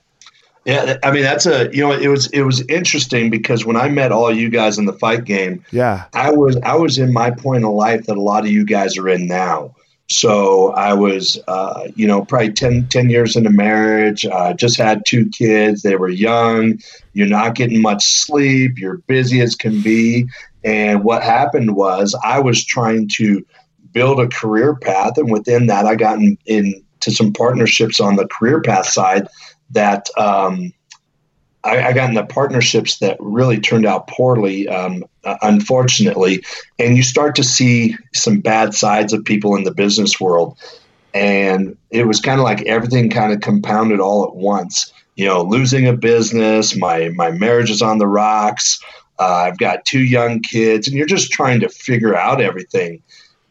Yeah, 0.65 0.99
I 1.03 1.11
mean 1.13 1.23
that's 1.23 1.47
a 1.47 1.71
you 1.75 1.83
know 1.83 1.93
it 1.93 2.09
was 2.09 2.27
it 2.29 2.43
was 2.43 2.61
interesting 2.69 3.31
because 3.31 3.65
when 3.65 3.77
I 3.77 3.89
met 3.89 4.13
all 4.13 4.31
you 4.31 4.51
guys 4.51 4.79
in 4.79 4.85
the 4.85 4.93
fight 4.93 5.25
game, 5.25 5.65
Yeah. 5.71 6.05
I 6.13 6.31
was 6.31 6.57
I 6.59 6.75
was 6.75 6.99
in 6.99 7.13
my 7.13 7.31
point 7.31 7.65
of 7.65 7.73
life 7.73 8.07
that 8.07 8.17
a 8.17 8.23
lot 8.23 8.45
of 8.45 8.51
you 8.51 8.65
guys 8.65 8.99
are 8.99 9.09
in 9.09 9.27
now. 9.27 9.75
So 10.11 10.71
I 10.73 10.95
was, 10.95 11.39
uh, 11.49 11.89
you 11.95 12.07
know, 12.07 12.25
probably 12.25 12.53
10, 12.53 12.89
10 12.89 13.11
years 13.11 13.37
into 13.37 13.51
marriage. 13.51 14.25
Uh, 14.25 14.55
just 14.55 14.79
had 14.79 15.05
two 15.05 15.29
kids. 15.29 15.83
They 15.83 15.97
were 15.97 16.09
young. 16.09 16.79
You're 17.13 17.27
not 17.27 17.55
getting 17.55 17.83
much 17.83 18.05
sleep. 18.05 18.79
You're 18.79 18.99
busy 19.07 19.43
as 19.43 19.55
can 19.55 19.83
be. 19.83 20.27
And 20.65 21.05
what 21.05 21.23
happened 21.23 21.77
was 21.77 22.17
I 22.25 22.41
was 22.41 22.65
trying 22.65 23.09
to 23.17 23.45
build 23.93 24.19
a 24.21 24.29
career 24.29 24.75
path, 24.75 25.19
and 25.19 25.31
within 25.31 25.67
that, 25.67 25.85
I 25.87 25.95
got 25.95 26.19
in, 26.19 26.39
into 26.47 27.11
some 27.11 27.33
partnerships 27.33 28.01
on 28.01 28.17
the 28.17 28.27
career 28.27 28.61
path 28.61 28.87
side 28.87 29.29
that 29.71 30.09
um, 30.17 30.73
I, 31.65 31.89
I 31.89 31.93
got 31.93 32.09
into 32.09 32.25
partnerships 32.27 32.99
that 32.99 33.17
really 33.21 33.61
turned 33.61 33.87
out 33.87 34.09
poorly, 34.09 34.69
um, 34.69 35.05
uh, 35.25 35.37
unfortunately. 35.43 36.45
And 36.79 36.97
you 36.97 37.03
start 37.03 37.35
to 37.37 37.45
see 37.45 37.97
some 38.15 38.41
bad 38.41 38.75
sides 38.75 39.13
of 39.13 39.25
people 39.25 39.57
in 39.57 39.65
the 39.65 39.75
business 39.75 40.21
world. 40.21 40.57
And 41.15 41.77
it 41.91 42.07
was 42.07 42.21
kind 42.21 42.39
of 42.41 42.45
like 42.45 42.63
everything 42.63 43.11
kind 43.11 43.33
of 43.33 43.41
compounded 43.41 44.01
all 44.01 44.25
at 44.25 44.37
once. 44.37 44.93
You 45.17 45.27
know, 45.27 45.43
losing 45.43 45.89
a 45.89 45.95
business, 45.95 46.77
my 46.77 47.09
my 47.09 47.33
marriage 47.33 47.71
is 47.71 47.83
on 47.83 47.99
the 47.99 48.07
rocks. 48.07 48.81
Uh, 49.19 49.49
I've 49.49 49.59
got 49.59 49.85
two 49.85 50.03
young 50.03 50.41
kids, 50.41 50.87
and 50.87 50.97
you're 50.97 51.07
just 51.07 51.33
trying 51.33 51.59
to 51.61 51.69
figure 51.69 52.15
out 52.15 52.41
everything. 52.41 53.03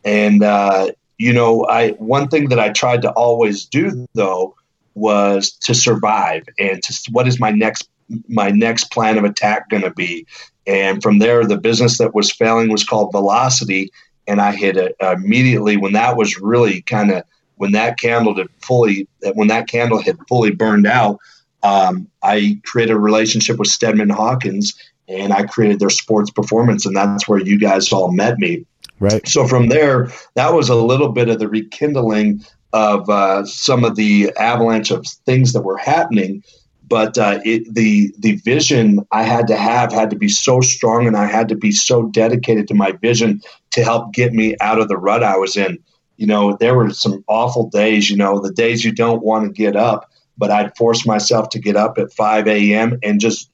And 0.05 0.43
uh, 0.43 0.91
you 1.17 1.33
know, 1.33 1.65
I 1.65 1.89
one 1.93 2.29
thing 2.29 2.47
that 2.49 2.59
I 2.59 2.69
tried 2.69 3.01
to 3.01 3.11
always 3.11 3.65
do 3.65 4.07
though 4.13 4.55
was 4.97 5.51
to 5.51 5.73
survive 5.73 6.43
and 6.59 6.81
to 6.83 7.11
what 7.11 7.27
is 7.27 7.39
my 7.39 7.51
next 7.51 7.89
my 8.29 8.49
next 8.49 8.85
plan 8.91 9.17
of 9.17 9.25
attack 9.25 9.69
going 9.69 9.83
to 9.83 9.91
be 9.91 10.25
and 10.65 11.03
from 11.03 11.19
there 11.19 11.45
the 11.45 11.57
business 11.57 11.97
that 11.97 12.15
was 12.15 12.31
failing 12.31 12.71
was 12.71 12.85
called 12.85 13.11
velocity 13.11 13.91
and 14.27 14.39
i 14.39 14.55
hit 14.55 14.77
it 14.77 14.95
immediately 15.01 15.75
when 15.75 15.91
that 15.91 16.15
was 16.15 16.39
really 16.39 16.81
kind 16.83 17.11
of 17.11 17.23
when 17.55 17.73
that 17.73 17.99
candle 17.99 18.33
had 18.35 18.47
fully 18.61 19.07
when 19.33 19.49
that 19.49 19.67
candle 19.67 20.01
had 20.01 20.17
fully 20.29 20.51
burned 20.51 20.87
out 20.87 21.19
um, 21.63 22.07
I 22.23 22.59
created 22.63 22.93
a 22.93 22.99
relationship 22.99 23.57
with 23.57 23.67
Steadman 23.67 24.09
Hawkins 24.09 24.73
and 25.07 25.33
I 25.33 25.45
created 25.45 25.79
their 25.79 25.89
sports 25.89 26.29
performance. 26.29 26.85
And 26.85 26.95
that's 26.95 27.27
where 27.27 27.39
you 27.39 27.59
guys 27.59 27.91
all 27.91 28.11
met 28.11 28.37
me. 28.37 28.65
Right. 28.99 29.27
So 29.27 29.47
from 29.47 29.69
there, 29.69 30.11
that 30.35 30.53
was 30.53 30.69
a 30.69 30.75
little 30.75 31.09
bit 31.09 31.29
of 31.29 31.39
the 31.39 31.47
rekindling 31.47 32.43
of 32.73 33.09
uh, 33.09 33.45
some 33.45 33.83
of 33.83 33.95
the 33.95 34.31
avalanche 34.37 34.91
of 34.91 35.05
things 35.25 35.53
that 35.53 35.61
were 35.61 35.77
happening. 35.77 36.43
But 36.87 37.17
uh, 37.17 37.39
it, 37.43 37.73
the 37.73 38.13
the 38.17 38.35
vision 38.37 39.05
I 39.11 39.23
had 39.23 39.47
to 39.47 39.57
have 39.57 39.91
had 39.91 40.09
to 40.09 40.15
be 40.15 40.29
so 40.29 40.61
strong, 40.61 41.05
and 41.05 41.17
I 41.17 41.25
had 41.25 41.49
to 41.49 41.55
be 41.55 41.71
so 41.71 42.03
dedicated 42.03 42.67
to 42.69 42.73
my 42.73 42.93
vision 42.93 43.41
to 43.71 43.83
help 43.83 44.13
get 44.13 44.33
me 44.33 44.55
out 44.61 44.79
of 44.79 44.87
the 44.87 44.97
rut 44.97 45.23
I 45.23 45.37
was 45.37 45.57
in. 45.57 45.79
You 46.15 46.27
know, 46.27 46.55
there 46.57 46.75
were 46.75 46.89
some 46.91 47.23
awful 47.27 47.69
days. 47.69 48.09
You 48.09 48.15
know, 48.15 48.39
the 48.39 48.53
days 48.53 48.85
you 48.85 48.93
don't 48.93 49.21
want 49.21 49.45
to 49.45 49.51
get 49.51 49.75
up, 49.75 50.09
but 50.37 50.49
I'd 50.49 50.77
force 50.77 51.05
myself 51.05 51.49
to 51.49 51.59
get 51.59 51.75
up 51.75 51.97
at 51.97 52.13
5 52.13 52.47
a.m. 52.47 52.97
and 53.03 53.19
just 53.19 53.51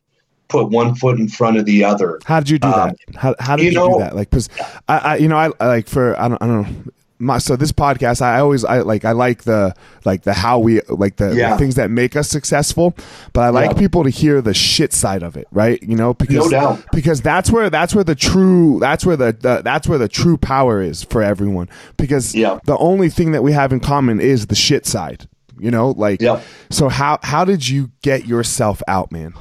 put 0.48 0.70
one 0.70 0.94
foot 0.94 1.18
in 1.20 1.28
front 1.28 1.58
of 1.58 1.66
the 1.66 1.84
other. 1.84 2.20
How 2.26 2.40
did 2.40 2.50
you 2.52 2.60
do 2.60 2.68
um, 2.68 2.74
that? 2.90 3.16
How, 3.16 3.36
how 3.40 3.56
did 3.56 3.64
you, 3.64 3.72
you 3.72 3.76
know, 3.76 3.94
do 3.94 4.00
that? 4.00 4.16
Like, 4.16 4.30
because 4.30 4.48
I, 4.88 4.98
I, 4.98 5.16
you 5.16 5.28
know, 5.28 5.38
I 5.38 5.66
like 5.66 5.88
for 5.88 6.18
I 6.20 6.28
don't, 6.28 6.42
I 6.42 6.46
don't 6.46 6.62
know 6.62 6.92
my 7.20 7.38
so 7.38 7.56
this 7.56 7.72
podcast 7.72 8.22
I 8.22 8.40
always 8.40 8.66
I 8.66 8.80
like 8.80 9.06
I 9.06 9.12
like 9.12 9.44
the 9.44 9.74
like 10.06 10.24
the 10.24 10.34
how 10.34 10.60
we 10.60 10.82
like 10.90 11.18
the, 11.18 11.36
yeah. 11.36 11.52
the 11.52 11.58
things 11.58 11.76
that 11.76 11.90
make 11.90 12.16
us 12.16 12.30
successful, 12.30 12.96
but 13.34 13.42
I 13.42 13.50
like 13.50 13.72
yeah. 13.72 13.78
people 13.78 14.04
to 14.04 14.10
hear 14.10 14.42
the 14.42 14.54
shit 14.54 14.94
side 14.94 15.24
of 15.24 15.38
it, 15.38 15.48
right? 15.52 15.82
You 15.82 15.96
know, 15.96 16.14
because 16.14 16.36
no 16.36 16.50
doubt. 16.50 16.86
because 16.92 17.22
that's 17.22 17.50
where 17.50 17.70
that's 17.70 17.96
where 17.96 18.04
the 18.04 18.16
true 18.16 18.80
that's 18.80 19.06
where 19.06 19.16
the, 19.16 19.34
the 19.34 19.62
that's 19.64 19.88
where 19.88 19.98
the 19.98 20.10
true 20.10 20.38
power 20.38 20.82
is 20.82 21.04
for 21.04 21.24
everyone. 21.24 21.70
Because 21.98 22.36
yeah. 22.36 22.60
the 22.66 22.78
only 22.78 23.10
thing 23.10 23.32
that 23.32 23.44
we 23.44 23.52
have 23.54 23.72
in 23.72 23.80
common 23.80 24.20
is 24.20 24.48
the 24.48 24.56
shit 24.56 24.86
side. 24.86 25.28
You 25.60 25.72
know, 25.72 25.92
like 25.92 26.22
yeah. 26.22 26.42
so 26.72 26.90
how 26.90 27.20
how 27.22 27.46
did 27.46 27.68
you 27.68 27.92
get 28.02 28.26
yourself 28.26 28.82
out, 28.88 29.12
man? 29.12 29.34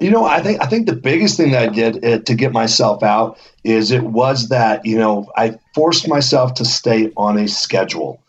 You 0.00 0.10
know, 0.10 0.24
I 0.24 0.40
think 0.42 0.60
I 0.60 0.66
think 0.66 0.86
the 0.86 0.96
biggest 0.96 1.36
thing 1.36 1.52
that 1.52 1.62
I 1.62 1.72
did 1.72 2.04
uh, 2.04 2.18
to 2.18 2.34
get 2.34 2.52
myself 2.52 3.02
out 3.02 3.38
is 3.62 3.90
it 3.90 4.02
was 4.02 4.48
that 4.48 4.84
you 4.84 4.98
know 4.98 5.30
I 5.36 5.56
forced 5.74 6.08
myself 6.08 6.54
to 6.54 6.64
stay 6.64 7.12
on 7.16 7.38
a 7.38 7.46
schedule. 7.46 8.20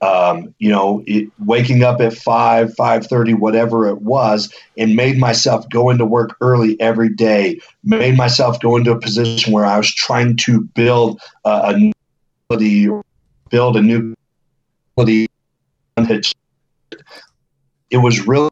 Um, 0.00 0.52
you 0.58 0.68
know, 0.68 1.04
it, 1.06 1.28
waking 1.44 1.84
up 1.84 2.00
at 2.00 2.14
five, 2.14 2.74
five 2.74 3.06
thirty, 3.06 3.34
whatever 3.34 3.88
it 3.88 4.02
was, 4.02 4.52
and 4.76 4.96
made 4.96 5.18
myself 5.18 5.68
go 5.68 5.90
into 5.90 6.04
work 6.04 6.36
early 6.40 6.80
every 6.80 7.10
day. 7.10 7.60
Made 7.84 8.16
myself 8.16 8.58
go 8.58 8.76
into 8.76 8.90
a 8.90 8.98
position 8.98 9.52
where 9.52 9.66
I 9.66 9.76
was 9.76 9.94
trying 9.94 10.36
to 10.38 10.62
build 10.62 11.20
uh, 11.44 11.74
a 11.76 11.92
ability, 12.50 12.88
build 13.50 13.76
a 13.76 13.82
new 13.82 14.14
ability. 14.96 15.28
It 17.90 17.98
was 17.98 18.26
really 18.26 18.51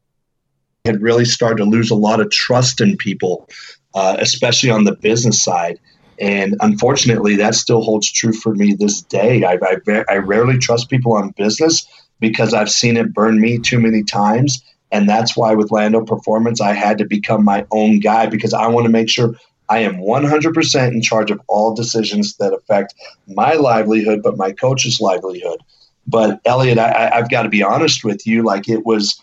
had 0.91 1.03
really 1.03 1.25
started 1.25 1.59
to 1.59 1.65
lose 1.65 1.91
a 1.91 1.95
lot 1.95 2.21
of 2.21 2.31
trust 2.31 2.81
in 2.81 2.97
people, 2.97 3.49
uh, 3.95 4.17
especially 4.19 4.71
on 4.71 4.85
the 4.85 4.95
business 4.95 5.43
side. 5.43 5.79
And 6.19 6.57
unfortunately, 6.61 7.37
that 7.37 7.55
still 7.55 7.83
holds 7.83 8.11
true 8.11 8.33
for 8.33 8.55
me 8.55 8.75
this 8.75 9.01
day. 9.01 9.45
I, 9.45 9.59
I, 9.63 10.05
I 10.09 10.17
rarely 10.17 10.59
trust 10.59 10.91
people 10.91 11.15
on 11.15 11.31
business 11.31 11.87
because 12.21 12.53
I've 12.53 12.71
seen 12.71 12.97
it 12.97 13.15
burn 13.15 13.41
me 13.41 13.59
too 13.59 13.81
many 13.81 14.03
times. 14.03 14.63
And 14.93 15.09
that's 15.09 15.37
why 15.37 15.55
with 15.55 15.71
Landow 15.71 16.05
Performance, 16.05 16.61
I 16.61 16.73
had 16.73 16.99
to 16.99 17.05
become 17.05 17.45
my 17.45 17.67
own 17.71 18.01
guy 18.01 18.27
because 18.27 18.53
I 18.53 18.67
want 18.67 18.85
to 18.87 18.93
make 18.93 19.09
sure 19.09 19.35
I 19.71 19.79
am 19.79 19.99
100% 19.99 20.89
in 20.93 21.01
charge 21.01 21.31
of 21.31 21.41
all 21.47 21.75
decisions 21.75 22.37
that 22.37 22.53
affect 22.53 22.95
my 23.29 23.55
livelihood, 23.55 24.21
but 24.23 24.37
my 24.37 24.51
coach's 24.51 25.01
livelihood. 25.01 25.61
But 26.07 26.41
Elliot, 26.45 26.79
I, 26.79 27.11
I've 27.15 27.31
got 27.31 27.45
to 27.45 27.49
be 27.49 27.63
honest 27.63 28.03
with 28.03 28.27
you. 28.27 28.43
Like 28.43 28.69
it 28.69 28.85
was 28.85 29.23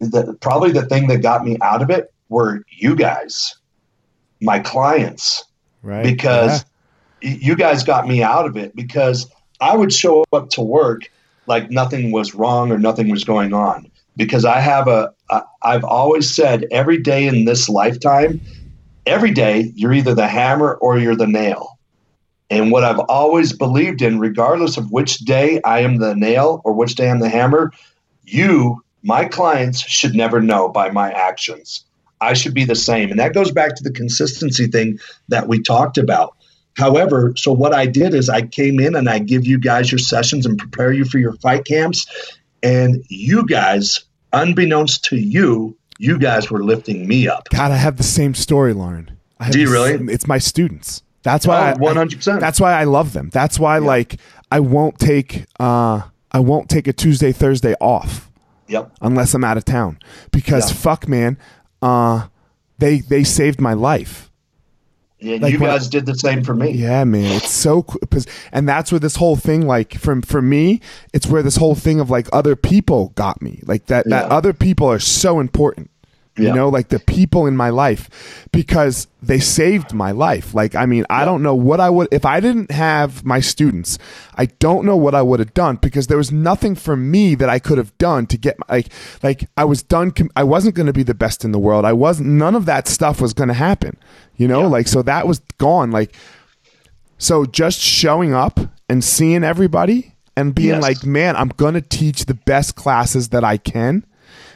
the, 0.00 0.36
probably 0.40 0.72
the 0.72 0.86
thing 0.86 1.08
that 1.08 1.18
got 1.18 1.44
me 1.44 1.56
out 1.62 1.82
of 1.82 1.90
it 1.90 2.12
were 2.28 2.62
you 2.70 2.94
guys, 2.94 3.56
my 4.40 4.58
clients, 4.58 5.44
right? 5.82 6.02
Because 6.02 6.64
yeah. 7.22 7.36
you 7.40 7.56
guys 7.56 7.82
got 7.82 8.06
me 8.06 8.22
out 8.22 8.46
of 8.46 8.56
it 8.56 8.74
because 8.76 9.30
I 9.60 9.76
would 9.76 9.92
show 9.92 10.24
up 10.32 10.50
to 10.50 10.60
work 10.60 11.10
like 11.46 11.70
nothing 11.70 12.12
was 12.12 12.34
wrong 12.34 12.70
or 12.70 12.78
nothing 12.78 13.10
was 13.10 13.24
going 13.24 13.52
on 13.52 13.90
because 14.16 14.44
I 14.44 14.60
have 14.60 14.88
a 14.88 15.12
I've 15.62 15.84
always 15.84 16.34
said 16.34 16.66
every 16.70 16.98
day 16.98 17.26
in 17.26 17.44
this 17.44 17.68
lifetime, 17.68 18.40
every 19.06 19.30
day 19.30 19.72
you're 19.74 19.92
either 19.92 20.14
the 20.14 20.28
hammer 20.28 20.74
or 20.74 20.98
you're 20.98 21.16
the 21.16 21.26
nail. 21.26 21.78
And 22.50 22.72
what 22.72 22.82
I've 22.82 23.00
always 23.00 23.52
believed 23.52 24.00
in, 24.00 24.18
regardless 24.18 24.78
of 24.78 24.90
which 24.90 25.18
day 25.18 25.60
I 25.64 25.80
am 25.80 25.98
the 25.98 26.14
nail 26.14 26.62
or 26.64 26.72
which 26.72 26.94
day 26.94 27.10
I'm 27.10 27.20
the 27.20 27.28
hammer, 27.28 27.72
you 28.24 28.82
my 29.02 29.24
clients 29.24 29.80
should 29.80 30.14
never 30.14 30.40
know 30.40 30.68
by 30.68 30.90
my 30.90 31.10
actions. 31.12 31.84
I 32.20 32.34
should 32.34 32.54
be 32.54 32.64
the 32.64 32.74
same. 32.74 33.10
And 33.10 33.20
that 33.20 33.32
goes 33.32 33.52
back 33.52 33.76
to 33.76 33.82
the 33.84 33.92
consistency 33.92 34.66
thing 34.66 34.98
that 35.28 35.46
we 35.46 35.62
talked 35.62 35.98
about. 35.98 36.36
However, 36.76 37.32
so 37.36 37.52
what 37.52 37.74
I 37.74 37.86
did 37.86 38.14
is 38.14 38.28
I 38.28 38.42
came 38.42 38.80
in 38.80 38.94
and 38.94 39.08
I 39.08 39.18
give 39.18 39.46
you 39.46 39.58
guys 39.58 39.90
your 39.90 39.98
sessions 39.98 40.46
and 40.46 40.58
prepare 40.58 40.92
you 40.92 41.04
for 41.04 41.18
your 41.18 41.34
fight 41.34 41.64
camps. 41.64 42.06
And 42.62 43.04
you 43.08 43.46
guys, 43.46 44.04
unbeknownst 44.32 45.04
to 45.04 45.16
you, 45.16 45.76
you 45.98 46.18
guys 46.18 46.50
were 46.50 46.62
lifting 46.62 47.06
me 47.06 47.28
up. 47.28 47.48
God, 47.50 47.70
I 47.70 47.76
have 47.76 47.96
the 47.96 48.02
same 48.04 48.34
story, 48.34 48.72
Loren. 48.72 49.10
Do 49.50 49.60
you 49.60 49.70
really? 49.70 50.12
It's 50.12 50.26
my 50.26 50.38
students. 50.38 51.02
That's 51.22 51.46
why 51.46 51.72
oh, 51.72 51.78
one 51.78 51.96
hundred 51.96 52.16
percent. 52.16 52.40
That's 52.40 52.60
why 52.60 52.72
I 52.72 52.84
love 52.84 53.12
them. 53.12 53.30
That's 53.30 53.58
why, 53.58 53.78
yeah. 53.78 53.86
like, 53.86 54.16
I 54.50 54.60
won't 54.60 54.98
take 54.98 55.44
uh, 55.60 56.02
I 56.32 56.40
won't 56.40 56.68
take 56.68 56.86
a 56.86 56.92
Tuesday 56.92 57.32
Thursday 57.32 57.74
off 57.80 58.27
Yep. 58.68 58.92
Unless 59.00 59.34
I'm 59.34 59.44
out 59.44 59.56
of 59.56 59.64
town, 59.64 59.98
because 60.30 60.70
fuck, 60.70 61.08
man, 61.08 61.38
uh, 61.82 62.28
they 62.78 63.00
they 63.00 63.24
saved 63.24 63.60
my 63.60 63.72
life. 63.72 64.30
Yeah, 65.20 65.38
like 65.40 65.52
you 65.52 65.58
guys 65.58 65.88
did 65.88 66.06
the 66.06 66.14
same 66.14 66.44
for 66.44 66.54
me. 66.54 66.70
Yeah, 66.70 67.02
man, 67.02 67.36
it's 67.36 67.50
so 67.50 67.82
cool. 67.82 68.00
And 68.52 68.68
that's 68.68 68.92
where 68.92 69.00
this 69.00 69.16
whole 69.16 69.34
thing, 69.34 69.66
like, 69.66 69.94
from 69.94 70.22
for 70.22 70.40
me, 70.40 70.80
it's 71.12 71.26
where 71.26 71.42
this 71.42 71.56
whole 71.56 71.74
thing 71.74 71.98
of 71.98 72.08
like 72.08 72.28
other 72.32 72.54
people 72.54 73.08
got 73.16 73.42
me. 73.42 73.60
Like 73.64 73.86
that, 73.86 74.06
yeah. 74.06 74.22
that 74.22 74.30
other 74.30 74.52
people 74.52 74.86
are 74.86 75.00
so 75.00 75.40
important 75.40 75.90
you 76.38 76.52
know 76.52 76.68
like 76.68 76.88
the 76.88 76.98
people 77.00 77.46
in 77.46 77.56
my 77.56 77.70
life 77.70 78.48
because 78.52 79.08
they 79.22 79.38
saved 79.38 79.92
my 79.92 80.10
life. 80.10 80.54
Like 80.54 80.74
i 80.74 80.86
mean 80.86 81.04
i 81.10 81.24
don't 81.24 81.42
know 81.42 81.54
what 81.54 81.80
i 81.80 81.90
would 81.90 82.08
if 82.12 82.24
i 82.24 82.40
didn't 82.40 82.70
have 82.70 83.24
my 83.24 83.40
students 83.40 83.98
i 84.36 84.46
don't 84.46 84.84
know 84.84 84.96
what 84.96 85.14
i 85.14 85.22
would 85.22 85.40
have 85.40 85.54
done 85.54 85.76
because 85.76 86.06
there 86.06 86.16
was 86.16 86.32
nothing 86.32 86.74
for 86.74 86.96
me 86.96 87.34
that 87.34 87.48
i 87.48 87.58
could 87.58 87.78
have 87.78 87.96
done 87.98 88.26
to 88.26 88.36
get 88.36 88.56
like 88.68 88.88
like 89.22 89.48
i 89.56 89.64
was 89.64 89.82
done 89.82 90.12
i 90.36 90.44
wasn't 90.44 90.74
going 90.74 90.86
to 90.86 90.92
be 90.92 91.02
the 91.02 91.14
best 91.14 91.44
in 91.44 91.52
the 91.52 91.58
world. 91.58 91.84
I 91.84 91.92
wasn't 91.92 92.28
none 92.28 92.54
of 92.54 92.66
that 92.66 92.88
stuff 92.88 93.20
was 93.20 93.32
going 93.32 93.48
to 93.48 93.54
happen 93.54 93.96
you 94.38 94.48
know? 94.48 94.62
Yeah. 94.62 94.66
like 94.68 94.88
so 94.88 95.02
that 95.02 95.26
was 95.26 95.40
gone. 95.58 95.90
Like 95.90 96.14
so 97.18 97.44
just 97.44 97.80
showing 97.80 98.32
up 98.32 98.58
and 98.88 99.04
seeing 99.04 99.44
everybody 99.44 100.14
and 100.36 100.54
being 100.54 100.68
yes. 100.68 100.82
like 100.82 101.04
man 101.04 101.34
i'm 101.34 101.48
going 101.48 101.74
to 101.74 101.80
teach 101.80 102.26
the 102.26 102.34
best 102.34 102.76
classes 102.76 103.30
that 103.30 103.42
i 103.42 103.56
can 103.56 104.06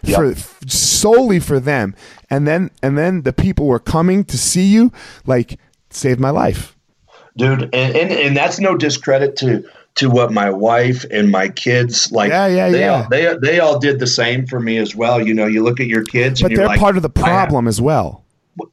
yep. 0.03 0.36
for 0.36 0.68
solely 0.68 1.40
for 1.40 1.61
them. 1.61 1.94
And 2.30 2.46
then 2.46 2.70
and 2.82 2.96
then 2.96 3.22
the 3.22 3.32
people 3.32 3.66
were 3.66 3.78
coming 3.78 4.24
to 4.24 4.38
see 4.38 4.64
you, 4.64 4.92
like 5.26 5.59
saved 5.90 6.20
my 6.20 6.30
life, 6.30 6.76
dude. 7.36 7.62
And 7.74 7.96
and, 7.96 8.12
and 8.12 8.36
that's 8.36 8.59
no 8.59 8.76
discredit 8.76 9.36
to 9.36 9.64
to 9.96 10.09
what 10.09 10.32
my 10.32 10.50
wife 10.50 11.05
and 11.11 11.30
my 11.30 11.48
kids 11.48 12.11
like. 12.12 12.30
Yeah, 12.30 12.46
yeah, 12.46 12.70
they 12.70 12.80
yeah. 12.80 13.03
All, 13.03 13.09
they 13.09 13.36
they 13.40 13.61
all 13.61 13.78
did 13.78 13.98
the 13.98 14.07
same 14.07 14.46
for 14.46 14.61
me 14.61 14.78
as 14.78 14.94
well. 14.94 15.24
You 15.24 15.34
know, 15.34 15.46
you 15.46 15.62
look 15.62 15.80
at 15.80 15.86
your 15.86 16.05
kids, 16.05 16.42
but 16.42 16.55
they're 16.55 16.66
like, 16.66 16.80
part 16.80 16.96
of 16.96 17.03
the 17.03 17.11
problem 17.11 17.68
as 17.68 17.80
well. 17.80 18.24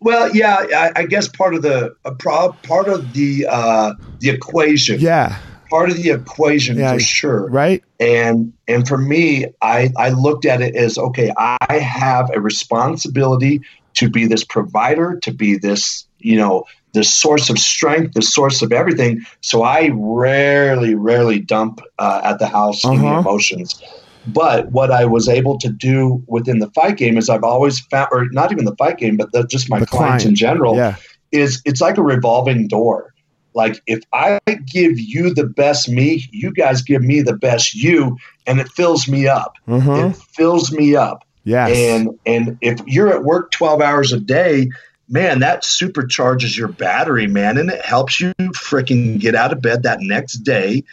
Well, 0.01 0.35
yeah, 0.35 0.57
I, 0.75 0.91
I, 0.97 1.05
guess 1.05 1.29
part 1.29 1.55
of 1.55 1.61
the 1.61 1.95
pro, 2.19 2.51
part 2.63 2.89
of 2.89 3.13
the 3.13 3.47
uh, 3.49 3.93
the 4.19 4.29
equation. 4.29 4.99
Yeah, 4.99 5.39
part 5.69 5.89
of 5.89 5.97
the 5.97 6.09
equation 6.09 6.77
yeah, 6.77 6.93
for 6.93 6.99
sure. 6.99 7.49
Right. 7.49 7.83
And 7.99 8.53
and 8.67 8.87
for 8.87 8.97
me, 8.97 9.45
I, 9.61 9.91
I 9.97 10.09
looked 10.09 10.45
at 10.45 10.61
it 10.61 10.75
as 10.75 10.97
okay, 10.97 11.31
I 11.37 11.77
have 11.77 12.29
a 12.33 12.41
responsibility 12.41 13.61
to 13.95 14.09
be 14.09 14.25
this 14.25 14.43
provider, 14.43 15.19
to 15.23 15.31
be 15.31 15.57
this, 15.57 16.05
you 16.19 16.37
know, 16.37 16.65
the 16.93 17.03
source 17.03 17.49
of 17.49 17.59
strength, 17.59 18.13
the 18.13 18.21
source 18.21 18.61
of 18.61 18.71
everything. 18.71 19.25
So 19.41 19.63
I 19.63 19.91
rarely, 19.93 20.95
rarely 20.95 21.39
dump 21.39 21.81
uh, 21.99 22.21
at 22.23 22.39
the 22.39 22.47
house 22.47 22.83
uh-huh. 22.85 22.93
any 22.93 23.07
emotions. 23.07 23.81
But 24.27 24.71
what 24.71 24.91
I 24.91 25.05
was 25.05 25.27
able 25.27 25.57
to 25.59 25.69
do 25.69 26.23
within 26.27 26.59
the 26.59 26.69
fight 26.71 26.97
game 26.97 27.17
is 27.17 27.29
I've 27.29 27.43
always 27.43 27.79
found, 27.79 28.09
or 28.11 28.27
not 28.31 28.51
even 28.51 28.65
the 28.65 28.75
fight 28.75 28.97
game, 28.97 29.17
but 29.17 29.31
the, 29.31 29.45
just 29.47 29.69
my 29.69 29.79
the 29.79 29.85
clients 29.85 30.23
client. 30.23 30.25
in 30.25 30.35
general, 30.35 30.75
yeah. 30.75 30.95
is 31.31 31.61
it's 31.65 31.81
like 31.81 31.97
a 31.97 32.03
revolving 32.03 32.67
door 32.67 33.13
like 33.53 33.81
if 33.87 34.03
I 34.13 34.39
give 34.65 34.99
you 34.99 35.33
the 35.33 35.45
best 35.45 35.89
me, 35.89 36.23
you 36.31 36.51
guys 36.51 36.81
give 36.81 37.01
me 37.01 37.21
the 37.21 37.35
best 37.35 37.75
you, 37.75 38.17
and 38.45 38.59
it 38.59 38.69
fills 38.69 39.07
me 39.07 39.27
up. 39.27 39.55
Mm-hmm. 39.67 40.11
It 40.11 40.15
fills 40.15 40.71
me 40.71 40.95
up. 40.95 41.25
Yes. 41.43 41.75
And 41.75 42.19
and 42.25 42.57
if 42.61 42.79
you're 42.85 43.09
at 43.09 43.23
work 43.23 43.51
12 43.51 43.81
hours 43.81 44.13
a 44.13 44.19
day, 44.19 44.69
man, 45.07 45.39
that 45.39 45.63
supercharges 45.63 46.57
your 46.57 46.67
battery, 46.67 47.27
man, 47.27 47.57
and 47.57 47.69
it 47.69 47.83
helps 47.83 48.19
you 48.19 48.33
freaking 48.53 49.19
get 49.19 49.35
out 49.35 49.51
of 49.51 49.61
bed 49.61 49.83
that 49.83 49.99
next 50.01 50.39
day 50.39 50.83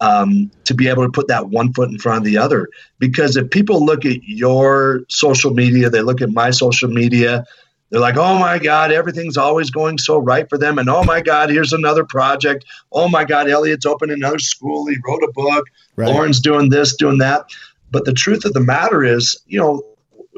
um, 0.00 0.50
to 0.64 0.74
be 0.74 0.88
able 0.88 1.04
to 1.04 1.10
put 1.10 1.28
that 1.28 1.48
one 1.48 1.72
foot 1.72 1.90
in 1.90 1.98
front 1.98 2.18
of 2.18 2.24
the 2.24 2.36
other. 2.36 2.68
Because 2.98 3.36
if 3.36 3.50
people 3.50 3.84
look 3.84 4.04
at 4.04 4.22
your 4.24 5.02
social 5.08 5.52
media, 5.52 5.90
they 5.90 6.02
look 6.02 6.20
at 6.20 6.30
my 6.30 6.50
social 6.50 6.88
media, 6.88 7.44
they're 7.90 8.00
like, 8.00 8.16
oh 8.16 8.38
my 8.38 8.58
God, 8.58 8.90
everything's 8.90 9.36
always 9.36 9.70
going 9.70 9.98
so 9.98 10.18
right 10.18 10.48
for 10.48 10.58
them. 10.58 10.78
And 10.78 10.88
oh 10.88 11.04
my 11.04 11.20
God, 11.20 11.50
here's 11.50 11.72
another 11.72 12.04
project. 12.04 12.64
Oh 12.90 13.08
my 13.08 13.24
God, 13.24 13.48
Elliot's 13.48 13.86
opened 13.86 14.12
another 14.12 14.38
school. 14.38 14.86
He 14.86 14.96
wrote 15.06 15.22
a 15.22 15.32
book. 15.32 15.66
Right. 15.96 16.08
Loren's 16.08 16.40
doing 16.40 16.70
this, 16.70 16.96
doing 16.96 17.18
that. 17.18 17.46
But 17.90 18.04
the 18.04 18.12
truth 18.12 18.44
of 18.44 18.52
the 18.52 18.60
matter 18.60 19.04
is, 19.04 19.40
you 19.46 19.60
know, 19.60 19.82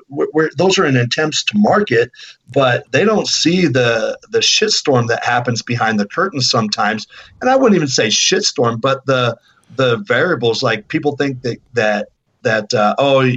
we're, 0.09 0.29
we're, 0.33 0.51
those 0.57 0.79
are 0.79 0.85
in 0.85 0.97
attempts 0.97 1.43
to 1.45 1.59
market, 1.59 2.11
but 2.53 2.91
they 2.93 3.05
don't 3.05 3.27
see 3.27 3.67
the 3.67 4.19
the 4.31 4.39
shitstorm 4.39 5.09
that 5.09 5.25
happens 5.25 5.63
behind 5.63 5.99
the 5.99 6.07
curtain 6.07 6.41
sometimes. 6.41 7.07
And 7.41 7.51
I 7.51 7.57
wouldn't 7.57 7.77
even 7.77 7.89
say 7.89 8.09
shitstorm, 8.09 8.81
but 8.81 9.05
the 9.07 9.37
the 9.75 9.97
variables 9.99 10.63
like 10.63 10.89
people 10.89 11.17
think 11.17 11.43
that 11.43 11.59
that 11.73 12.09
that 12.43 12.73
uh, 12.73 12.95
oh 12.99 13.29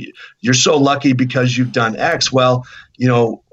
you're 0.41 0.53
so 0.53 0.77
lucky 0.77 1.13
because 1.13 1.57
you've 1.57 1.71
done 1.71 1.95
X. 1.95 2.31
Well, 2.31 2.65
you 2.97 3.07
know, 3.07 3.43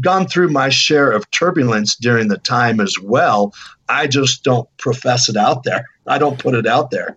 gone 0.00 0.26
through 0.26 0.48
my 0.48 0.68
share 0.68 1.10
of 1.10 1.30
turbulence 1.30 1.96
during 1.96 2.28
the 2.28 2.38
time 2.38 2.80
as 2.80 2.98
well. 2.98 3.54
I 3.88 4.06
just 4.06 4.44
don't 4.44 4.68
profess 4.78 5.28
it 5.28 5.36
out 5.36 5.64
there. 5.64 5.86
I 6.06 6.18
don't 6.18 6.38
put 6.38 6.54
it 6.54 6.66
out 6.66 6.90
there 6.90 7.16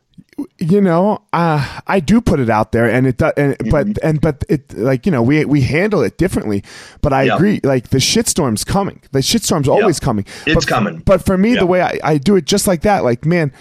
you 0.58 0.82
know, 0.82 1.24
uh, 1.34 1.80
I 1.88 2.00
do 2.00 2.20
put 2.20 2.40
it 2.40 2.50
out 2.50 2.72
there, 2.72 2.90
and 2.90 3.08
it 3.08 3.18
does, 3.18 3.34
and, 3.38 3.58
mm-hmm. 3.58 3.70
but 3.70 4.04
and 4.04 4.22
but 4.22 4.44
it 4.50 4.74
like 4.74 5.06
you 5.06 5.12
know 5.12 5.22
we 5.22 5.46
we 5.46 5.62
handle 5.62 6.02
it 6.02 6.18
differently. 6.18 6.64
But 7.02 7.14
I 7.14 7.24
agree, 7.24 7.60
like 7.64 7.90
the 7.90 7.98
shitstorm's 7.98 8.64
coming. 8.64 9.02
The 9.12 9.20
shitstorm's 9.20 9.68
yep. 9.68 9.76
always 9.76 10.00
coming. 10.00 10.26
It's 10.46 10.66
but, 10.66 10.68
coming. 10.68 11.00
But 11.00 11.26
for 11.26 11.38
me, 11.38 11.56
the 11.56 11.66
way 11.66 11.82
I, 11.82 12.00
I 12.04 12.18
do 12.18 12.36
it, 12.36 12.46
just 12.46 12.68
like 12.68 12.82
that, 12.82 13.04
like 13.04 13.26
man, 13.26 13.54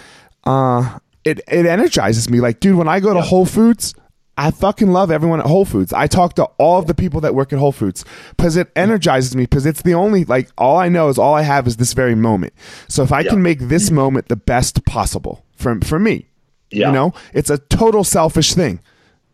uh, 0.43 0.99
it 1.23 1.39
it 1.47 1.65
energizes 1.65 2.29
me. 2.29 2.41
Like, 2.41 2.59
dude, 2.59 2.75
when 2.77 2.87
I 2.87 2.99
go 2.99 3.13
to 3.13 3.21
Whole 3.21 3.45
Foods. 3.45 3.93
I 4.37 4.51
fucking 4.51 4.91
love 4.91 5.11
everyone 5.11 5.39
at 5.39 5.45
Whole 5.45 5.65
Foods. 5.65 5.93
I 5.93 6.07
talk 6.07 6.33
to 6.35 6.43
all 6.57 6.79
of 6.79 6.87
the 6.87 6.93
people 6.93 7.21
that 7.21 7.33
work 7.33 7.53
at 7.53 7.59
Whole 7.59 7.71
Foods 7.71 8.03
because 8.35 8.57
it 8.57 8.69
energizes 8.75 9.35
me 9.35 9.43
because 9.43 9.65
it's 9.65 9.81
the 9.81 9.93
only, 9.93 10.25
like, 10.25 10.49
all 10.57 10.77
I 10.77 10.89
know 10.89 11.07
is 11.09 11.17
all 11.17 11.33
I 11.33 11.43
have 11.43 11.67
is 11.67 11.77
this 11.77 11.93
very 11.93 12.15
moment. 12.15 12.53
So 12.87 13.03
if 13.03 13.11
I 13.11 13.23
can 13.23 13.41
make 13.41 13.59
this 13.59 13.91
moment 13.91 14.27
the 14.27 14.35
best 14.35 14.85
possible 14.85 15.45
for, 15.55 15.79
for 15.81 15.99
me, 15.99 16.27
yeah. 16.71 16.87
You 16.87 16.93
know, 16.93 17.13
it's 17.33 17.49
a 17.49 17.57
total 17.57 18.03
selfish 18.03 18.53
thing, 18.53 18.79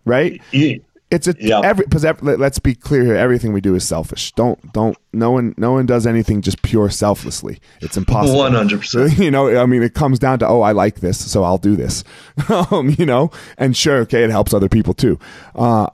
right? 0.06 0.40
Yeah. 0.52 0.78
It's 1.12 1.28
a 1.28 1.36
yeah. 1.38 1.60
every 1.62 1.86
because 1.86 2.06
let's 2.22 2.58
be 2.58 2.74
clear 2.74 3.04
here. 3.04 3.16
Everything 3.16 3.52
we 3.52 3.60
do 3.60 3.76
is 3.76 3.86
selfish. 3.86 4.32
Don't 4.32 4.72
don't 4.72 4.98
no 5.12 5.30
one 5.32 5.54
no 5.58 5.74
one 5.74 5.86
does 5.86 6.08
anything 6.08 6.42
just 6.42 6.62
pure 6.62 6.90
selflessly. 6.90 7.60
It's 7.82 7.98
impossible. 7.98 8.38
One 8.38 8.54
hundred 8.54 8.80
percent. 8.80 9.18
You 9.22 9.30
know, 9.30 9.62
I 9.62 9.66
mean, 9.66 9.84
it 9.84 9.94
comes 9.94 10.20
down 10.20 10.40
to 10.40 10.48
oh, 10.48 10.62
I 10.62 10.72
like 10.72 11.02
this, 11.02 11.30
so 11.30 11.44
I'll 11.44 11.58
do 11.58 11.76
this. 11.76 12.06
um, 12.50 12.96
you 12.98 13.06
know, 13.06 13.30
and 13.58 13.76
sure, 13.76 13.98
okay, 14.00 14.24
it 14.24 14.30
helps 14.30 14.54
other 14.54 14.70
people 14.70 14.94
too. 14.94 15.20
Uh, 15.54 15.88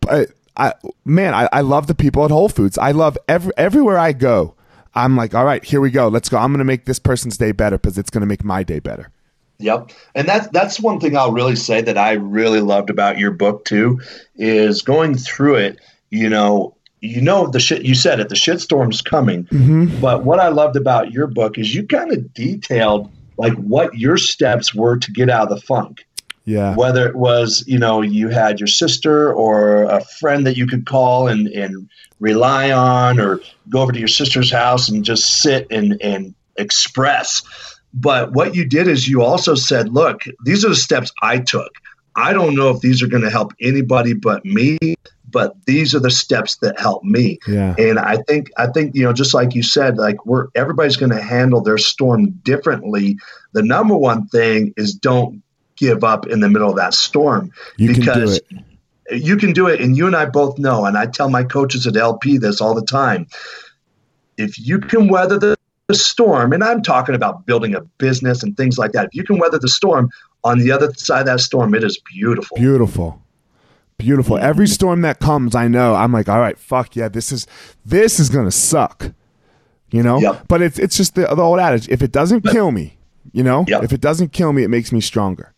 but 0.00 0.30
I 0.58 0.74
man, 1.06 1.32
I, 1.32 1.48
I 1.50 1.60
love 1.62 1.86
the 1.86 1.94
people 1.94 2.24
at 2.24 2.30
Whole 2.30 2.50
Foods. 2.50 2.76
I 2.76 2.90
love 2.90 3.16
every 3.28 3.52
everywhere 3.56 3.98
I 3.98 4.12
go. 4.12 4.54
I'm 4.94 5.16
like, 5.16 5.34
all 5.34 5.44
right, 5.44 5.64
here 5.64 5.80
we 5.80 5.90
go. 5.90 6.08
Let's 6.08 6.28
go. 6.28 6.36
I'm 6.36 6.50
going 6.50 6.58
to 6.58 6.64
make 6.64 6.84
this 6.84 6.98
person's 6.98 7.38
day 7.38 7.52
better 7.52 7.78
because 7.78 7.96
it's 7.96 8.10
going 8.10 8.22
to 8.22 8.26
make 8.26 8.44
my 8.44 8.62
day 8.62 8.78
better. 8.78 9.10
Yep. 9.58 9.90
And 10.14 10.28
that's 10.28 10.48
that's 10.48 10.80
one 10.80 11.00
thing 11.00 11.16
I'll 11.16 11.32
really 11.32 11.56
say 11.56 11.80
that 11.82 11.98
I 11.98 12.12
really 12.12 12.60
loved 12.60 12.90
about 12.90 13.18
your 13.18 13.32
book 13.32 13.64
too 13.64 14.00
is 14.36 14.82
going 14.82 15.16
through 15.16 15.56
it, 15.56 15.80
you 16.10 16.28
know, 16.28 16.76
you 17.00 17.20
know 17.20 17.48
the 17.48 17.60
shit 17.60 17.84
you 17.84 17.94
said 17.94 18.20
it, 18.20 18.28
the 18.28 18.36
shitstorm's 18.36 19.02
coming. 19.02 19.44
Mm-hmm. 19.44 20.00
But 20.00 20.24
what 20.24 20.38
I 20.38 20.48
loved 20.48 20.76
about 20.76 21.12
your 21.12 21.26
book 21.26 21.58
is 21.58 21.74
you 21.74 21.86
kind 21.86 22.12
of 22.12 22.32
detailed 22.34 23.10
like 23.36 23.54
what 23.54 23.94
your 23.94 24.16
steps 24.16 24.74
were 24.74 24.96
to 24.98 25.12
get 25.12 25.28
out 25.28 25.50
of 25.50 25.58
the 25.58 25.66
funk. 25.66 26.06
Yeah. 26.44 26.74
Whether 26.76 27.06
it 27.06 27.14
was, 27.14 27.64
you 27.66 27.78
know, 27.78 28.00
you 28.00 28.28
had 28.28 28.58
your 28.58 28.68
sister 28.68 29.32
or 29.32 29.84
a 29.84 30.02
friend 30.02 30.46
that 30.46 30.56
you 30.56 30.66
could 30.66 30.86
call 30.86 31.28
and, 31.28 31.46
and 31.48 31.90
rely 32.20 32.70
on 32.70 33.20
or 33.20 33.40
go 33.68 33.82
over 33.82 33.92
to 33.92 33.98
your 33.98 34.08
sister's 34.08 34.50
house 34.50 34.88
and 34.88 35.04
just 35.04 35.42
sit 35.42 35.66
and, 35.70 36.00
and 36.00 36.34
express 36.56 37.42
but 37.94 38.32
what 38.32 38.54
you 38.54 38.64
did 38.64 38.88
is 38.88 39.08
you 39.08 39.22
also 39.22 39.54
said, 39.54 39.88
look, 39.88 40.22
these 40.44 40.64
are 40.64 40.68
the 40.68 40.76
steps 40.76 41.12
I 41.22 41.38
took. 41.38 41.72
I 42.16 42.32
don't 42.32 42.54
know 42.54 42.70
if 42.70 42.80
these 42.80 43.02
are 43.02 43.06
going 43.06 43.22
to 43.22 43.30
help 43.30 43.52
anybody 43.60 44.12
but 44.12 44.44
me, 44.44 44.78
but 45.30 45.54
these 45.66 45.94
are 45.94 46.00
the 46.00 46.10
steps 46.10 46.56
that 46.56 46.78
help 46.78 47.04
me. 47.04 47.38
Yeah. 47.46 47.74
And 47.78 47.98
I 47.98 48.16
think 48.16 48.50
I 48.56 48.66
think 48.66 48.94
you 48.94 49.04
know 49.04 49.12
just 49.12 49.34
like 49.34 49.54
you 49.54 49.62
said 49.62 49.98
like 49.98 50.26
we're 50.26 50.48
everybody's 50.54 50.96
going 50.96 51.12
to 51.12 51.22
handle 51.22 51.60
their 51.60 51.78
storm 51.78 52.30
differently. 52.42 53.18
The 53.52 53.62
number 53.62 53.96
one 53.96 54.26
thing 54.28 54.74
is 54.76 54.94
don't 54.94 55.42
give 55.76 56.02
up 56.02 56.26
in 56.26 56.40
the 56.40 56.48
middle 56.48 56.68
of 56.68 56.76
that 56.76 56.92
storm 56.92 57.52
you 57.76 57.94
because 57.94 58.40
can 58.48 58.64
you 59.10 59.36
can 59.36 59.52
do 59.52 59.68
it 59.68 59.80
and 59.80 59.96
you 59.96 60.06
and 60.06 60.16
I 60.16 60.26
both 60.26 60.58
know 60.58 60.84
and 60.84 60.98
I 60.98 61.06
tell 61.06 61.30
my 61.30 61.44
coaches 61.44 61.86
at 61.86 61.96
LP 61.96 62.38
this 62.38 62.60
all 62.60 62.74
the 62.74 62.84
time. 62.84 63.26
If 64.36 64.58
you 64.58 64.78
can 64.78 65.08
weather 65.08 65.38
the 65.38 65.57
the 65.88 65.94
storm, 65.94 66.52
and 66.52 66.62
I'm 66.62 66.82
talking 66.82 67.14
about 67.14 67.46
building 67.46 67.74
a 67.74 67.80
business 67.80 68.42
and 68.42 68.56
things 68.56 68.78
like 68.78 68.92
that, 68.92 69.06
if 69.06 69.14
you 69.14 69.24
can 69.24 69.38
weather 69.38 69.58
the 69.58 69.68
storm, 69.68 70.10
on 70.44 70.58
the 70.58 70.70
other 70.70 70.92
side 70.94 71.20
of 71.20 71.26
that 71.26 71.40
storm, 71.40 71.74
it 71.74 71.82
is 71.82 71.98
beautiful. 71.98 72.56
Beautiful. 72.56 73.22
Beautiful. 73.96 74.38
Every 74.38 74.68
storm 74.68 75.00
that 75.00 75.18
comes, 75.18 75.54
I 75.54 75.66
know, 75.66 75.94
I'm 75.94 76.12
like, 76.12 76.28
all 76.28 76.38
right, 76.38 76.56
fuck 76.56 76.94
yeah, 76.94 77.08
this 77.08 77.32
is 77.32 77.46
this 77.84 78.20
is 78.20 78.28
gonna 78.28 78.52
suck. 78.52 79.12
You 79.90 80.02
know? 80.02 80.20
Yep. 80.20 80.44
But 80.46 80.62
it's 80.62 80.78
it's 80.78 80.96
just 80.96 81.16
the, 81.16 81.22
the 81.22 81.42
old 81.42 81.58
adage, 81.58 81.88
if 81.88 82.02
it 82.02 82.12
doesn't 82.12 82.42
kill 82.42 82.70
me, 82.70 82.98
you 83.32 83.42
know, 83.42 83.64
yep. 83.66 83.82
if 83.82 83.92
it 83.92 84.00
doesn't 84.00 84.32
kill 84.32 84.52
me, 84.52 84.62
it 84.62 84.68
makes 84.68 84.92
me 84.92 85.00
stronger 85.00 85.52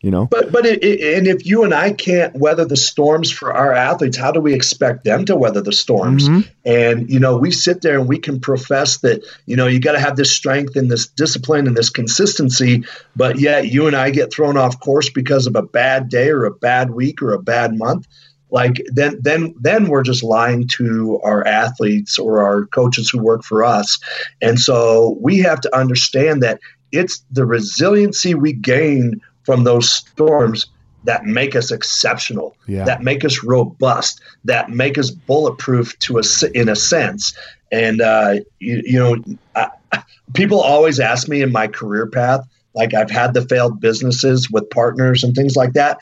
you 0.00 0.10
know? 0.10 0.26
But 0.26 0.50
but 0.52 0.66
it, 0.66 0.82
it, 0.82 1.18
and 1.18 1.26
if 1.26 1.46
you 1.46 1.64
and 1.64 1.74
i 1.74 1.92
can't 1.92 2.34
weather 2.34 2.64
the 2.64 2.76
storms 2.76 3.30
for 3.30 3.52
our 3.52 3.72
athletes 3.72 4.16
how 4.16 4.32
do 4.32 4.40
we 4.40 4.54
expect 4.54 5.04
them 5.04 5.24
to 5.26 5.36
weather 5.36 5.60
the 5.60 5.72
storms? 5.72 6.28
Mm-hmm. 6.28 6.48
and 6.64 7.10
you 7.10 7.20
know 7.20 7.36
we 7.38 7.50
sit 7.50 7.82
there 7.82 7.98
and 7.98 8.08
we 8.08 8.18
can 8.18 8.40
profess 8.40 8.98
that 8.98 9.24
you 9.46 9.56
know 9.56 9.66
you 9.66 9.80
got 9.80 9.92
to 9.92 10.00
have 10.00 10.16
this 10.16 10.32
strength 10.32 10.76
and 10.76 10.90
this 10.90 11.06
discipline 11.06 11.66
and 11.66 11.76
this 11.76 11.90
consistency 11.90 12.84
but 13.16 13.38
yet 13.38 13.68
you 13.68 13.86
and 13.86 13.96
i 13.96 14.10
get 14.10 14.32
thrown 14.32 14.56
off 14.56 14.80
course 14.80 15.10
because 15.10 15.46
of 15.46 15.56
a 15.56 15.62
bad 15.62 16.08
day 16.08 16.30
or 16.30 16.44
a 16.44 16.50
bad 16.50 16.90
week 16.90 17.22
or 17.22 17.32
a 17.32 17.42
bad 17.42 17.76
month. 17.76 18.06
Like 18.50 18.82
then 18.92 19.18
then 19.22 19.54
then 19.60 19.88
we're 19.88 20.02
just 20.02 20.24
lying 20.24 20.66
to 20.78 21.20
our 21.22 21.46
athletes 21.46 22.18
or 22.18 22.42
our 22.42 22.66
coaches 22.66 23.08
who 23.08 23.22
work 23.22 23.44
for 23.44 23.64
us. 23.64 24.00
And 24.42 24.58
so 24.58 25.16
we 25.20 25.38
have 25.38 25.60
to 25.60 25.76
understand 25.76 26.42
that 26.42 26.58
it's 26.90 27.24
the 27.30 27.46
resiliency 27.46 28.34
we 28.34 28.52
gain 28.52 29.20
from 29.50 29.64
those 29.64 29.90
storms 29.90 30.66
that 31.02 31.24
make 31.24 31.56
us 31.56 31.72
exceptional, 31.72 32.54
yeah. 32.68 32.84
that 32.84 33.02
make 33.02 33.24
us 33.24 33.42
robust, 33.42 34.20
that 34.44 34.70
make 34.70 34.96
us 34.96 35.10
bulletproof 35.10 35.98
to 35.98 36.18
a 36.18 36.22
in 36.54 36.68
a 36.68 36.76
sense. 36.76 37.36
And 37.72 38.00
uh, 38.00 38.34
you, 38.60 38.80
you, 38.84 38.98
know, 39.00 39.16
I, 39.56 40.02
people 40.34 40.60
always 40.60 41.00
ask 41.00 41.26
me 41.26 41.42
in 41.42 41.50
my 41.50 41.66
career 41.66 42.06
path, 42.06 42.46
like 42.76 42.94
I've 42.94 43.10
had 43.10 43.34
the 43.34 43.42
failed 43.42 43.80
businesses 43.80 44.48
with 44.48 44.70
partners 44.70 45.24
and 45.24 45.34
things 45.34 45.56
like 45.56 45.72
that. 45.72 45.98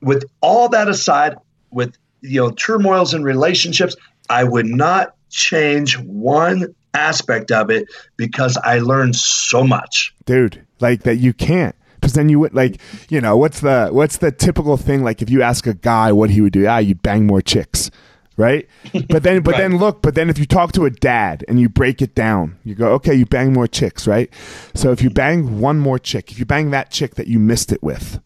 With 0.00 0.24
all 0.40 0.68
that 0.68 0.88
aside, 0.88 1.34
with 1.72 1.98
you 2.20 2.40
know 2.40 2.52
turmoils 2.52 3.12
in 3.12 3.24
relationships, 3.24 3.96
I 4.30 4.44
would 4.44 4.66
not 4.66 5.16
change 5.30 5.98
one 5.98 6.72
aspect 6.94 7.50
of 7.50 7.70
it 7.70 7.88
because 8.16 8.56
I 8.56 8.78
learned 8.78 9.16
so 9.16 9.64
much, 9.64 10.14
dude. 10.26 10.64
Like 10.78 11.02
that, 11.02 11.16
you 11.16 11.32
can't 11.32 11.74
because 12.00 12.14
then 12.14 12.28
you 12.28 12.38
would 12.38 12.54
like 12.54 12.80
you 13.08 13.20
know 13.20 13.36
what's 13.36 13.60
the 13.60 13.88
what's 13.90 14.18
the 14.18 14.32
typical 14.32 14.76
thing? 14.76 15.02
Like 15.02 15.22
if 15.22 15.30
you 15.30 15.42
ask 15.42 15.66
a 15.66 15.74
guy 15.74 16.12
what 16.12 16.30
he 16.30 16.40
would 16.40 16.52
do 16.52 16.66
ah 16.66 16.78
you 16.78 16.94
bang 16.94 17.26
more 17.26 17.42
chicks 17.42 17.90
right? 18.36 18.68
But 19.08 19.24
then 19.24 19.42
but 19.42 19.52
right. 19.52 19.58
then 19.58 19.78
look 19.78 20.00
but 20.00 20.14
then 20.14 20.30
if 20.30 20.38
you 20.38 20.46
talk 20.46 20.72
to 20.72 20.86
a 20.86 20.90
dad 20.90 21.44
and 21.48 21.60
you 21.60 21.68
break 21.68 22.00
it 22.00 22.14
down 22.14 22.56
you 22.64 22.74
go 22.74 22.92
okay 22.92 23.14
you 23.14 23.26
bang 23.26 23.52
more 23.52 23.66
chicks 23.66 24.06
right? 24.06 24.32
So 24.74 24.92
if 24.92 25.02
you 25.02 25.10
bang 25.10 25.60
one 25.60 25.78
more 25.78 25.98
chick 25.98 26.30
if 26.30 26.38
you 26.38 26.46
bang 26.46 26.70
that 26.70 26.90
chick 26.90 27.16
that 27.16 27.26
you 27.26 27.38
missed 27.38 27.72
it 27.72 27.82
with 27.82 28.20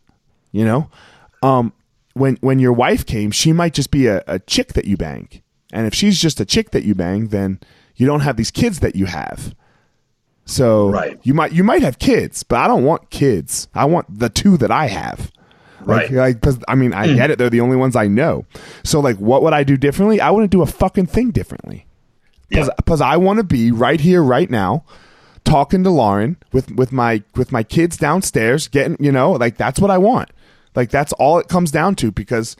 you 0.52 0.64
know 0.64 0.90
um 1.42 1.72
when 2.14 2.36
when 2.42 2.58
your 2.58 2.74
wife 2.74 3.04
came 3.06 3.30
she 3.30 3.52
might 3.52 3.72
just 3.74 3.90
be 3.90 4.06
a, 4.06 4.22
a 4.28 4.38
chick 4.38 4.74
that 4.74 4.84
you 4.84 4.96
bang. 4.96 5.28
And 5.72 5.86
if 5.86 5.94
she's 5.94 6.20
just 6.20 6.38
a 6.38 6.44
chick 6.44 6.70
that 6.70 6.84
you 6.84 6.94
bang 6.94 7.28
then 7.28 7.58
you 7.96 8.06
don't 8.06 8.20
have 8.20 8.36
these 8.36 8.50
kids 8.50 8.80
that 8.80 8.94
you 8.94 9.06
have 9.06 9.54
so 10.52 10.90
right. 10.90 11.18
you 11.22 11.32
might 11.32 11.52
you 11.52 11.64
might 11.64 11.82
have 11.82 11.98
kids, 11.98 12.42
but 12.42 12.56
I 12.56 12.68
don't 12.68 12.84
want 12.84 13.08
kids. 13.08 13.68
I 13.74 13.86
want 13.86 14.18
the 14.18 14.28
two 14.28 14.58
that 14.58 14.70
I 14.70 14.86
have. 14.86 15.32
Right. 15.80 16.10
Like, 16.10 16.40
because 16.40 16.58
I 16.68 16.74
mean, 16.74 16.92
I 16.92 17.08
mm. 17.08 17.16
get 17.16 17.30
it. 17.30 17.38
They're 17.38 17.50
the 17.50 17.62
only 17.62 17.76
ones 17.76 17.96
I 17.96 18.06
know. 18.06 18.44
So, 18.84 19.00
like, 19.00 19.16
what 19.16 19.42
would 19.42 19.54
I 19.54 19.64
do 19.64 19.76
differently? 19.76 20.20
I 20.20 20.30
wouldn't 20.30 20.52
do 20.52 20.62
a 20.62 20.66
fucking 20.66 21.06
thing 21.06 21.30
differently. 21.30 21.86
Because 22.48 22.68
yeah. 22.68 23.06
I 23.06 23.16
want 23.16 23.38
to 23.38 23.44
be 23.44 23.70
right 23.70 23.98
here, 23.98 24.22
right 24.22 24.50
now, 24.50 24.84
talking 25.44 25.82
to 25.84 25.90
Loren 25.90 26.36
with 26.52 26.70
with 26.72 26.92
my 26.92 27.22
with 27.34 27.50
my 27.50 27.62
kids 27.62 27.96
downstairs, 27.96 28.68
getting 28.68 28.96
you 29.00 29.10
know, 29.10 29.32
like 29.32 29.56
that's 29.56 29.80
what 29.80 29.90
I 29.90 29.98
want. 29.98 30.30
Like 30.76 30.90
that's 30.90 31.14
all 31.14 31.38
it 31.38 31.48
comes 31.48 31.70
down 31.70 31.94
to. 31.96 32.12
Because 32.12 32.56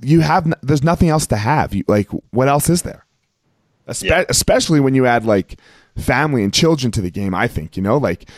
you 0.00 0.20
have 0.20 0.50
there's 0.62 0.84
nothing 0.84 1.08
else 1.08 1.26
to 1.26 1.36
have. 1.36 1.74
You 1.74 1.84
like 1.88 2.08
what 2.30 2.48
else 2.48 2.70
is 2.70 2.82
there? 2.82 3.04
Espe- 3.88 4.04
yeah. 4.04 4.24
Especially 4.28 4.78
when 4.78 4.94
you 4.94 5.04
add 5.04 5.24
like 5.24 5.58
family 5.98 6.42
and 6.44 6.52
children 6.52 6.90
to 6.92 7.00
the 7.00 7.10
game. 7.10 7.34
I 7.34 7.48
think 7.48 7.76
you 7.76 7.82
know, 7.82 7.96
like 7.98 8.28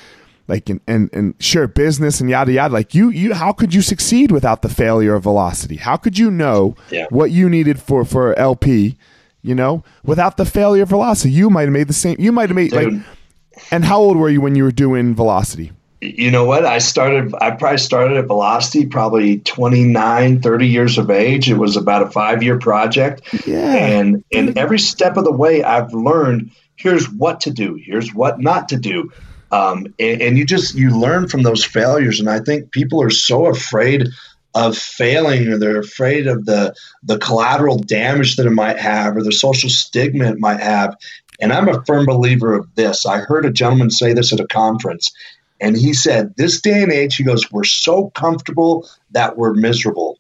like 0.48 0.68
and, 0.68 0.80
and 0.88 1.10
and 1.12 1.34
sure 1.38 1.68
business 1.68 2.20
and 2.20 2.28
yada 2.28 2.52
yada. 2.52 2.72
Like 2.74 2.94
you 2.94 3.10
you 3.10 3.34
how 3.34 3.52
could 3.52 3.72
you 3.74 3.82
succeed 3.82 4.30
without 4.32 4.62
the 4.62 4.68
failure 4.68 5.14
of 5.14 5.22
velocity? 5.22 5.76
How 5.76 5.96
could 5.96 6.18
you 6.18 6.30
know 6.30 6.74
Yeah. 6.90 7.06
what 7.10 7.30
you 7.30 7.48
needed 7.48 7.80
for 7.80 8.04
for 8.04 8.36
lp 8.38 8.96
you 9.42 9.54
know 9.54 9.82
without 10.04 10.36
the 10.36 10.44
failure 10.44 10.82
of 10.82 10.88
velocity? 10.88 11.32
You 11.32 11.50
might 11.50 11.62
have 11.62 11.72
made 11.72 11.88
the 11.88 11.92
same 11.94 12.16
you 12.18 12.32
might 12.32 12.48
have 12.48 12.56
made 12.56 12.72
like 12.72 12.92
and 13.70 13.84
how 13.84 13.98
old 14.00 14.16
were 14.16 14.28
you 14.30 14.40
when 14.40 14.54
you 14.54 14.64
were 14.64 14.72
doing 14.72 15.14
velocity? 15.14 15.70
You 16.02 16.30
know 16.30 16.46
what? 16.46 16.64
I 16.64 16.78
started 16.78 17.34
i 17.42 17.50
probably 17.50 17.76
started 17.78 18.16
at 18.16 18.26
velocity 18.26 18.86
probably 18.86 19.38
29 19.40 20.40
30 20.40 20.66
years 20.66 20.96
of 20.98 21.10
age. 21.10 21.50
It 21.50 21.58
was 21.58 21.76
about 21.76 22.02
a 22.02 22.10
five 22.10 22.42
year 22.42 22.58
project. 22.58 23.22
Yeah. 23.46 23.74
and 23.74 24.24
and 24.32 24.56
every 24.58 24.78
step 24.78 25.16
of 25.16 25.24
the 25.24 25.32
way 25.32 25.62
i've 25.62 25.92
learned 25.92 26.50
here's 26.80 27.10
what 27.10 27.40
to 27.40 27.50
do 27.50 27.78
here's 27.82 28.14
what 28.14 28.40
not 28.40 28.68
to 28.68 28.76
do. 28.76 29.12
Um, 29.52 29.92
and, 29.98 30.22
and 30.22 30.38
you 30.38 30.44
just 30.44 30.74
you 30.74 30.90
learn 30.90 31.28
from 31.28 31.42
those 31.42 31.64
failures. 31.64 32.20
And 32.20 32.28
i 32.28 32.40
think 32.40 32.70
people 32.72 33.02
are 33.02 33.10
so 33.10 33.46
afraid 33.46 34.08
of 34.54 34.76
failing 34.76 35.48
or 35.48 35.58
they're 35.58 35.78
afraid 35.78 36.26
of 36.26 36.46
the 36.46 36.74
the 37.02 37.18
collateral 37.18 37.78
damage 37.78 38.36
that 38.36 38.46
it 38.46 38.50
might 38.50 38.78
have 38.78 39.16
or 39.16 39.22
the 39.22 39.32
social 39.32 39.70
stigma 39.70 40.26
it 40.26 40.38
might 40.38 40.60
have. 40.60 40.96
And 41.40 41.52
i'm 41.52 41.68
a 41.68 41.84
firm 41.84 42.06
believer 42.06 42.54
of 42.54 42.66
this. 42.74 43.06
I 43.06 43.18
heard 43.18 43.46
a 43.46 43.52
gentleman 43.52 43.90
say 43.90 44.12
this 44.12 44.32
at 44.32 44.40
a 44.40 44.46
conference 44.46 45.12
and 45.60 45.76
he 45.76 45.92
said 45.92 46.34
this 46.36 46.60
day 46.60 46.82
and 46.82 46.92
age 46.92 47.16
he 47.16 47.24
goes 47.24 47.50
we're 47.52 47.64
so 47.64 48.10
comfortable 48.10 48.88
that 49.10 49.36
we're 49.36 49.54
miserable 49.54 50.19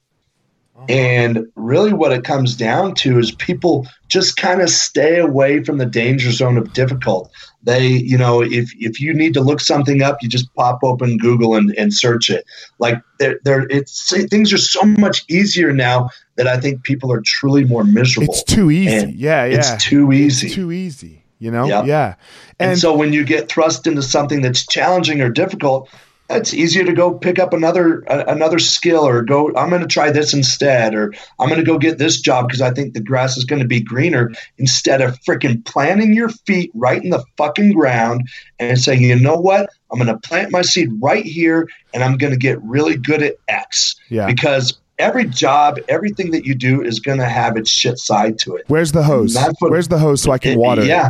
Uh-huh. 0.80 0.86
and 0.88 1.46
really, 1.56 1.92
what 1.92 2.10
it 2.12 2.24
comes 2.24 2.56
down 2.56 2.94
to 2.96 3.18
is 3.18 3.32
people 3.32 3.86
just 4.08 4.36
kind 4.36 4.62
of 4.62 4.70
stay 4.70 5.18
away 5.18 5.62
from 5.62 5.78
the 5.78 5.86
danger 5.86 6.30
zone 6.32 6.56
of 6.56 6.72
difficult. 6.72 7.30
They, 7.62 7.88
you 7.88 8.16
know, 8.16 8.40
if 8.42 8.72
if 8.78 9.00
you 9.00 9.12
need 9.12 9.34
to 9.34 9.42
look 9.42 9.60
something 9.60 10.02
up, 10.02 10.16
you 10.22 10.28
just 10.28 10.52
pop 10.54 10.80
open 10.82 11.18
Google 11.18 11.54
and, 11.54 11.74
and 11.76 11.92
search 11.92 12.30
it. 12.30 12.44
Like 12.78 13.02
there, 13.18 13.38
there, 13.44 13.66
it's 13.68 14.10
things 14.30 14.52
are 14.52 14.58
so 14.58 14.82
much 14.84 15.24
easier 15.28 15.72
now 15.72 16.08
that 16.36 16.46
I 16.46 16.58
think 16.58 16.82
people 16.82 17.12
are 17.12 17.20
truly 17.20 17.64
more 17.64 17.84
miserable. 17.84 18.32
it's 18.32 18.42
too 18.42 18.70
easy 18.70 18.94
And 18.94 19.14
yeah 19.14 19.44
yeah 19.44 19.58
It's 19.58 19.84
too 19.84 20.10
easy. 20.12 20.46
It's 20.46 20.56
too 20.56 20.72
easy 20.72 21.24
you 21.38 21.50
know 21.50 21.66
Yep. 21.66 21.86
yeah 21.86 22.14
and, 22.58 22.78
so 22.78 22.94
when 22.94 23.12
you 23.14 23.24
get 23.24 23.48
thrust 23.48 23.86
into 23.86 24.02
something 24.02 24.42
that's 24.42 24.66
challenging 24.66 25.20
or 25.22 25.30
difficult, 25.30 25.88
it's 26.30 26.54
easier 26.54 26.84
to 26.84 26.92
go 26.92 27.12
pick 27.14 27.38
up 27.38 27.52
another 27.52 28.04
uh, 28.10 28.24
another 28.28 28.58
skill 28.58 29.06
or 29.06 29.22
go. 29.22 29.48
I'm 29.56 29.68
going 29.68 29.82
to 29.82 29.88
try 29.88 30.10
this 30.10 30.32
instead, 30.32 30.94
or 30.94 31.12
I'm 31.38 31.48
going 31.48 31.60
to 31.60 31.66
go 31.66 31.78
get 31.78 31.98
this 31.98 32.20
job 32.20 32.48
because 32.48 32.60
I 32.62 32.70
think 32.72 32.94
the 32.94 33.00
grass 33.00 33.36
is 33.36 33.44
going 33.44 33.60
to 33.62 33.68
be 33.68 33.80
greener. 33.80 34.30
Instead 34.58 35.00
of 35.00 35.18
freaking 35.20 35.64
planting 35.64 36.14
your 36.14 36.28
feet 36.28 36.70
right 36.74 37.02
in 37.02 37.10
the 37.10 37.24
fucking 37.36 37.72
ground 37.72 38.28
and 38.58 38.78
saying, 38.80 39.02
you 39.02 39.18
know 39.18 39.36
what, 39.36 39.70
I'm 39.90 39.98
going 39.98 40.06
to 40.14 40.18
plant 40.28 40.52
my 40.52 40.62
seed 40.62 40.88
right 41.00 41.24
here, 41.24 41.68
and 41.92 42.02
I'm 42.04 42.16
going 42.16 42.32
to 42.32 42.38
get 42.38 42.62
really 42.62 42.96
good 42.96 43.22
at 43.22 43.34
X. 43.48 43.96
Yeah. 44.08 44.26
Because 44.26 44.78
every 44.98 45.24
job, 45.24 45.78
everything 45.88 46.30
that 46.30 46.44
you 46.44 46.54
do 46.54 46.82
is 46.82 47.00
going 47.00 47.18
to 47.18 47.28
have 47.28 47.56
its 47.56 47.70
shit 47.70 47.98
side 47.98 48.38
to 48.40 48.54
it. 48.56 48.64
where's 48.68 48.92
the 48.92 49.02
hose 49.02 49.34
what- 49.34 49.70
where's 49.70 49.88
the 49.88 49.98
hose 49.98 50.20
so 50.22 50.30
i 50.30 50.38
can 50.38 50.58
water 50.58 50.82
it? 50.82 50.86
Yeah. 50.88 51.08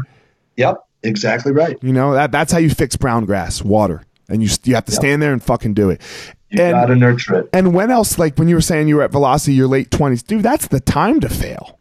Yep. 0.57 0.77
Exactly 1.03 1.51
right. 1.53 1.79
You 1.83 1.93
know 1.95 2.13
that 2.13 2.31
that's 2.31 2.53
how 2.53 2.59
you 2.59 2.69
fix 2.69 2.95
brown 2.95 3.25
grass, 3.25 3.63
water, 3.63 4.03
and 4.31 4.43
you 4.43 4.49
you 4.65 4.75
have 4.75 4.85
to 4.87 4.93
stand 4.93 5.21
there 5.21 5.33
and 5.33 5.43
fucking 5.43 5.75
do 5.75 5.91
it. 5.91 6.01
You 6.51 6.63
and 6.63 6.73
got 6.73 6.87
to 6.87 6.97
nurture 6.97 7.41
it. 7.41 7.49
and 7.53 7.75
when 7.75 7.91
else? 7.91 8.19
Like 8.19 8.37
when 8.39 8.49
you 8.49 8.55
were 8.55 8.61
saying 8.61 8.89
you 8.89 8.97
were 8.97 9.03
at 9.03 9.13
velocity, 9.13 9.55
your 9.55 9.69
late 9.69 9.91
twenties, 9.91 10.23
dude. 10.23 10.43
That's 10.43 10.67
the 10.69 10.81
time 10.81 11.21
to 11.21 11.29
fail, 11.29 11.79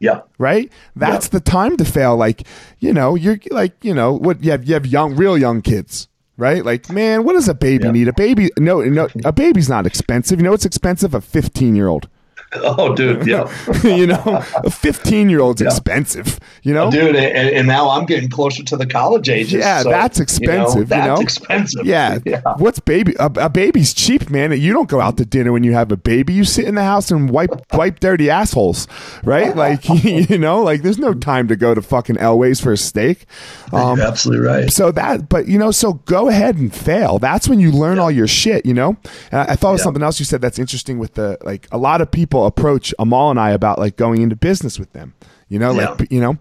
Yeah. 0.00 0.20
right? 0.38 0.70
That's 0.96 1.26
Yeah. 1.26 1.30
the 1.38 1.40
time 1.40 1.76
to 1.78 1.84
fail. 1.84 2.16
Like 2.16 2.42
you 2.78 2.92
know, 2.92 3.14
you're 3.14 3.38
like 3.50 3.72
you 3.82 3.94
know 3.94 4.12
what 4.12 4.42
you 4.44 4.50
have 4.50 4.64
you 4.64 4.74
have 4.74 4.86
young, 4.86 5.14
real 5.16 5.38
young 5.38 5.62
kids. 5.62 6.08
Right, 6.38 6.64
like 6.64 6.90
man, 6.90 7.24
what 7.24 7.34
does 7.34 7.46
a 7.48 7.54
baby 7.54 7.84
Yeah. 7.84 7.90
need? 7.92 8.08
A 8.08 8.12
baby, 8.14 8.50
no, 8.58 8.80
no, 8.80 9.06
a 9.24 9.32
baby's 9.32 9.68
not 9.68 9.86
expensive. 9.86 10.38
You 10.40 10.44
know, 10.44 10.54
it's 10.54 10.64
expensive. 10.64 11.14
A 11.14 11.20
fifteen-year-old. 11.20 12.08
Oh, 12.64 12.94
dude. 12.94 13.26
Yeah. 13.26 13.50
you 13.84 14.06
know, 14.06 14.22
a 14.56 14.70
fifteen-year-old's 14.70 15.62
expensive. 15.62 16.38
You 16.62 16.74
know, 16.74 16.90
dude 16.90 17.16
and, 17.16 17.50
and 17.56 17.66
now 17.66 17.88
i'm 17.90 18.06
getting 18.06 18.28
closer 18.28 18.62
to 18.62 18.76
the 18.76 18.86
college 18.86 19.28
ages 19.28 19.54
Yeah, 19.54 19.82
so, 19.82 19.88
that's 19.88 20.20
expensive. 20.20 20.80
You 20.80 20.84
that's 20.84 21.06
know? 21.06 21.22
expensive 21.22 21.84
Yeah. 21.86 22.18
What's 22.58 22.78
baby? 22.78 23.14
A, 23.18 23.26
a 23.26 23.48
baby's 23.48 23.92
cheap, 23.94 24.30
man. 24.30 24.52
You 24.52 24.72
don't 24.72 24.88
go 24.88 25.00
out 25.00 25.16
to 25.16 25.24
dinner 25.24 25.50
when 25.52 25.64
you 25.64 25.72
have 25.72 25.90
a 25.90 25.96
baby. 25.96 26.34
You 26.34 26.44
sit 26.44 26.66
in 26.66 26.74
the 26.76 26.84
house 26.84 27.10
and 27.10 27.30
wipe 27.30 27.50
wipe 27.72 28.00
dirty 28.00 28.30
assholes, 28.30 28.86
right? 29.24 29.56
Like 29.56 29.88
you 30.04 30.38
know, 30.38 30.62
like 30.62 30.82
there's 30.82 30.98
no 30.98 31.14
time 31.14 31.48
to 31.48 31.56
go 31.56 31.74
to 31.74 31.82
fucking 31.82 32.16
Elways 32.16 32.62
for 32.62 32.72
a 32.72 32.76
steak. 32.76 33.24
Um, 33.72 33.98
you're 33.98 34.06
absolutely 34.06 34.46
right 34.46 34.70
so 34.70 34.92
that, 34.92 35.28
but 35.28 35.48
you 35.48 35.58
know, 35.58 35.70
so 35.70 35.94
go 36.04 36.28
ahead 36.28 36.56
and 36.56 36.72
fail. 36.74 37.18
That's 37.18 37.48
when 37.48 37.58
you 37.60 37.72
learn 37.72 37.98
all 37.98 38.10
your 38.10 38.28
shit, 38.28 38.66
you 38.66 38.74
know. 38.74 38.96
And 39.30 39.40
I, 39.40 39.52
I 39.52 39.56
thought 39.56 39.72
of 39.72 39.78
Yeah. 39.78 39.84
something 39.84 40.02
else 40.02 40.18
you 40.20 40.26
said 40.26 40.40
that's 40.42 40.58
interesting 40.58 40.98
with 40.98 41.14
the 41.14 41.38
like 41.42 41.66
a 41.72 41.78
lot 41.78 42.00
of 42.00 42.10
people 42.10 42.41
approach 42.46 42.94
Amal 42.98 43.30
and 43.30 43.40
I 43.40 43.50
about 43.50 43.78
like 43.78 43.96
going 43.96 44.22
into 44.22 44.36
business 44.36 44.78
with 44.78 44.92
them, 44.92 45.14
you 45.48 45.58
know, 45.58 45.72
like 45.72 46.00
Yeah. 46.00 46.06
you 46.10 46.20
know, 46.20 46.38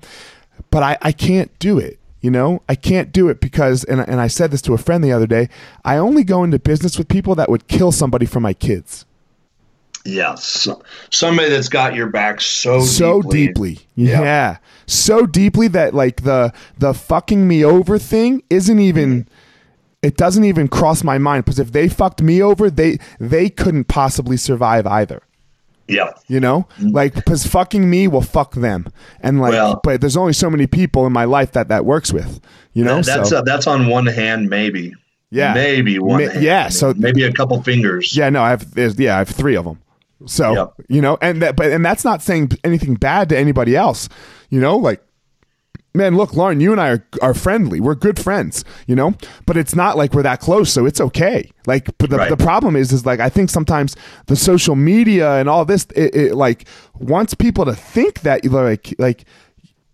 but 0.69 0.83
I 0.83 0.97
I 1.01 1.11
can't 1.11 1.57
do 1.59 1.77
it. 1.79 1.99
You 2.21 2.29
know, 2.29 2.61
I 2.69 2.75
can't 2.75 3.11
do 3.11 3.29
it 3.29 3.41
because, 3.41 3.83
and 3.85 3.99
and 3.99 4.21
I 4.21 4.27
said 4.27 4.51
this 4.51 4.61
to 4.63 4.73
a 4.73 4.77
friend 4.77 5.03
the 5.03 5.11
other 5.11 5.25
day. 5.25 5.49
I 5.83 5.97
only 5.97 6.23
go 6.23 6.43
into 6.43 6.59
business 6.59 6.97
with 6.97 7.07
people 7.07 7.33
that 7.35 7.49
would 7.49 7.67
kill 7.67 7.91
somebody 7.91 8.25
for 8.25 8.39
my 8.39 8.53
kids 8.53 9.05
yeah 10.05 10.35
so, 10.35 10.81
somebody 11.11 11.49
that's 11.49 11.69
got 11.69 11.93
your 11.93 12.07
back 12.07 12.41
so 12.41 12.79
so 12.81 13.21
deeply, 13.21 13.75
deeply. 13.75 13.79
Yeah. 13.95 14.57
so 14.87 15.25
deeply 15.25 15.67
that 15.69 15.93
like 15.93 16.23
the 16.23 16.53
the 16.77 16.93
fucking 16.93 17.47
me 17.47 17.63
over 17.63 17.97
thing 17.97 18.43
isn't 18.49 18.79
even. 18.79 19.23
Mm-hmm. 19.23 19.33
It 20.03 20.17
doesn't 20.17 20.43
even 20.45 20.67
cross 20.67 21.03
my 21.03 21.19
mind 21.19 21.45
because 21.45 21.59
if 21.59 21.73
they 21.73 21.87
fucked 21.87 22.23
me 22.23 22.41
over, 22.41 22.71
they 22.71 22.97
they 23.19 23.51
couldn't 23.51 23.83
possibly 23.83 24.35
survive 24.35 24.87
either. 24.87 25.21
Yeah 25.91 26.09
You 26.27 26.39
know, 26.39 26.67
like 26.79 27.13
because 27.13 27.45
fucking 27.45 27.89
me 27.89 28.07
will 28.07 28.21
fuck 28.21 28.53
them, 28.55 28.87
and 29.21 29.39
like, 29.41 29.51
Well- 29.53 29.79
but 29.83 30.01
there's 30.01 30.17
only 30.17 30.33
so 30.33 30.49
many 30.49 30.65
people 30.67 31.05
in 31.05 31.13
my 31.13 31.25
life 31.25 31.51
that 31.51 31.67
that 31.69 31.85
works 31.85 32.11
with. 32.13 32.39
You 32.73 32.83
know, 32.83 33.01
that's 33.01 33.29
so 33.29 33.37
uh, 33.37 33.41
that's 33.41 33.67
on 33.67 33.87
one 33.87 34.05
hand 34.07 34.49
maybe 34.49 34.93
Yeah. 35.29 35.53
maybe 35.53 35.99
one 35.99 36.23
Ma- 36.25 36.31
hand. 36.31 36.43
yeah, 36.43 36.69
so- 36.69 36.93
maybe 36.97 37.23
a 37.23 37.31
couple 37.33 37.61
fingers 37.63 38.15
yeah, 38.15 38.29
no, 38.29 38.41
I 38.41 38.49
have 38.51 38.73
there's, 38.73 38.97
yeah, 38.97 39.15
I 39.15 39.19
have 39.19 39.29
three 39.29 39.55
of 39.55 39.65
them. 39.65 39.79
So 40.27 40.73
you 40.87 41.01
know, 41.01 41.17
and 41.21 41.41
that, 41.41 41.55
but 41.55 41.71
and 41.71 41.83
that's 41.83 42.05
not 42.05 42.21
saying 42.21 42.51
anything 42.63 42.93
bad 42.95 43.29
to 43.29 43.37
anybody 43.37 43.75
else. 43.75 44.07
You 44.49 44.59
know, 44.61 44.77
like. 44.77 45.01
Man, 45.93 46.15
look, 46.15 46.33
Loren, 46.35 46.61
you 46.61 46.71
and 46.71 46.79
I 46.79 46.89
are, 46.89 47.05
are 47.21 47.33
friendly. 47.33 47.81
We're 47.81 47.95
good 47.95 48.17
friends, 48.17 48.63
you 48.87 48.95
know, 48.95 49.13
but 49.45 49.57
it's 49.57 49.75
not 49.75 49.97
like 49.97 50.13
we're 50.13 50.23
that 50.23 50.39
close, 50.39 50.71
so 50.71 50.85
it's 50.85 51.01
okay. 51.01 51.51
Like, 51.67 51.89
but 51.97 52.09
the, 52.09 52.17
Right. 52.17 52.29
the 52.29 52.37
problem 52.37 52.77
is, 52.77 52.93
is 52.93 53.05
like 53.05 53.19
I 53.19 53.27
think 53.27 53.49
sometimes 53.49 53.97
the 54.27 54.37
social 54.37 54.75
media 54.77 55.33
and 55.35 55.49
all 55.49 55.65
this, 55.65 55.85
it, 55.95 56.15
it 56.15 56.35
like 56.35 56.65
wants 56.97 57.33
people 57.33 57.65
to 57.65 57.75
think 57.75 58.21
that 58.21 58.45
you 58.45 58.51
like 58.51 58.95
like 58.99 59.25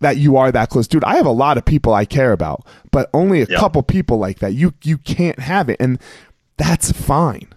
that 0.00 0.16
you 0.18 0.36
are 0.36 0.52
that 0.52 0.68
close, 0.70 0.86
dude. 0.86 1.02
I 1.02 1.16
have 1.16 1.26
a 1.26 1.30
lot 1.32 1.58
of 1.58 1.64
people 1.64 1.92
I 1.92 2.04
care 2.04 2.30
about, 2.30 2.64
but 2.92 3.10
only 3.12 3.42
a 3.42 3.46
Yeah. 3.50 3.58
couple 3.58 3.82
people 3.82 4.18
like 4.18 4.38
that. 4.38 4.52
You 4.54 4.74
you 4.84 4.98
can't 4.98 5.40
have 5.40 5.68
it, 5.68 5.78
and 5.80 5.98
that's 6.58 6.92
fine. 6.92 7.48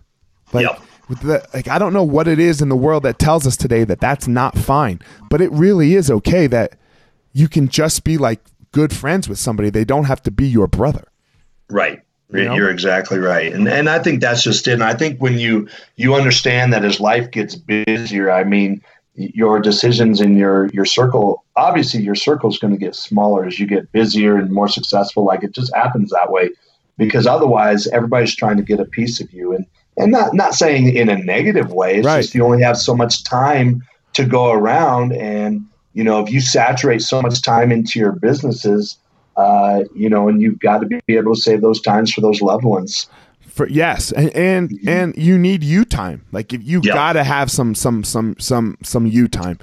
Like, 0.52 0.66
Yep. 0.66 0.82
the, 1.22 1.46
like 1.54 1.68
I 1.68 1.78
don't 1.78 1.94
know 1.94 2.04
what 2.04 2.28
it 2.28 2.40
is 2.40 2.60
in 2.60 2.70
the 2.70 2.76
world 2.76 3.04
that 3.04 3.20
tells 3.20 3.46
us 3.46 3.56
today 3.56 3.84
that 3.84 4.00
that's 4.00 4.28
not 4.28 4.58
fine, 4.58 5.00
but 5.30 5.42
it 5.42 5.52
really 5.52 5.94
is 5.94 6.10
okay 6.10 6.48
that 6.48 6.74
you 7.34 7.48
can 7.48 7.68
just 7.70 8.04
be 8.04 8.18
like 8.18 8.40
good 8.72 8.94
friends 8.94 9.28
with 9.28 9.40
somebody. 9.40 9.70
They 9.70 9.86
don't 9.86 10.06
have 10.06 10.22
to 10.24 10.32
be 10.32 10.48
your 10.48 10.68
brother. 10.68 11.08
Right. 11.70 12.02
You 12.34 12.46
know? 12.46 12.56
You're 12.56 12.70
exactly 12.70 13.20
right. 13.20 13.52
And 13.52 13.68
and 13.68 13.90
I 13.90 14.00
think 14.00 14.22
that's 14.22 14.42
just 14.44 14.68
it. 14.68 14.74
And 14.74 14.84
I 14.84 14.94
think 14.94 15.20
when 15.22 15.38
you 15.38 15.68
you 15.98 16.16
understand 16.16 16.72
that 16.72 16.86
as 16.86 17.00
life 17.00 17.30
gets 17.32 17.56
busier, 17.56 18.32
I 18.32 18.46
mean, 18.46 18.82
your 19.16 19.60
decisions 19.60 20.22
in 20.22 20.38
your 20.38 20.68
your 20.68 20.86
circle, 20.86 21.44
obviously 21.58 22.02
your 22.02 22.16
circle 22.16 22.50
is 22.50 22.58
going 22.58 22.74
to 22.74 22.80
get 22.80 22.96
smaller 22.96 23.46
as 23.46 23.60
you 23.60 23.68
get 23.68 23.92
busier 23.92 24.38
and 24.38 24.50
more 24.50 24.70
successful. 24.70 25.26
Like 25.26 25.44
it 25.44 25.52
just 25.54 25.76
happens 25.76 26.10
that 26.12 26.32
way 26.32 26.50
because 26.98 27.28
otherwise 27.28 27.88
everybody's 27.88 28.36
trying 28.36 28.58
to 28.58 28.64
get 28.64 28.80
a 28.80 28.86
piece 28.86 29.20
of 29.20 29.32
you 29.34 29.54
and 29.54 29.66
and 29.98 30.12
not 30.14 30.34
not 30.34 30.54
saying 30.54 30.96
in 30.96 31.10
a 31.10 31.18
negative 31.18 31.74
way. 31.74 31.98
It's 31.98 32.06
Right. 32.06 32.22
just 32.22 32.34
you 32.34 32.46
only 32.46 32.64
have 32.64 32.78
so 32.78 32.96
much 32.96 33.26
time 33.26 33.84
to 34.14 34.24
go 34.24 34.52
around 34.52 35.12
and 35.12 35.66
you 35.94 36.04
know 36.04 36.22
if 36.24 36.32
you 36.32 36.40
saturate 36.42 37.02
so 37.02 37.22
much 37.22 37.42
time 37.42 37.72
into 37.72 38.00
your 38.00 38.12
businesses 38.14 38.98
uh, 39.38 39.86
you 39.96 40.10
know, 40.10 40.28
and 40.28 40.42
you've 40.42 40.60
got 40.60 40.80
to 40.80 40.86
be 40.86 41.00
able 41.16 41.34
to 41.34 41.40
save 41.42 41.62
those 41.62 41.80
times 41.80 42.12
for 42.14 42.20
those 42.20 42.42
loved 42.42 42.66
ones. 42.66 43.08
For 43.48 43.68
yes, 43.70 44.12
and 44.12 44.30
and, 44.36 44.78
and 44.86 45.16
you 45.16 45.40
need 45.40 45.64
you 45.64 45.86
time. 45.86 46.26
Like 46.34 46.54
if 46.54 46.62
you 46.64 46.82
Mm-hmm. 46.82 46.94
Gotta 46.94 47.24
have 47.24 47.50
some 47.50 47.74
some 47.74 48.04
some 48.04 48.36
some 48.40 48.78
some 48.84 49.06
you 49.08 49.30
time, 49.30 49.58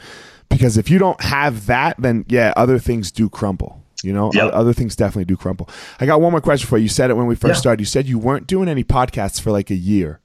because 0.48 0.78
if 0.78 0.90
you 0.90 0.98
don't 0.98 1.20
have 1.20 1.66
that, 1.66 1.96
then 1.98 2.24
yeah, 2.28 2.54
other 2.56 2.78
things 2.78 3.12
do 3.12 3.28
crumble. 3.28 3.82
You 4.02 4.14
know. 4.14 4.32
O- 4.34 4.48
other 4.48 4.72
things 4.72 4.96
definitely 4.96 5.26
do 5.26 5.36
crumble. 5.36 5.68
I 6.00 6.06
got 6.06 6.20
one 6.22 6.32
more 6.32 6.40
question 6.40 6.66
for 6.66 6.78
you. 6.78 6.84
You 6.84 6.88
said 6.88 7.10
it 7.10 7.14
when 7.14 7.26
we 7.26 7.34
first 7.34 7.56
Yeah. 7.56 7.60
started. 7.60 7.80
You 7.80 7.86
said 7.86 8.06
you 8.06 8.18
weren't 8.18 8.46
doing 8.46 8.68
any 8.68 8.84
podcasts 8.84 9.38
for 9.40 9.50
like 9.52 9.70
a 9.70 9.76
year. 9.76 10.20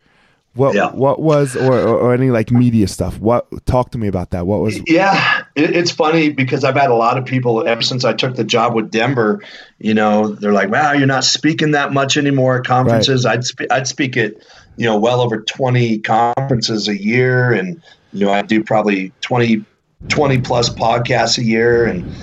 What 0.55 0.75
Yeah. 0.75 0.91
what 0.91 1.19
was 1.19 1.55
or, 1.55 1.73
or 1.73 1.97
or 1.97 2.13
any 2.13 2.29
like 2.29 2.51
media 2.51 2.87
stuff? 2.87 3.19
What 3.19 3.47
talk 3.65 3.91
to 3.91 3.97
me 3.97 4.07
about 4.07 4.29
that? 4.31 4.45
What 4.45 4.61
was 4.61 4.79
Yeah, 4.87 5.43
it, 5.55 5.75
it's 5.75 5.89
funny 5.89 6.29
because 6.29 6.63
I've 6.63 6.75
had 6.75 6.91
a 6.91 6.95
lot 6.95 7.17
of 7.17 7.25
people 7.25 7.67
ever 7.67 7.81
since 7.81 8.05
I 8.05 8.13
took 8.13 8.35
the 8.35 8.43
job 8.43 8.75
with 8.75 8.91
Denver. 8.91 9.41
You 9.79 9.95
know, 9.95 10.27
they're 10.27 10.53
like, 10.53 10.69
"Wow, 10.69 10.91
you're 10.91 11.07
not 11.07 11.23
speaking 11.23 11.71
that 11.71 11.91
much 11.91 12.17
anymore 12.17 12.59
at 12.59 12.65
conferences." 12.65 13.25
I'd 13.25 13.43
spe- 13.45 13.71
I'd 13.71 13.87
speak 13.87 14.15
at 14.15 14.33
you 14.77 14.85
know 14.85 14.97
well 14.99 15.21
over 15.21 15.41
20 15.41 15.97
conferences 15.99 16.87
a 16.87 17.01
year, 17.01 17.51
and 17.51 17.81
you 18.11 18.25
know 18.25 18.31
I 18.31 18.43
do 18.43 18.63
probably 18.63 19.11
20 19.21 19.65
20 20.09 20.37
plus 20.41 20.69
podcasts 20.69 21.39
a 21.39 21.43
year, 21.43 21.85
and 21.85 22.13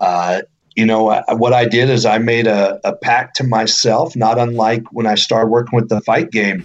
uh, 0.00 0.42
you 0.76 0.84
know 0.84 1.08
I, 1.08 1.32
what 1.32 1.54
I 1.54 1.64
did 1.64 1.88
is 1.88 2.04
I 2.04 2.18
made 2.18 2.46
a, 2.46 2.78
a 2.84 2.94
pact 2.94 3.36
to 3.36 3.44
myself, 3.44 4.14
not 4.16 4.38
unlike 4.38 4.82
when 4.92 5.06
I 5.06 5.14
started 5.14 5.46
working 5.48 5.78
with 5.78 5.88
the 5.88 6.02
fight 6.02 6.30
game 6.30 6.62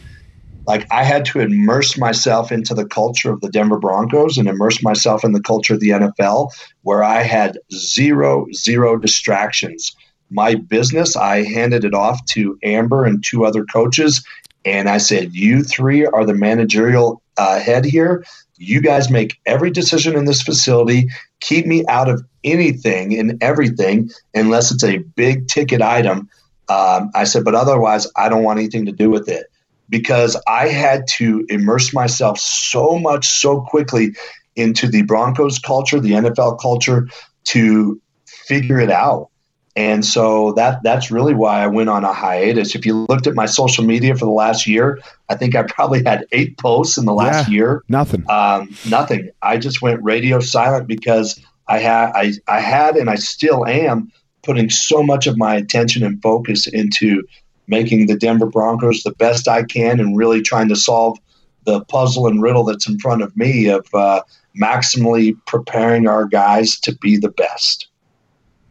like 0.68 0.88
I 0.92 1.04
had 1.04 1.26
to 1.26 1.40
immerse 1.40 1.98
myself 1.98 2.52
into 2.52 2.74
the 2.74 2.86
culture 2.86 3.32
of 3.32 3.42
the 3.42 3.50
Denver 3.50 3.78
Broncos 3.78 4.38
and 4.38 4.48
immerse 4.48 4.82
myself 4.82 5.24
in 5.24 5.34
the 5.34 5.42
culture 5.42 5.76
of 5.76 5.80
the 5.80 5.90
NFL 5.90 6.52
where 6.82 7.04
I 7.04 7.22
had 7.22 7.60
zero 7.74 8.48
zero 8.54 8.98
distractions. 8.98 9.96
My 10.30 10.56
business, 10.56 11.16
I 11.16 11.44
handed 11.44 11.86
it 11.86 11.94
off 11.94 12.24
to 12.32 12.58
Amber 12.64 13.06
and 13.06 13.24
two 13.24 13.46
other 13.46 13.64
coaches 13.66 14.26
and 14.66 14.90
I 14.90 14.98
said, 14.98 15.34
"You 15.34 15.64
three 15.64 16.06
are 16.06 16.26
the 16.26 16.34
managerial 16.34 17.22
uh, 17.38 17.60
head 17.60 17.86
here. 17.86 18.26
You 18.58 18.82
guys 18.82 19.12
make 19.12 19.38
every 19.46 19.70
decision 19.70 20.16
in 20.16 20.26
this 20.26 20.42
facility. 20.42 21.08
Keep 21.42 21.68
me 21.68 21.86
out 21.88 22.10
of 22.10 22.26
anything 22.44 23.18
and 23.18 23.38
everything 23.42 24.10
unless 24.34 24.72
it's 24.72 24.84
a 24.84 24.98
big 24.98 25.48
ticket 25.48 25.82
item." 25.82 26.30
Um, 26.68 27.12
I 27.14 27.26
said, 27.26 27.46
"But 27.46 27.54
otherwise, 27.54 28.08
I 28.16 28.28
don't 28.28 28.44
want 28.44 28.60
anything 28.60 28.88
to 28.88 28.92
do 28.92 29.10
with 29.10 29.30
it." 29.30 29.46
Because 29.90 30.40
I 30.48 30.68
had 30.68 31.08
to 31.16 31.46
immerse 31.50 31.94
myself 31.94 32.40
so 32.40 32.98
much 33.00 33.28
so 33.28 33.62
quickly 33.62 34.16
into 34.56 34.88
the 34.88 35.02
Broncos 35.04 35.60
culture, 35.60 36.00
the 36.00 36.12
NFL 36.12 36.60
culture 36.62 37.08
to 37.46 38.02
figure 38.26 38.80
it 38.80 38.90
out. 38.92 39.30
And 39.78 40.06
so 40.06 40.54
that 40.54 40.82
that's 40.84 41.12
really 41.12 41.34
why 41.34 41.62
I 41.62 41.68
went 41.68 41.90
on 41.90 42.06
a 42.06 42.14
hiatus. 42.14 42.76
If 42.76 42.86
you 42.86 43.06
looked 43.10 43.28
at 43.28 43.36
my 43.36 43.46
social 43.46 43.84
media 43.84 44.16
for 44.16 44.24
the 44.24 44.32
last 44.32 44.66
year, 44.68 45.00
I 45.28 45.36
think 45.36 45.54
I 45.56 45.64
probably 45.64 46.02
had 46.06 46.26
eight 46.32 46.58
posts 46.58 46.98
in 46.98 47.04
the 47.04 47.14
last 47.14 47.50
Yeah. 47.50 47.54
year. 47.54 47.84
nothing? 47.90 48.24
Um, 48.30 48.78
nothing. 48.86 49.32
I 49.42 49.58
just 49.58 49.82
went 49.82 50.02
radio 50.02 50.40
silent 50.40 50.88
because 50.88 51.38
I 51.68 51.80
had 51.80 52.12
I, 52.16 52.32
I 52.48 52.62
had 52.62 52.96
and 52.96 53.10
I 53.10 53.16
still 53.16 53.66
am 53.66 54.12
putting 54.44 54.70
so 54.70 55.04
much 55.04 55.28
of 55.28 55.38
my 55.38 55.56
attention 55.56 56.04
and 56.06 56.22
focus 56.22 56.68
into 56.68 57.24
making 57.68 58.08
the 58.08 58.16
Denver 58.16 58.46
Broncos 58.46 59.04
the 59.04 59.12
best 59.12 59.48
I 59.48 59.64
can 59.64 60.00
and 60.00 60.18
really 60.18 60.42
trying 60.42 60.70
to 60.70 60.76
solve 60.76 61.18
the 61.66 61.84
puzzle 61.86 62.28
and 62.28 62.42
riddle 62.42 62.64
that's 62.64 62.88
in 62.88 63.00
front 63.00 63.22
of 63.22 63.36
me 63.36 63.68
of 63.68 63.88
uh, 63.94 64.22
maximally 64.60 65.36
preparing 65.46 66.08
our 66.08 66.26
guys 66.26 66.80
to 66.82 66.96
be 66.96 67.18
the 67.18 67.30
best. 67.30 67.88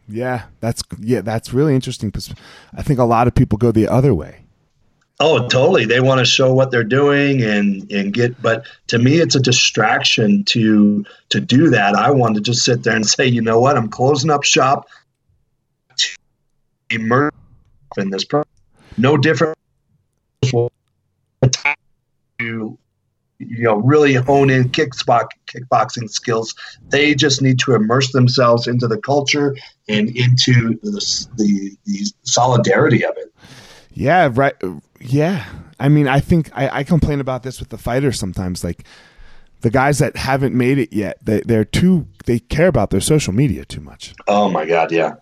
Yeah, 0.07 0.43
that's 0.59 0.83
yeah, 0.99 1.21
that's 1.21 1.53
really 1.53 1.73
interesting. 1.73 2.13
I 2.73 2.83
think 2.83 2.99
a 2.99 3.03
lot 3.03 3.27
of 3.27 3.35
people 3.35 3.57
go 3.57 3.71
the 3.71 3.87
other 3.87 4.13
way. 4.13 4.45
Oh, 5.19 5.47
totally. 5.47 5.85
They 5.85 6.01
want 6.01 6.19
to 6.19 6.25
show 6.25 6.53
what 6.53 6.71
they're 6.71 6.83
doing 6.83 7.41
and 7.41 7.89
and 7.91 8.13
get 8.13 8.39
but 8.41 8.65
to 8.87 8.99
me 8.99 9.15
it's 9.19 9.35
a 9.35 9.39
distraction 9.39 10.43
to 10.45 11.05
to 11.29 11.39
do 11.39 11.69
that. 11.69 11.95
I 11.95 12.11
want 12.11 12.35
to 12.35 12.41
just 12.41 12.63
sit 12.63 12.83
there 12.83 12.95
and 12.95 13.05
say, 13.05 13.25
"You 13.25 13.41
know 13.41 13.59
what? 13.59 13.77
I'm 13.77 13.89
closing 13.89 14.29
up 14.29 14.43
shop 14.43 14.87
to 15.97 16.15
immerse 16.89 17.31
in 17.97 18.09
this 18.09 18.25
pro 18.25 18.43
no 18.97 19.17
different 19.17 19.57
to 22.39 22.77
you 23.39 23.63
know 23.63 23.75
really 23.77 24.13
hone 24.13 24.49
in 24.49 24.69
kickbox 24.69 25.27
kickboxing 25.47 26.09
skills. 26.09 26.55
They 26.89 27.15
just 27.15 27.41
need 27.41 27.59
to 27.59 27.75
immerse 27.75 28.11
themselves 28.11 28.67
into 28.67 28.87
the 28.87 28.97
culture 28.97 29.55
and 29.87 30.09
into 30.09 30.79
the 30.81 31.27
the, 31.35 31.77
the 31.85 32.05
solidarity 32.23 33.05
of 33.05 33.15
it. 33.17 33.33
Yeah, 33.93 34.29
right. 34.31 34.55
Yeah, 34.99 35.45
I 35.79 35.89
mean, 35.89 36.07
I 36.07 36.19
think 36.19 36.49
I, 36.53 36.79
I 36.79 36.83
complain 36.83 37.19
about 37.19 37.43
this 37.43 37.59
with 37.59 37.69
the 37.69 37.77
fighters 37.77 38.19
sometimes. 38.19 38.63
Like 38.63 38.85
the 39.65 39.71
guys 39.71 39.97
that 39.97 40.15
haven't 40.15 40.53
made 40.53 40.77
it 40.77 40.93
yet, 40.93 41.17
they, 41.25 41.41
they're 41.41 41.65
too. 41.65 42.05
They 42.27 42.37
care 42.37 42.67
about 42.67 42.91
their 42.91 43.01
social 43.01 43.33
media 43.33 43.65
too 43.65 43.81
much. 43.81 44.13
Oh 44.27 44.47
my 44.49 44.63
god, 44.65 44.91
yeah. 44.91 45.15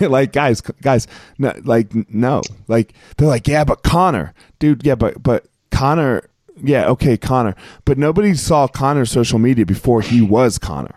like 0.00 0.32
guys, 0.32 0.60
guys, 0.60 1.08
no, 1.38 1.52
like 1.64 1.92
no, 2.08 2.42
like 2.68 2.92
they're 3.16 3.26
like, 3.26 3.48
yeah, 3.48 3.64
but 3.64 3.82
Conor, 3.82 4.34
dude, 4.60 4.86
yeah, 4.86 4.94
but 4.94 5.20
but 5.20 5.46
Conor, 5.72 6.28
yeah, 6.62 6.86
okay, 6.90 7.16
Conor, 7.16 7.56
but 7.84 7.98
nobody 7.98 8.34
saw 8.34 8.68
Conor's 8.68 9.10
social 9.10 9.40
media 9.40 9.66
before 9.66 10.00
he 10.00 10.20
was 10.20 10.58
Conor, 10.58 10.94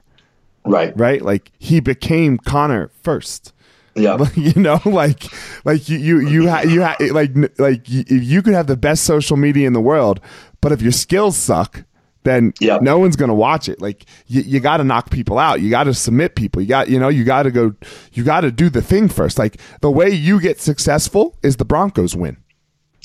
Right. 0.64 0.94
right? 0.96 1.22
Like 1.24 1.52
he 1.58 1.80
became 1.80 2.38
Conor 2.38 2.92
first. 3.02 3.52
Yeah. 3.96 4.18
you 4.36 4.62
know 4.62 4.80
like 4.86 5.24
like 5.64 5.88
you 5.90 5.98
you 5.98 6.20
you, 6.28 6.50
ha- 6.50 6.62
you 6.68 6.84
ha- 6.84 6.98
like 7.12 7.32
like 7.58 7.90
you, 7.90 8.04
you 8.10 8.42
could 8.44 8.54
have 8.54 8.68
the 8.68 8.78
best 8.78 9.06
social 9.06 9.38
media 9.38 9.66
in 9.66 9.74
the 9.74 9.80
world 9.82 10.20
but 10.62 10.72
if 10.74 10.82
your 10.82 10.92
skills 10.92 11.38
suck 11.38 11.84
then 12.26 12.54
Yep. 12.60 12.82
no 12.82 13.00
one's 13.00 13.16
going 13.16 13.30
to 13.30 13.34
watch 13.36 13.70
it 13.70 13.82
like 13.82 14.06
you, 14.28 14.42
you 14.42 14.60
got 14.60 14.78
to 14.78 14.84
knock 14.84 15.10
people 15.10 15.40
out 15.40 15.62
you 15.62 15.70
got 15.70 15.86
to 15.86 15.94
submit 15.94 16.36
people 16.36 16.62
you 16.62 16.68
got 16.68 16.90
you 16.90 17.00
know 17.00 17.08
you 17.08 17.24
got 17.24 17.44
to 17.44 17.52
go 17.52 17.74
you 18.14 18.24
got 18.24 18.42
to 18.42 18.52
do 18.52 18.70
the 18.70 18.82
thing 18.82 19.08
first 19.08 19.40
like 19.40 19.60
the 19.82 19.90
way 19.90 20.10
you 20.10 20.42
get 20.42 20.60
successful 20.60 21.38
is 21.42 21.56
the 21.56 21.66
broncos 21.66 22.16
win 22.16 22.38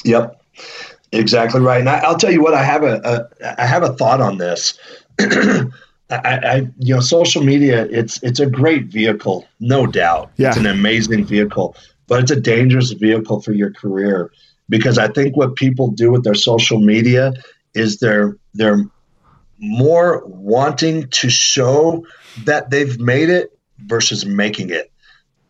Yep. 0.04 0.40
Exactly 1.12 1.60
right. 1.60 1.80
And 1.80 1.88
I, 1.88 1.98
I'll 1.98 2.16
tell 2.16 2.32
you 2.32 2.42
what, 2.42 2.54
I 2.54 2.62
have 2.62 2.84
a, 2.84 3.00
a 3.04 3.62
I 3.62 3.66
have 3.66 3.82
a 3.82 3.92
thought 3.94 4.20
on 4.20 4.38
this. 4.38 4.78
I, 5.18 5.68
I 6.10 6.68
you 6.78 6.94
know 6.94 7.00
social 7.00 7.42
media 7.42 7.86
it's 7.90 8.22
it's 8.22 8.40
a 8.40 8.46
great 8.46 8.86
vehicle, 8.86 9.46
no 9.58 9.86
doubt. 9.86 10.30
Yeah. 10.36 10.48
It's 10.48 10.56
an 10.56 10.66
amazing 10.66 11.24
vehicle, 11.24 11.76
but 12.06 12.20
it's 12.22 12.30
a 12.30 12.40
dangerous 12.40 12.92
vehicle 12.92 13.42
for 13.42 13.52
your 13.52 13.72
career 13.72 14.30
because 14.68 14.98
I 14.98 15.08
think 15.08 15.36
what 15.36 15.56
people 15.56 15.88
do 15.90 16.10
with 16.12 16.24
their 16.24 16.34
social 16.34 16.78
media 16.80 17.32
is 17.74 17.98
they're 17.98 18.36
they're 18.54 18.84
more 19.60 20.24
wanting 20.26 21.08
to 21.08 21.30
show 21.30 22.06
that 22.44 22.70
they've 22.70 22.98
made 22.98 23.28
it 23.28 23.56
versus 23.78 24.24
making 24.24 24.70
it. 24.70 24.90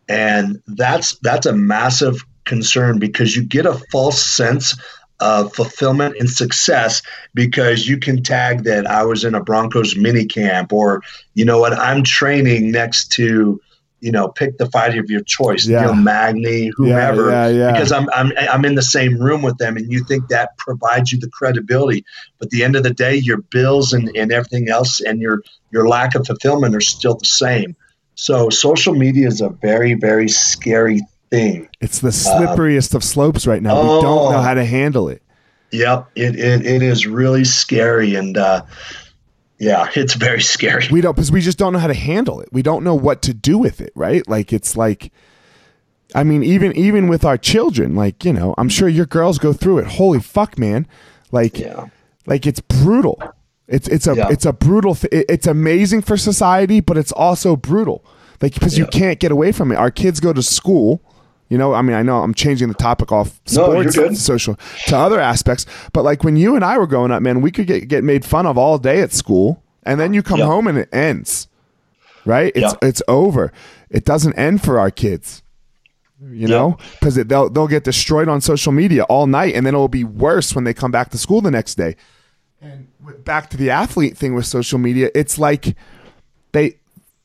And 0.07 0.61
that's 0.67 1.15
that's 1.19 1.45
a 1.45 1.53
massive 1.53 2.25
concern 2.43 2.99
because 2.99 3.35
you 3.35 3.43
get 3.43 3.65
a 3.65 3.81
false 3.91 4.21
sense 4.21 4.75
of 5.21 5.53
fulfillment 5.53 6.15
and 6.19 6.29
success 6.29 7.03
because 7.33 7.87
you 7.87 7.97
can 7.97 8.23
tag 8.23 8.63
that 8.63 8.87
I 8.87 9.03
was 9.03 9.23
in 9.23 9.35
a 9.35 9.43
Broncos 9.43 9.95
mini 9.95 10.25
camp 10.25 10.73
or 10.73 11.03
you 11.35 11.45
know 11.45 11.59
what 11.59 11.73
I'm 11.73 12.03
training 12.03 12.71
next 12.71 13.11
to 13.13 13.61
you 14.01 14.11
know 14.11 14.27
pick 14.27 14.57
the 14.57 14.65
fighter 14.71 14.99
of 14.99 15.09
your 15.09 15.21
choice 15.21 15.65
Yeah. 15.67 15.81
Neil 15.85 15.95
Magny 15.95 16.71
whomever 16.75 17.29
yeah, 17.29 17.47
yeah. 17.47 17.71
because 17.71 17.91
I'm, 17.91 18.09
I'm 18.13 18.31
I'm 18.37 18.65
in 18.65 18.75
the 18.75 18.81
same 18.81 19.17
room 19.19 19.41
with 19.41 19.57
them 19.57 19.77
and 19.77 19.91
you 19.91 20.03
think 20.03 20.27
that 20.29 20.57
provides 20.57 21.11
you 21.11 21.19
the 21.19 21.29
credibility 21.29 22.03
but 22.39 22.47
at 22.47 22.49
the 22.51 22.63
end 22.63 22.75
of 22.75 22.83
the 22.83 22.93
day 22.93 23.15
your 23.15 23.37
bills 23.37 23.93
and, 23.93 24.09
and 24.15 24.31
everything 24.31 24.69
else 24.69 24.99
and 25.01 25.21
your 25.21 25.41
your 25.71 25.87
lack 25.87 26.15
of 26.15 26.25
fulfillment 26.25 26.75
are 26.75 26.81
still 26.81 27.15
the 27.15 27.25
same 27.25 27.75
so 28.15 28.49
social 28.49 28.93
media 28.95 29.27
is 29.27 29.39
a 29.41 29.49
very 29.49 29.93
very 29.93 30.27
scary 30.27 30.99
thing 31.29 31.69
it's 31.79 31.99
the 31.99 32.09
slipperiest 32.09 32.93
of 32.95 33.03
slopes 33.03 33.45
right 33.47 33.61
now 33.61 33.79
we 33.81 33.87
don't 34.01 34.05
Oh. 34.05 34.31
know 34.31 34.41
how 34.41 34.53
to 34.55 34.65
handle 34.65 35.09
it 35.09 35.21
Yep, 35.73 36.09
it, 36.15 36.35
it, 36.35 36.65
it 36.65 36.81
is 36.81 37.07
really 37.07 37.45
scary, 37.45 38.15
and 38.15 38.35
uh, 38.37 38.63
yeah, 39.61 39.87
it's 39.95 40.15
very 40.15 40.41
scary. 40.41 40.87
we 40.91 40.99
don't 41.01 41.15
because 41.15 41.31
we 41.31 41.39
just 41.41 41.57
don't 41.57 41.71
know 41.73 41.79
how 41.79 41.87
to 41.87 41.93
handle 42.11 42.41
it. 42.41 42.49
We 42.51 42.61
don't 42.61 42.83
know 42.83 42.95
what 42.95 43.21
to 43.23 43.33
do 43.33 43.57
with 43.57 43.79
it 43.79 43.91
right? 43.95 44.27
Like 44.27 44.51
it's 44.51 44.75
like 44.75 45.11
i 46.13 46.23
mean 46.25 46.43
even 46.43 46.75
even 46.75 47.07
with 47.07 47.23
our 47.23 47.37
children 47.37 47.95
like 47.95 48.25
you 48.25 48.33
know 48.33 48.53
i'm 48.57 48.67
sure 48.67 48.89
your 48.89 49.05
girls 49.05 49.37
go 49.37 49.53
through 49.53 49.77
it. 49.77 49.87
Holy 49.87 50.19
fuck 50.19 50.57
man. 50.59 50.85
Like 51.31 51.57
Yeah, 51.57 51.87
like 52.25 52.45
it's 52.45 52.59
brutal. 52.59 53.21
It's 53.67 53.87
it's 53.87 54.07
a 54.07 54.15
Yeah. 54.15 54.27
it's 54.29 54.45
a 54.45 54.51
brutal 54.51 54.97
it- 55.11 55.25
it's 55.29 55.47
amazing 55.47 56.01
for 56.01 56.17
society 56.17 56.81
but 56.81 56.97
it's 56.97 57.13
also 57.13 57.55
brutal. 57.55 58.03
Like 58.41 58.53
because 58.55 58.77
you 58.77 58.87
can't 58.87 59.19
get 59.19 59.31
away 59.31 59.51
from 59.53 59.71
it. 59.71 59.75
Our 59.77 59.91
kids 59.91 60.19
go 60.19 60.33
to 60.33 60.41
school 60.43 61.01
you 61.51 61.57
know 61.57 61.73
i 61.73 61.81
mean 61.83 61.95
i 61.95 62.01
know 62.01 62.23
i'm 62.23 62.33
changing 62.33 62.67
the 62.69 62.73
topic 62.73 63.11
off 63.11 63.39
No, 63.53 63.65
sports 63.81 63.95
good. 63.95 64.17
social 64.17 64.55
to 64.87 64.97
other 64.97 65.19
aspects 65.19 65.65
but 65.93 66.03
like 66.03 66.23
when 66.23 66.35
you 66.37 66.55
and 66.55 66.63
i 66.65 66.77
were 66.77 66.87
growing 66.87 67.11
up 67.11 67.21
man 67.21 67.41
we 67.41 67.51
could 67.51 67.67
get, 67.67 67.87
get 67.87 68.03
made 68.03 68.23
fun 68.25 68.45
of 68.45 68.57
all 68.57 68.77
day 68.79 69.01
at 69.01 69.11
school 69.13 69.61
and 69.83 69.99
then 69.99 70.13
you 70.13 70.23
come 70.23 70.39
home 70.39 70.65
and 70.67 70.77
it 70.77 70.89
ends 70.93 71.47
right? 72.25 72.51
It's 72.55 72.73
Yeah. 72.81 72.87
it's 72.89 73.01
over. 73.07 73.51
It 73.89 74.05
doesn't 74.05 74.33
end 74.37 74.61
for 74.63 74.79
our 74.79 74.91
kids 74.91 75.41
you 76.23 76.47
know? 76.47 76.77
Because 76.99 77.15
they'll 77.15 77.49
they'll 77.49 77.67
get 77.67 77.83
destroyed 77.83 78.29
on 78.29 78.41
social 78.41 78.71
media 78.71 79.03
all 79.05 79.25
night 79.25 79.55
and 79.55 79.65
then 79.65 79.73
it 79.73 79.77
will 79.79 79.87
be 79.87 80.03
worse 80.03 80.53
when 80.53 80.63
they 80.63 80.73
come 80.73 80.91
back 80.91 81.09
to 81.11 81.17
school 81.17 81.41
the 81.41 81.49
next 81.49 81.75
day. 81.75 81.95
And 82.61 82.89
with- 83.03 83.25
back 83.25 83.49
to 83.49 83.57
the 83.57 83.71
athlete 83.71 84.15
thing 84.17 84.35
with 84.35 84.45
social 84.45 84.77
media 84.77 85.09
it's 85.15 85.39
like 85.39 85.75
they 86.51 86.77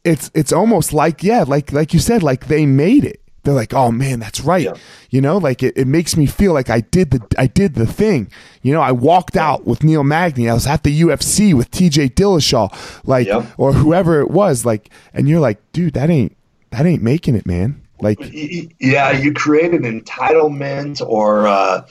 it's 0.03 0.31
it's 0.35 0.51
almost 0.53 0.95
like 0.95 1.23
yeah 1.23 1.45
like 1.47 1.73
like 1.73 1.93
you 1.93 2.01
said 2.01 2.23
like 2.23 2.47
they 2.47 2.65
made 2.65 3.05
it 3.05 3.21
they're 3.47 3.55
like, 3.55 3.73
oh 3.73 3.91
man, 3.93 4.19
that's 4.19 4.41
right. 4.41 4.65
Yeah. 4.65 4.75
You 5.11 5.21
know, 5.21 5.39
like 5.39 5.63
it, 5.63 5.79
it 5.79 5.87
makes 5.87 6.17
me 6.17 6.27
feel 6.27 6.53
like 6.53 6.69
I 6.69 6.81
did 6.81 7.13
the 7.13 7.25
I 7.39 7.47
did 7.47 7.75
the 7.75 7.87
thing. 7.87 8.31
You 8.63 8.73
know, 8.73 8.81
I 8.81 8.93
walked 8.93 9.37
out 9.37 9.65
with 9.67 9.85
Neil 9.85 10.03
Magny. 10.03 10.51
I 10.51 10.55
was 10.55 10.67
at 10.67 10.83
the 10.83 11.01
UFC 11.01 11.55
with 11.55 11.71
TJ 11.71 12.11
Dillashaw, 12.15 13.07
like 13.07 13.29
Yep. 13.29 13.47
or 13.57 13.73
whoever 13.73 14.21
it 14.21 14.31
was, 14.31 14.67
like, 14.67 14.91
and 15.15 15.29
you're 15.29 15.41
like, 15.41 15.59
dude, 15.73 15.95
that 15.95 16.11
ain't 16.11 16.37
that 16.71 16.85
ain't 16.85 17.03
making 17.03 17.37
it, 17.37 17.47
man. 17.47 17.81
Like, 18.01 18.19
yeah, 18.21 19.13
you 19.13 19.33
create 19.33 19.73
an 19.73 19.85
entitlement 19.85 21.01
or 21.07 21.47
uh, 21.47 21.87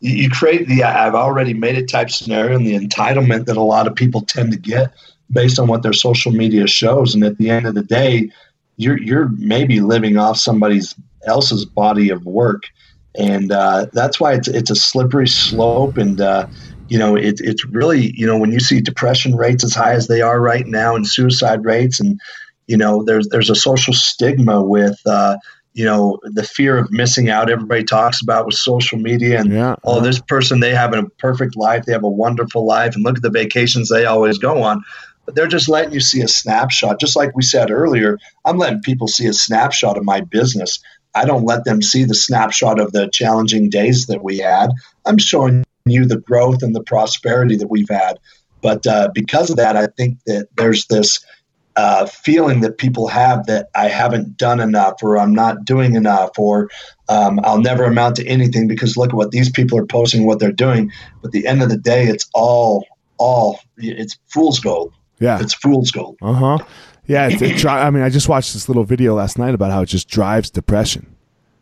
you 0.00 0.14
you 0.14 0.30
create 0.30 0.68
the 0.68 0.84
I've 0.84 1.14
already 1.14 1.54
made 1.54 1.76
it 1.78 1.88
type 1.88 2.10
scenario 2.10 2.54
and 2.56 2.66
the 2.66 2.78
entitlement 2.78 3.46
that 3.46 3.56
a 3.56 3.62
lot 3.62 3.86
of 3.86 3.94
people 3.94 4.20
tend 4.20 4.52
to 4.52 4.58
get 4.58 4.92
based 5.32 5.58
on 5.58 5.68
what 5.68 5.82
their 5.82 5.92
social 5.92 6.32
media 6.32 6.66
shows. 6.66 7.14
And 7.14 7.24
at 7.24 7.38
the 7.38 7.50
end 7.50 7.66
of 7.66 7.74
the 7.74 7.82
day, 7.82 8.30
you're 8.78 8.98
you're 9.02 9.28
maybe 9.36 9.80
living 9.80 10.16
off 10.16 10.38
somebody's 10.38 10.94
else's 11.26 11.66
body 11.66 12.08
of 12.08 12.24
work, 12.24 12.62
and 13.18 13.52
uh, 13.52 13.86
that's 13.92 14.18
why 14.18 14.32
it's 14.32 14.48
it's 14.48 14.70
a 14.70 14.76
slippery 14.76 15.28
slope. 15.28 15.98
And 15.98 16.20
uh, 16.20 16.46
you 16.88 16.98
know, 16.98 17.16
it, 17.16 17.40
it's 17.40 17.66
really 17.66 18.12
you 18.16 18.26
know 18.26 18.38
when 18.38 18.52
you 18.52 18.60
see 18.60 18.80
depression 18.80 19.36
rates 19.36 19.64
as 19.64 19.74
high 19.74 19.92
as 19.92 20.06
they 20.06 20.22
are 20.22 20.40
right 20.40 20.66
now 20.66 20.94
and 20.94 21.06
suicide 21.06 21.64
rates 21.64 22.00
and 22.00 22.18
you 22.68 22.76
know 22.76 23.02
there's 23.02 23.28
there's 23.28 23.50
a 23.50 23.54
social 23.54 23.92
stigma 23.92 24.62
with 24.62 24.98
uh, 25.06 25.36
you 25.74 25.84
know 25.84 26.18
the 26.22 26.44
fear 26.44 26.78
of 26.78 26.92
missing 26.92 27.28
out. 27.28 27.50
Everybody 27.50 27.82
talks 27.82 28.22
about 28.22 28.46
with 28.46 28.54
social 28.54 28.98
media 28.98 29.40
and 29.40 29.52
Yeah. 29.52 29.74
oh 29.82 30.00
this 30.00 30.20
person 30.20 30.60
they 30.60 30.72
have 30.72 30.94
a 30.94 31.02
perfect 31.18 31.56
life. 31.56 31.84
They 31.84 31.92
have 31.92 32.04
a 32.04 32.08
wonderful 32.08 32.64
life. 32.64 32.94
And 32.94 33.04
look 33.04 33.16
at 33.16 33.22
the 33.22 33.30
vacations 33.30 33.88
they 33.88 34.04
always 34.04 34.38
go 34.38 34.62
on 34.62 34.84
but 35.28 35.34
they're 35.34 35.46
just 35.46 35.68
letting 35.68 35.92
you 35.92 36.00
see 36.00 36.22
a 36.22 36.28
snapshot 36.28 36.98
just 36.98 37.14
like 37.14 37.36
we 37.36 37.42
said 37.42 37.70
earlier 37.70 38.18
i'm 38.46 38.56
letting 38.56 38.80
people 38.80 39.06
see 39.06 39.26
a 39.26 39.32
snapshot 39.34 39.98
of 39.98 40.04
my 40.04 40.22
business 40.22 40.80
i 41.14 41.26
don't 41.26 41.44
let 41.44 41.64
them 41.64 41.82
see 41.82 42.02
the 42.02 42.14
snapshot 42.14 42.80
of 42.80 42.92
the 42.92 43.10
challenging 43.12 43.68
days 43.68 44.06
that 44.06 44.24
we 44.24 44.38
had 44.38 44.70
i'm 45.04 45.18
showing 45.18 45.62
you 45.84 46.06
the 46.06 46.16
growth 46.16 46.62
and 46.62 46.74
the 46.74 46.82
prosperity 46.82 47.56
that 47.56 47.68
we've 47.68 47.90
had 47.90 48.18
but 48.62 48.86
uh, 48.86 49.10
because 49.12 49.50
of 49.50 49.56
that 49.56 49.76
i 49.76 49.86
think 49.98 50.16
that 50.24 50.48
there's 50.56 50.86
this 50.86 51.22
uh, 51.76 52.06
feeling 52.06 52.60
that 52.60 52.78
people 52.78 53.06
have 53.06 53.46
that 53.46 53.68
I 53.76 53.86
haven't 53.86 54.36
done 54.36 54.58
enough 54.58 54.94
or 55.00 55.16
I'm 55.16 55.32
not 55.32 55.64
doing 55.64 55.94
enough 55.94 56.30
or 56.36 56.68
um, 57.08 57.38
I'll 57.44 57.60
never 57.60 57.84
amount 57.84 58.16
to 58.16 58.26
anything 58.26 58.66
because 58.66 58.96
look 58.96 59.10
at 59.10 59.14
what 59.14 59.30
these 59.30 59.48
people 59.48 59.78
are 59.78 59.86
posting, 59.86 60.26
what 60.26 60.40
they're 60.40 60.50
doing. 60.50 60.90
But 61.22 61.28
at 61.28 61.32
the 61.32 61.46
end 61.46 61.62
of 61.62 61.68
the 61.68 61.76
day, 61.76 62.08
it's 62.08 62.28
all, 62.34 62.84
all, 63.16 63.60
it's 63.76 64.18
fool's 64.26 64.58
gold. 64.58 64.92
Yeah, 65.20 65.40
It's 65.40 65.54
fool's 65.54 65.90
gold. 65.90 66.16
uh 66.22 66.32
huh, 66.32 66.58
yeah. 67.06 67.28
It's, 67.28 67.42
it 67.42 67.56
dri- 67.56 67.70
I 67.70 67.90
mean, 67.90 68.02
I 68.02 68.08
just 68.08 68.28
watched 68.28 68.52
this 68.52 68.68
little 68.68 68.84
video 68.84 69.14
last 69.14 69.38
night 69.38 69.54
about 69.54 69.70
how 69.70 69.82
it 69.82 69.86
just 69.86 70.08
drives 70.08 70.50
depression. 70.50 71.14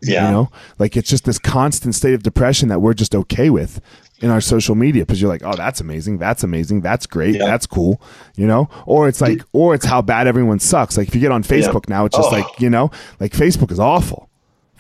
Yeah. 0.03 0.27
You 0.27 0.31
know, 0.33 0.51
like 0.79 0.97
it's 0.97 1.09
just 1.09 1.25
this 1.25 1.39
constant 1.39 1.95
state 1.95 2.13
of 2.15 2.23
depression 2.23 2.69
that 2.69 2.81
we're 2.81 2.93
just 2.95 3.15
okay 3.15 3.49
with 3.51 3.81
in 4.21 4.31
our 4.31 4.41
social 4.43 4.75
media 4.75 5.05
because 5.05 5.21
you're 5.21 5.31
like, 5.31 5.43
oh, 5.45 5.57
that's 5.57 5.81
amazing, 5.81 6.19
that's 6.19 6.45
amazing, 6.45 6.81
that's 6.83 7.07
great, 7.07 7.35
Yeah. 7.37 7.47
that's 7.47 7.67
cool, 7.67 8.01
you 8.37 8.47
know, 8.47 8.69
or 8.85 9.09
it's 9.09 9.21
like, 9.23 9.43
or 9.53 9.75
it's 9.75 9.87
how 9.87 10.03
bad 10.03 10.27
everyone 10.27 10.59
sucks. 10.59 10.97
Like 10.99 11.09
if 11.09 11.15
you 11.15 11.21
get 11.21 11.33
on 11.33 11.43
Facebook 11.43 11.89
now, 11.89 12.05
it's 12.05 12.17
just 12.17 12.29
Oh. 12.29 12.37
like, 12.37 12.47
you 12.61 12.69
know, 12.71 12.91
like 13.21 13.33
Facebook 13.33 13.71
is 13.73 13.81
awful. 13.81 14.29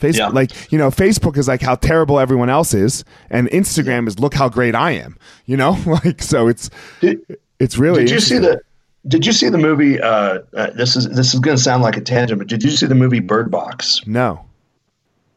Facebook, 0.00 0.18
Yeah. 0.18 0.28
like 0.28 0.70
you 0.70 0.76
know, 0.78 0.90
Facebook 0.90 1.38
is 1.38 1.48
like 1.48 1.62
how 1.62 1.74
terrible 1.76 2.18
everyone 2.20 2.50
else 2.50 2.74
is, 2.74 3.02
and 3.30 3.48
Instagram 3.48 4.06
is 4.06 4.18
look 4.20 4.34
how 4.34 4.50
great 4.50 4.74
I 4.74 4.90
am. 4.92 5.16
You 5.46 5.56
know, 5.56 5.78
like 6.04 6.22
so 6.22 6.46
it's 6.48 6.68
Did, 7.00 7.20
it's 7.58 7.78
really. 7.78 8.04
did 8.04 8.10
you 8.10 8.20
see 8.20 8.38
the, 8.38 8.60
did 9.06 9.24
you 9.24 9.32
see 9.32 9.48
the 9.48 9.58
movie? 9.58 10.00
Uh, 10.00 10.40
uh, 10.54 10.70
this 10.70 10.96
is, 10.96 11.08
this 11.08 11.34
is 11.34 11.40
going 11.40 11.56
to 11.56 11.62
sound 11.62 11.82
like 11.82 11.96
a 11.96 12.00
tangent, 12.00 12.38
but 12.38 12.48
did 12.48 12.62
you 12.62 12.70
see 12.70 12.86
the 12.86 12.94
movie 12.94 13.20
Bird 13.20 13.50
Box? 13.50 14.00
No. 14.06 14.44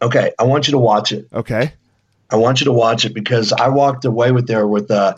Okay. 0.02 0.32
I 0.40 0.44
want 0.44 0.68
you 0.68 0.72
to 0.72 0.80
watch 0.80 1.12
it. 1.12 1.28
Okay. 1.34 1.74
I 2.32 2.36
want 2.36 2.62
you 2.62 2.66
to 2.66 2.72
watch 2.72 3.06
it 3.06 3.14
because 3.14 3.52
I 3.54 3.70
walked 3.70 4.06
away 4.06 4.32
with 4.32 4.48
there 4.48 4.68
with 4.68 4.92
uh 4.92 5.16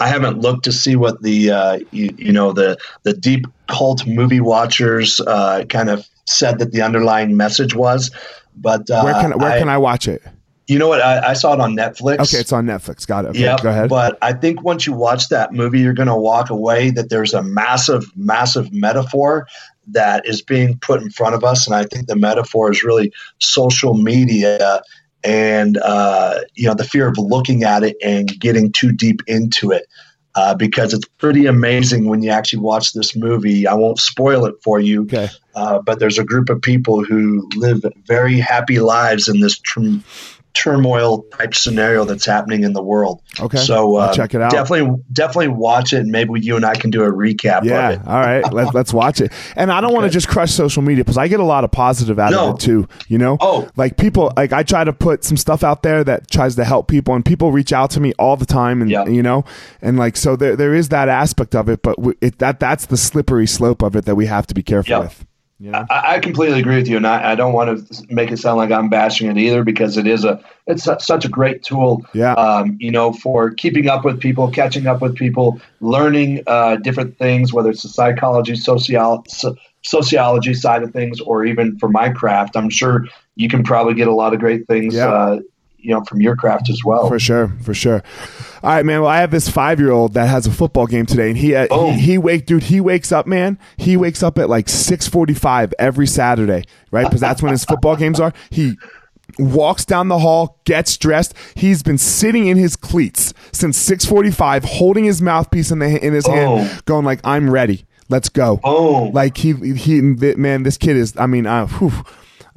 I 0.00 0.08
haven't 0.08 0.40
looked 0.40 0.64
to 0.64 0.72
see 0.72 0.96
what 0.96 1.22
the 1.22 1.50
uh, 1.50 1.78
you, 1.92 2.14
you 2.18 2.32
know 2.32 2.52
the 2.52 2.76
the 3.04 3.12
deep 3.12 3.46
cult 3.68 4.06
movie 4.06 4.40
watchers 4.40 5.20
uh, 5.20 5.64
kind 5.68 5.88
of 5.88 6.08
said 6.26 6.58
that 6.58 6.72
the 6.72 6.82
underlying 6.82 7.36
message 7.36 7.74
was, 7.74 8.10
but 8.56 8.90
uh, 8.90 9.02
Where 9.02 9.14
can 9.14 9.38
where 9.38 9.58
can 9.58 9.68
I 9.68 9.78
watch 9.78 10.08
it? 10.08 10.22
You 10.66 10.78
know 10.78 10.88
what? 10.88 11.02
I, 11.02 11.30
I 11.30 11.32
saw 11.34 11.52
it 11.52 11.60
on 11.60 11.76
Netflix. 11.76 12.20
Okay, 12.20 12.38
it's 12.38 12.52
on 12.52 12.66
Netflix. 12.66 13.06
Got 13.06 13.26
it. 13.26 13.28
Okay, 13.28 13.40
yeah, 13.40 13.56
go 13.62 13.68
ahead. 13.68 13.90
But 13.90 14.16
I 14.22 14.32
think 14.32 14.62
once 14.62 14.86
you 14.86 14.94
watch 14.94 15.28
that 15.28 15.52
movie, 15.52 15.80
you're 15.80 15.92
going 15.92 16.08
to 16.08 16.16
walk 16.16 16.48
away 16.48 16.90
that 16.90 17.10
there's 17.10 17.34
a 17.34 17.42
massive, 17.42 18.10
massive 18.16 18.72
metaphor 18.72 19.46
that 19.88 20.26
is 20.26 20.40
being 20.40 20.78
put 20.78 21.02
in 21.02 21.10
front 21.10 21.34
of 21.34 21.44
us, 21.44 21.66
and 21.66 21.76
I 21.76 21.84
think 21.84 22.06
the 22.06 22.16
metaphor 22.16 22.70
is 22.70 22.82
really 22.82 23.12
social 23.38 23.94
media 23.94 24.82
and 25.22 25.78
uh, 25.78 26.40
you 26.54 26.66
know 26.66 26.74
the 26.74 26.84
fear 26.84 27.08
of 27.08 27.18
looking 27.18 27.64
at 27.64 27.82
it 27.82 27.96
and 28.02 28.28
getting 28.38 28.70
too 28.72 28.92
deep 28.92 29.22
into 29.26 29.70
it. 29.70 29.86
Uh, 30.36 30.52
because 30.52 30.92
it's 30.92 31.06
pretty 31.18 31.46
amazing 31.46 32.08
when 32.08 32.20
you 32.20 32.28
actually 32.28 32.58
watch 32.58 32.92
this 32.92 33.14
movie. 33.14 33.68
I 33.68 33.74
won't 33.74 34.00
spoil 34.00 34.44
it 34.46 34.56
for 34.64 34.80
you, 34.80 35.02
okay. 35.02 35.28
uh, 35.54 35.78
but 35.78 36.00
there's 36.00 36.18
a 36.18 36.24
group 36.24 36.48
of 36.48 36.60
people 36.60 37.04
who 37.04 37.48
live 37.54 37.84
very 38.06 38.40
happy 38.40 38.80
lives 38.80 39.28
in 39.28 39.38
this 39.38 39.56
tr- 39.60 39.98
turmoil 40.54 41.22
type 41.36 41.54
scenario 41.54 42.04
that's 42.04 42.24
happening 42.24 42.62
in 42.64 42.72
the 42.72 42.82
world. 42.82 43.20
Okay. 43.40 43.58
So 43.58 43.96
uh, 43.96 44.12
check 44.14 44.34
it 44.34 44.40
out. 44.40 44.50
Definitely, 44.52 45.02
definitely 45.12 45.48
watch 45.48 45.92
it, 45.92 45.98
and 45.98 46.10
maybe 46.10 46.40
you 46.40 46.56
and 46.56 46.64
I 46.64 46.74
can 46.74 46.90
do 46.90 47.02
a 47.02 47.10
recap 47.12 47.64
Yeah. 47.64 47.90
of 47.90 48.00
it. 48.00 48.06
All 48.08 48.20
right. 48.20 48.44
Let, 48.52 48.72
let's 48.74 48.92
watch 48.94 49.20
it. 49.20 49.32
And 49.56 49.70
I 49.72 49.80
don't 49.80 49.92
want 49.92 50.04
to 50.04 50.10
just 50.10 50.28
crush 50.28 50.52
social 50.52 50.82
media 50.82 51.02
because 51.04 51.18
I 51.18 51.28
get 51.28 51.40
a 51.40 51.44
lot 51.44 51.64
of 51.64 51.70
positive 51.72 52.18
out 52.18 52.30
No. 52.30 52.50
of 52.50 52.54
it 52.56 52.60
too. 52.60 52.88
You 53.08 53.18
know? 53.18 53.36
Oh. 53.40 53.68
Like 53.76 53.96
people, 53.96 54.32
like 54.36 54.52
I 54.52 54.62
try 54.62 54.84
to 54.84 54.92
put 54.92 55.24
some 55.24 55.36
stuff 55.36 55.64
out 55.64 55.82
there 55.82 56.04
that 56.04 56.30
tries 56.30 56.54
to 56.56 56.64
help 56.64 56.88
people, 56.88 57.14
and 57.14 57.24
people 57.24 57.50
reach 57.52 57.72
out 57.72 57.90
to 57.90 58.00
me 58.00 58.12
all 58.18 58.36
the 58.36 58.46
time, 58.46 58.80
and 58.80 58.90
Yeah. 58.90 59.06
you 59.06 59.22
know, 59.22 59.44
and 59.82 59.98
like 59.98 60.16
so 60.16 60.36
there 60.36 60.56
there 60.56 60.74
is 60.74 60.88
that 60.90 61.08
aspect 61.08 61.54
of 61.54 61.68
it, 61.68 61.82
but 61.82 61.96
it 62.20 62.38
that 62.38 62.60
that's 62.60 62.86
the 62.86 62.96
slippery 62.96 63.46
slope 63.46 63.82
of 63.82 63.96
it 63.96 64.04
that 64.04 64.14
we 64.14 64.26
have 64.26 64.46
to 64.46 64.54
be 64.54 64.62
careful 64.62 64.90
Yeah. 64.90 64.98
with. 65.00 65.26
You 65.64 65.70
know? 65.70 65.86
I, 65.88 66.16
I 66.16 66.18
completely 66.18 66.60
agree 66.60 66.76
with 66.76 66.88
you, 66.88 66.98
and 66.98 67.06
I, 67.06 67.32
I 67.32 67.34
don't 67.34 67.54
want 67.54 67.88
to 67.88 68.06
make 68.10 68.30
it 68.30 68.36
sound 68.36 68.58
like 68.58 68.70
I'm 68.70 68.90
bashing 68.90 69.30
it 69.30 69.38
either 69.38 69.64
because 69.64 69.96
it 69.96 70.06
is 70.06 70.22
a 70.22 70.38
it's 70.66 70.84
su- 70.84 70.96
such 71.00 71.24
a 71.24 71.28
great 71.28 71.62
tool. 71.62 72.04
Yeah. 72.12 72.34
Um, 72.34 72.76
you 72.78 72.90
know, 72.90 73.14
for 73.14 73.50
keeping 73.50 73.88
up 73.88 74.04
with 74.04 74.20
people, 74.20 74.50
catching 74.50 74.86
up 74.86 75.00
with 75.00 75.16
people, 75.16 75.58
learning 75.80 76.42
uh, 76.46 76.76
different 76.76 77.16
things, 77.16 77.54
whether 77.54 77.70
it's 77.70 77.82
the 77.82 77.88
psychology, 77.88 78.56
social, 78.56 79.24
so, 79.26 79.56
sociology 79.80 80.52
side 80.52 80.82
of 80.82 80.92
things, 80.92 81.18
or 81.22 81.46
even 81.46 81.78
for 81.78 81.88
my 81.88 82.10
craft. 82.10 82.58
I'm 82.58 82.68
sure 82.68 83.06
you 83.36 83.48
can 83.48 83.62
probably 83.62 83.94
get 83.94 84.06
a 84.06 84.14
lot 84.14 84.34
of 84.34 84.40
great 84.40 84.66
things. 84.66 84.94
Yeah. 84.94 85.08
Uh, 85.08 85.40
you 85.84 85.90
know, 85.90 86.02
from 86.04 86.20
your 86.20 86.34
craft 86.34 86.70
as 86.70 86.82
well. 86.84 87.06
For 87.08 87.18
sure, 87.18 87.48
for 87.62 87.74
sure. 87.74 88.02
All 88.62 88.70
right, 88.70 88.84
man. 88.84 89.02
Well, 89.02 89.10
I 89.10 89.18
have 89.18 89.30
this 89.30 89.48
five 89.48 89.78
year 89.78 89.92
old 89.92 90.14
that 90.14 90.28
has 90.28 90.46
a 90.46 90.50
football 90.50 90.86
game 90.86 91.04
today, 91.06 91.28
and 91.28 91.36
he 91.38 91.54
uh, 91.54 91.66
Oh. 91.70 91.92
he, 91.92 92.00
he 92.00 92.18
wake 92.18 92.46
dude. 92.46 92.64
He 92.64 92.80
wakes 92.80 93.12
up, 93.12 93.26
man. 93.26 93.58
He 93.76 93.96
wakes 93.96 94.22
up 94.22 94.38
at 94.38 94.48
like 94.48 94.68
six 94.68 95.06
forty 95.06 95.34
five 95.34 95.74
every 95.78 96.06
Saturday, 96.06 96.64
right? 96.90 97.04
Because 97.04 97.20
that's 97.20 97.42
when 97.42 97.52
his 97.52 97.64
football 97.64 97.96
games 97.96 98.18
are. 98.18 98.32
He 98.50 98.76
walks 99.38 99.84
down 99.84 100.08
the 100.08 100.18
hall, 100.18 100.60
gets 100.64 100.96
dressed. 100.96 101.34
He's 101.54 101.82
been 101.82 101.98
sitting 101.98 102.46
in 102.46 102.56
his 102.56 102.76
cleats 102.76 103.34
since 103.52 103.76
six 103.76 104.04
forty 104.04 104.30
five, 104.30 104.64
holding 104.64 105.04
his 105.04 105.20
mouthpiece 105.20 105.70
in 105.70 105.78
the 105.80 106.04
in 106.04 106.12
his 106.14 106.26
Oh. 106.26 106.32
hand, 106.32 106.82
going 106.86 107.04
like, 107.04 107.20
"I'm 107.24 107.50
ready. 107.50 107.84
Let's 108.08 108.28
go." 108.28 108.60
Oh. 108.64 109.10
Like 109.12 109.36
he 109.36 109.52
he 109.74 110.00
man, 110.00 110.62
this 110.62 110.78
kid 110.78 110.96
is. 110.96 111.14
I 111.18 111.26
mean, 111.26 111.46
uh, 111.46 111.66
whew. 111.66 111.92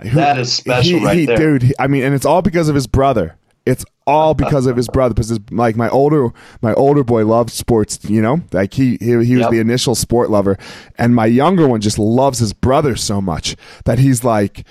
Who- 0.01 0.09
That 0.11 0.37
is 0.39 0.51
special 0.53 0.99
right 1.01 1.25
there. 1.27 1.37
dude. 1.37 1.63
he- 1.63 1.73
I 1.79 1.87
mean, 1.87 2.03
and 2.03 2.13
it's 2.13 2.25
all 2.25 2.41
because 2.41 2.69
of 2.69 2.75
his 2.75 2.87
brother. 2.87 3.35
It's 3.65 3.83
all 4.05 4.33
because 4.33 4.65
of 4.65 4.77
his 4.77 4.87
brother. 4.87 5.13
Because 5.13 5.27
his, 5.29 5.39
like 5.51 5.75
my 5.75 5.89
older 5.89 6.29
my 6.61 6.73
older 6.75 7.03
boy 7.03 7.25
loves 7.25 7.51
sports. 7.53 7.99
You 8.03 8.21
know, 8.21 8.41
like 8.53 8.73
he 8.73 8.91
he, 9.01 9.07
he 9.07 9.15
was 9.35 9.41
Yep. 9.41 9.51
the 9.51 9.59
initial 9.59 9.93
sport 9.95 10.29
lover, 10.29 10.57
and 10.97 11.13
my 11.13 11.25
younger 11.25 11.67
one 11.67 11.81
just 11.81 11.99
loves 11.99 12.39
his 12.39 12.53
brother 12.53 12.95
so 12.95 13.21
much 13.21 13.55
that 13.85 13.99
he's 13.99 14.23
like. 14.23 14.65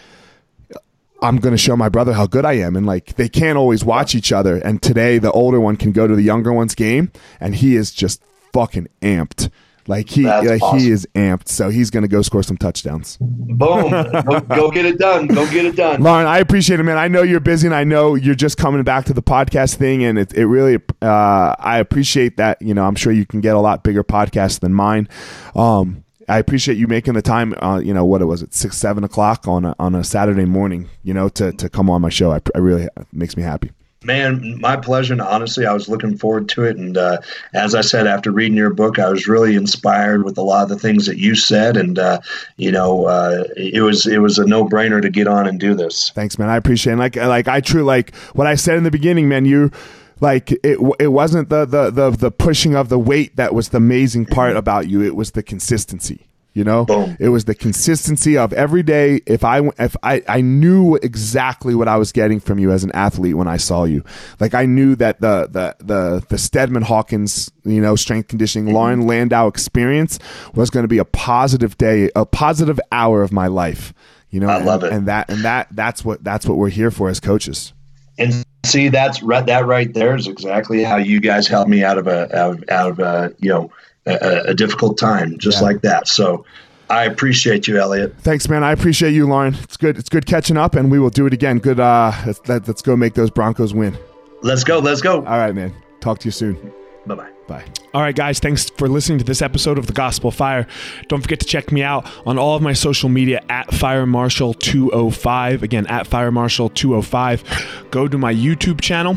I'm 1.22 1.38
going 1.38 1.52
to 1.54 1.58
show 1.58 1.76
my 1.76 1.88
brother 1.88 2.12
how 2.12 2.26
good 2.26 2.44
I 2.44 2.52
am. 2.54 2.76
And 2.76 2.84
like, 2.84 3.16
they 3.16 3.26
can't 3.28 3.56
always 3.56 3.82
watch 3.82 4.14
each 4.14 4.32
other. 4.32 4.56
And 4.58 4.82
today, 4.82 5.16
the 5.16 5.32
older 5.32 5.58
one 5.58 5.76
can 5.76 5.90
go 5.90 6.06
to 6.06 6.14
the 6.14 6.22
younger 6.22 6.52
one's 6.52 6.74
game, 6.74 7.10
and 7.40 7.54
he 7.54 7.74
is 7.74 7.90
just 7.90 8.22
fucking 8.52 8.86
amped. 9.00 9.48
Like 9.88 10.08
he, 10.08 10.22
That's 10.22 10.46
like 10.46 10.62
awesome. 10.62 10.78
he 10.78 10.90
is 10.90 11.06
amped. 11.14 11.48
So 11.48 11.68
he's 11.68 11.90
going 11.90 12.02
to 12.02 12.08
go 12.08 12.22
score 12.22 12.42
some 12.42 12.56
touchdowns. 12.56 13.16
Boom. 13.20 13.90
go, 13.90 14.40
go 14.40 14.70
get 14.70 14.84
it 14.84 14.98
done. 14.98 15.26
Go 15.28 15.48
get 15.50 15.64
it 15.64 15.76
done. 15.76 16.02
Loren, 16.02 16.26
I 16.26 16.38
appreciate 16.38 16.80
it, 16.80 16.82
man. 16.82 16.98
I 16.98 17.08
know 17.08 17.22
you're 17.22 17.40
busy, 17.40 17.66
and 17.66 17.74
I 17.74 17.84
know 17.84 18.14
you're 18.14 18.34
just 18.34 18.56
coming 18.56 18.82
back 18.82 19.04
to 19.06 19.12
the 19.12 19.22
podcast 19.22 19.76
thing, 19.76 20.04
and 20.04 20.18
it, 20.18 20.32
it 20.34 20.46
really, 20.46 20.80
uh, 21.02 21.54
I 21.58 21.78
appreciate 21.78 22.36
that. 22.36 22.60
You 22.60 22.74
know, 22.74 22.84
I'm 22.84 22.96
sure 22.96 23.12
you 23.12 23.26
can 23.26 23.40
get 23.40 23.54
a 23.54 23.60
lot 23.60 23.84
bigger 23.84 24.02
podcasts 24.04 24.60
than 24.60 24.74
mine. 24.74 25.08
Um, 25.54 26.04
I 26.28 26.38
appreciate 26.38 26.76
you 26.76 26.88
making 26.88 27.14
the 27.14 27.22
time. 27.22 27.54
Uh, 27.62 27.78
you 27.78 27.94
know, 27.94 28.04
what 28.04 28.20
it 28.20 28.24
was 28.24 28.42
at 28.42 28.52
six, 28.52 28.76
seven 28.76 29.04
o'clock 29.04 29.46
on 29.46 29.64
a, 29.64 29.76
on 29.78 29.94
a 29.94 30.02
Saturday 30.02 30.44
morning? 30.44 30.88
You 31.04 31.14
know, 31.14 31.28
to 31.30 31.52
to 31.52 31.68
come 31.68 31.88
on 31.88 32.02
my 32.02 32.08
show. 32.08 32.32
I, 32.32 32.40
I 32.54 32.58
really 32.58 32.84
it 32.84 32.92
makes 33.12 33.36
me 33.36 33.42
happy. 33.44 33.70
Man, 34.06 34.60
my 34.60 34.76
pleasure. 34.76 35.12
And 35.12 35.20
honestly, 35.20 35.66
I 35.66 35.72
was 35.72 35.88
looking 35.88 36.16
forward 36.16 36.48
to 36.50 36.64
it. 36.64 36.76
And 36.76 36.96
uh, 36.96 37.18
as 37.52 37.74
I 37.74 37.80
said, 37.80 38.06
after 38.06 38.30
reading 38.30 38.56
your 38.56 38.72
book, 38.72 38.98
I 38.98 39.08
was 39.08 39.26
really 39.26 39.56
inspired 39.56 40.24
with 40.24 40.38
a 40.38 40.42
lot 40.42 40.62
of 40.62 40.68
the 40.68 40.78
things 40.78 41.06
that 41.06 41.18
you 41.18 41.34
said. 41.34 41.76
And 41.76 41.98
uh, 41.98 42.20
you 42.56 42.70
know, 42.70 43.06
uh, 43.06 43.44
it 43.56 43.82
was 43.82 44.06
it 44.06 44.18
was 44.18 44.38
a 44.38 44.46
no 44.46 44.64
brainer 44.64 45.02
to 45.02 45.10
get 45.10 45.26
on 45.26 45.48
and 45.48 45.58
do 45.58 45.74
this. 45.74 46.10
Thanks, 46.10 46.38
man. 46.38 46.48
I 46.48 46.56
appreciate 46.56 46.94
it. 46.94 46.96
like 46.98 47.16
like 47.16 47.48
I 47.48 47.60
true 47.60 47.82
like 47.82 48.14
what 48.34 48.46
I 48.46 48.54
said 48.54 48.78
in 48.78 48.84
the 48.84 48.90
beginning, 48.90 49.28
man. 49.28 49.44
You 49.44 49.72
like 50.20 50.52
it 50.52 50.78
it 50.98 51.08
wasn't 51.08 51.48
the, 51.48 51.64
the 51.64 51.90
the 51.90 52.10
the 52.10 52.30
pushing 52.30 52.74
of 52.74 52.88
the 52.88 52.98
weight 52.98 53.36
that 53.36 53.54
was 53.54 53.70
the 53.70 53.78
amazing 53.78 54.26
part 54.26 54.56
about 54.56 54.88
you. 54.88 55.02
It 55.02 55.16
was 55.16 55.32
the 55.32 55.42
consistency. 55.42 56.25
You 56.56 56.64
know, 56.64 56.86
Boom. 56.86 57.18
it 57.20 57.28
was 57.28 57.44
the 57.44 57.54
consistency 57.54 58.38
of 58.38 58.50
every 58.54 58.82
day. 58.82 59.20
If 59.26 59.44
I 59.44 59.60
if 59.78 59.94
I 60.02 60.22
I 60.26 60.40
knew 60.40 60.94
exactly 60.94 61.74
what 61.74 61.86
I 61.86 61.98
was 61.98 62.12
getting 62.12 62.40
from 62.40 62.58
you 62.58 62.72
as 62.72 62.82
an 62.82 62.90
athlete 62.92 63.36
when 63.36 63.46
I 63.46 63.58
saw 63.58 63.84
you, 63.84 64.02
like 64.40 64.54
I 64.54 64.64
knew 64.64 64.96
that 64.96 65.20
the 65.20 65.48
the 65.52 65.76
the 65.84 66.26
the 66.26 66.38
Steadman 66.38 66.80
Hawkins, 66.80 67.50
you 67.66 67.82
know, 67.82 67.94
strength 67.94 68.28
conditioning, 68.28 68.68
mm-hmm. 68.68 68.74
Loren 68.74 69.06
Landow 69.06 69.48
experience 69.48 70.18
was 70.54 70.70
going 70.70 70.84
to 70.84 70.88
be 70.88 70.96
a 70.96 71.04
positive 71.04 71.76
day, 71.76 72.10
a 72.16 72.24
positive 72.24 72.80
hour 72.90 73.22
of 73.22 73.32
my 73.32 73.48
life. 73.48 73.92
You 74.30 74.40
know, 74.40 74.48
I 74.48 74.62
love 74.62 74.82
and, 74.82 74.92
it, 74.92 74.96
and 74.96 75.08
that 75.08 75.28
and 75.28 75.44
that 75.44 75.68
that's 75.72 76.06
what 76.06 76.24
that's 76.24 76.46
what 76.46 76.56
we're 76.56 76.70
here 76.70 76.90
for 76.90 77.10
as 77.10 77.20
coaches. 77.20 77.74
And 78.16 78.46
see, 78.64 78.88
that's 78.88 79.22
right. 79.22 79.44
That 79.44 79.66
right 79.66 79.92
there 79.92 80.16
is 80.16 80.26
exactly 80.26 80.82
how 80.82 80.96
you 80.96 81.20
guys 81.20 81.48
helped 81.48 81.68
me 81.68 81.84
out 81.84 81.98
of 81.98 82.06
a 82.06 82.34
out 82.34 82.54
of, 82.54 82.64
out 82.70 82.90
of 82.92 82.98
a 82.98 83.34
you 83.40 83.50
know 83.50 83.70
a, 84.06 84.50
a 84.50 84.54
difficult 84.54 84.98
time, 84.98 85.38
just 85.38 85.58
yeah. 85.58 85.66
like 85.66 85.82
that. 85.82 86.08
So 86.08 86.44
I 86.88 87.04
appreciate 87.04 87.66
you, 87.66 87.78
Elliot. 87.78 88.14
Thanks, 88.20 88.48
man. 88.48 88.62
I 88.62 88.72
appreciate 88.72 89.12
you, 89.12 89.26
Loren. 89.26 89.54
It's 89.54 89.76
good. 89.76 89.98
It's 89.98 90.08
good 90.08 90.26
catching 90.26 90.56
up, 90.56 90.74
and 90.74 90.90
we 90.90 90.98
will 90.98 91.10
do 91.10 91.26
it 91.26 91.32
again. 91.32 91.58
Good. 91.58 91.80
Uh, 91.80 92.12
let's, 92.26 92.40
let's 92.48 92.82
go 92.82 92.96
make 92.96 93.14
those 93.14 93.30
Broncos 93.30 93.74
win. 93.74 93.96
Let's 94.42 94.64
go. 94.64 94.78
Let's 94.78 95.00
go. 95.00 95.18
All 95.18 95.38
right, 95.38 95.54
man. 95.54 95.74
Talk 96.00 96.18
to 96.20 96.26
you 96.26 96.32
soon. 96.32 96.72
Bye 97.06 97.14
bye. 97.14 97.30
Bye. 97.48 97.64
All 97.94 98.02
right, 98.02 98.14
guys. 98.14 98.40
Thanks 98.40 98.70
for 98.70 98.88
listening 98.88 99.18
to 99.18 99.24
this 99.24 99.40
episode 99.40 99.78
of 99.78 99.86
The 99.86 99.92
Gospel 99.92 100.32
Fire. 100.32 100.66
Don't 101.08 101.22
forget 101.22 101.38
to 101.40 101.46
check 101.46 101.70
me 101.70 101.82
out 101.82 102.08
on 102.26 102.38
all 102.38 102.56
of 102.56 102.62
my 102.62 102.72
social 102.72 103.08
media 103.08 103.44
at 103.48 103.72
Fire 103.72 104.04
Marshal 104.04 104.54
205. 104.54 105.62
Again, 105.62 105.86
at 105.86 106.06
Fire 106.06 106.32
Marshal 106.32 106.68
205. 106.68 107.86
Go 107.90 108.08
to 108.08 108.18
my 108.18 108.34
YouTube 108.34 108.80
channel 108.80 109.16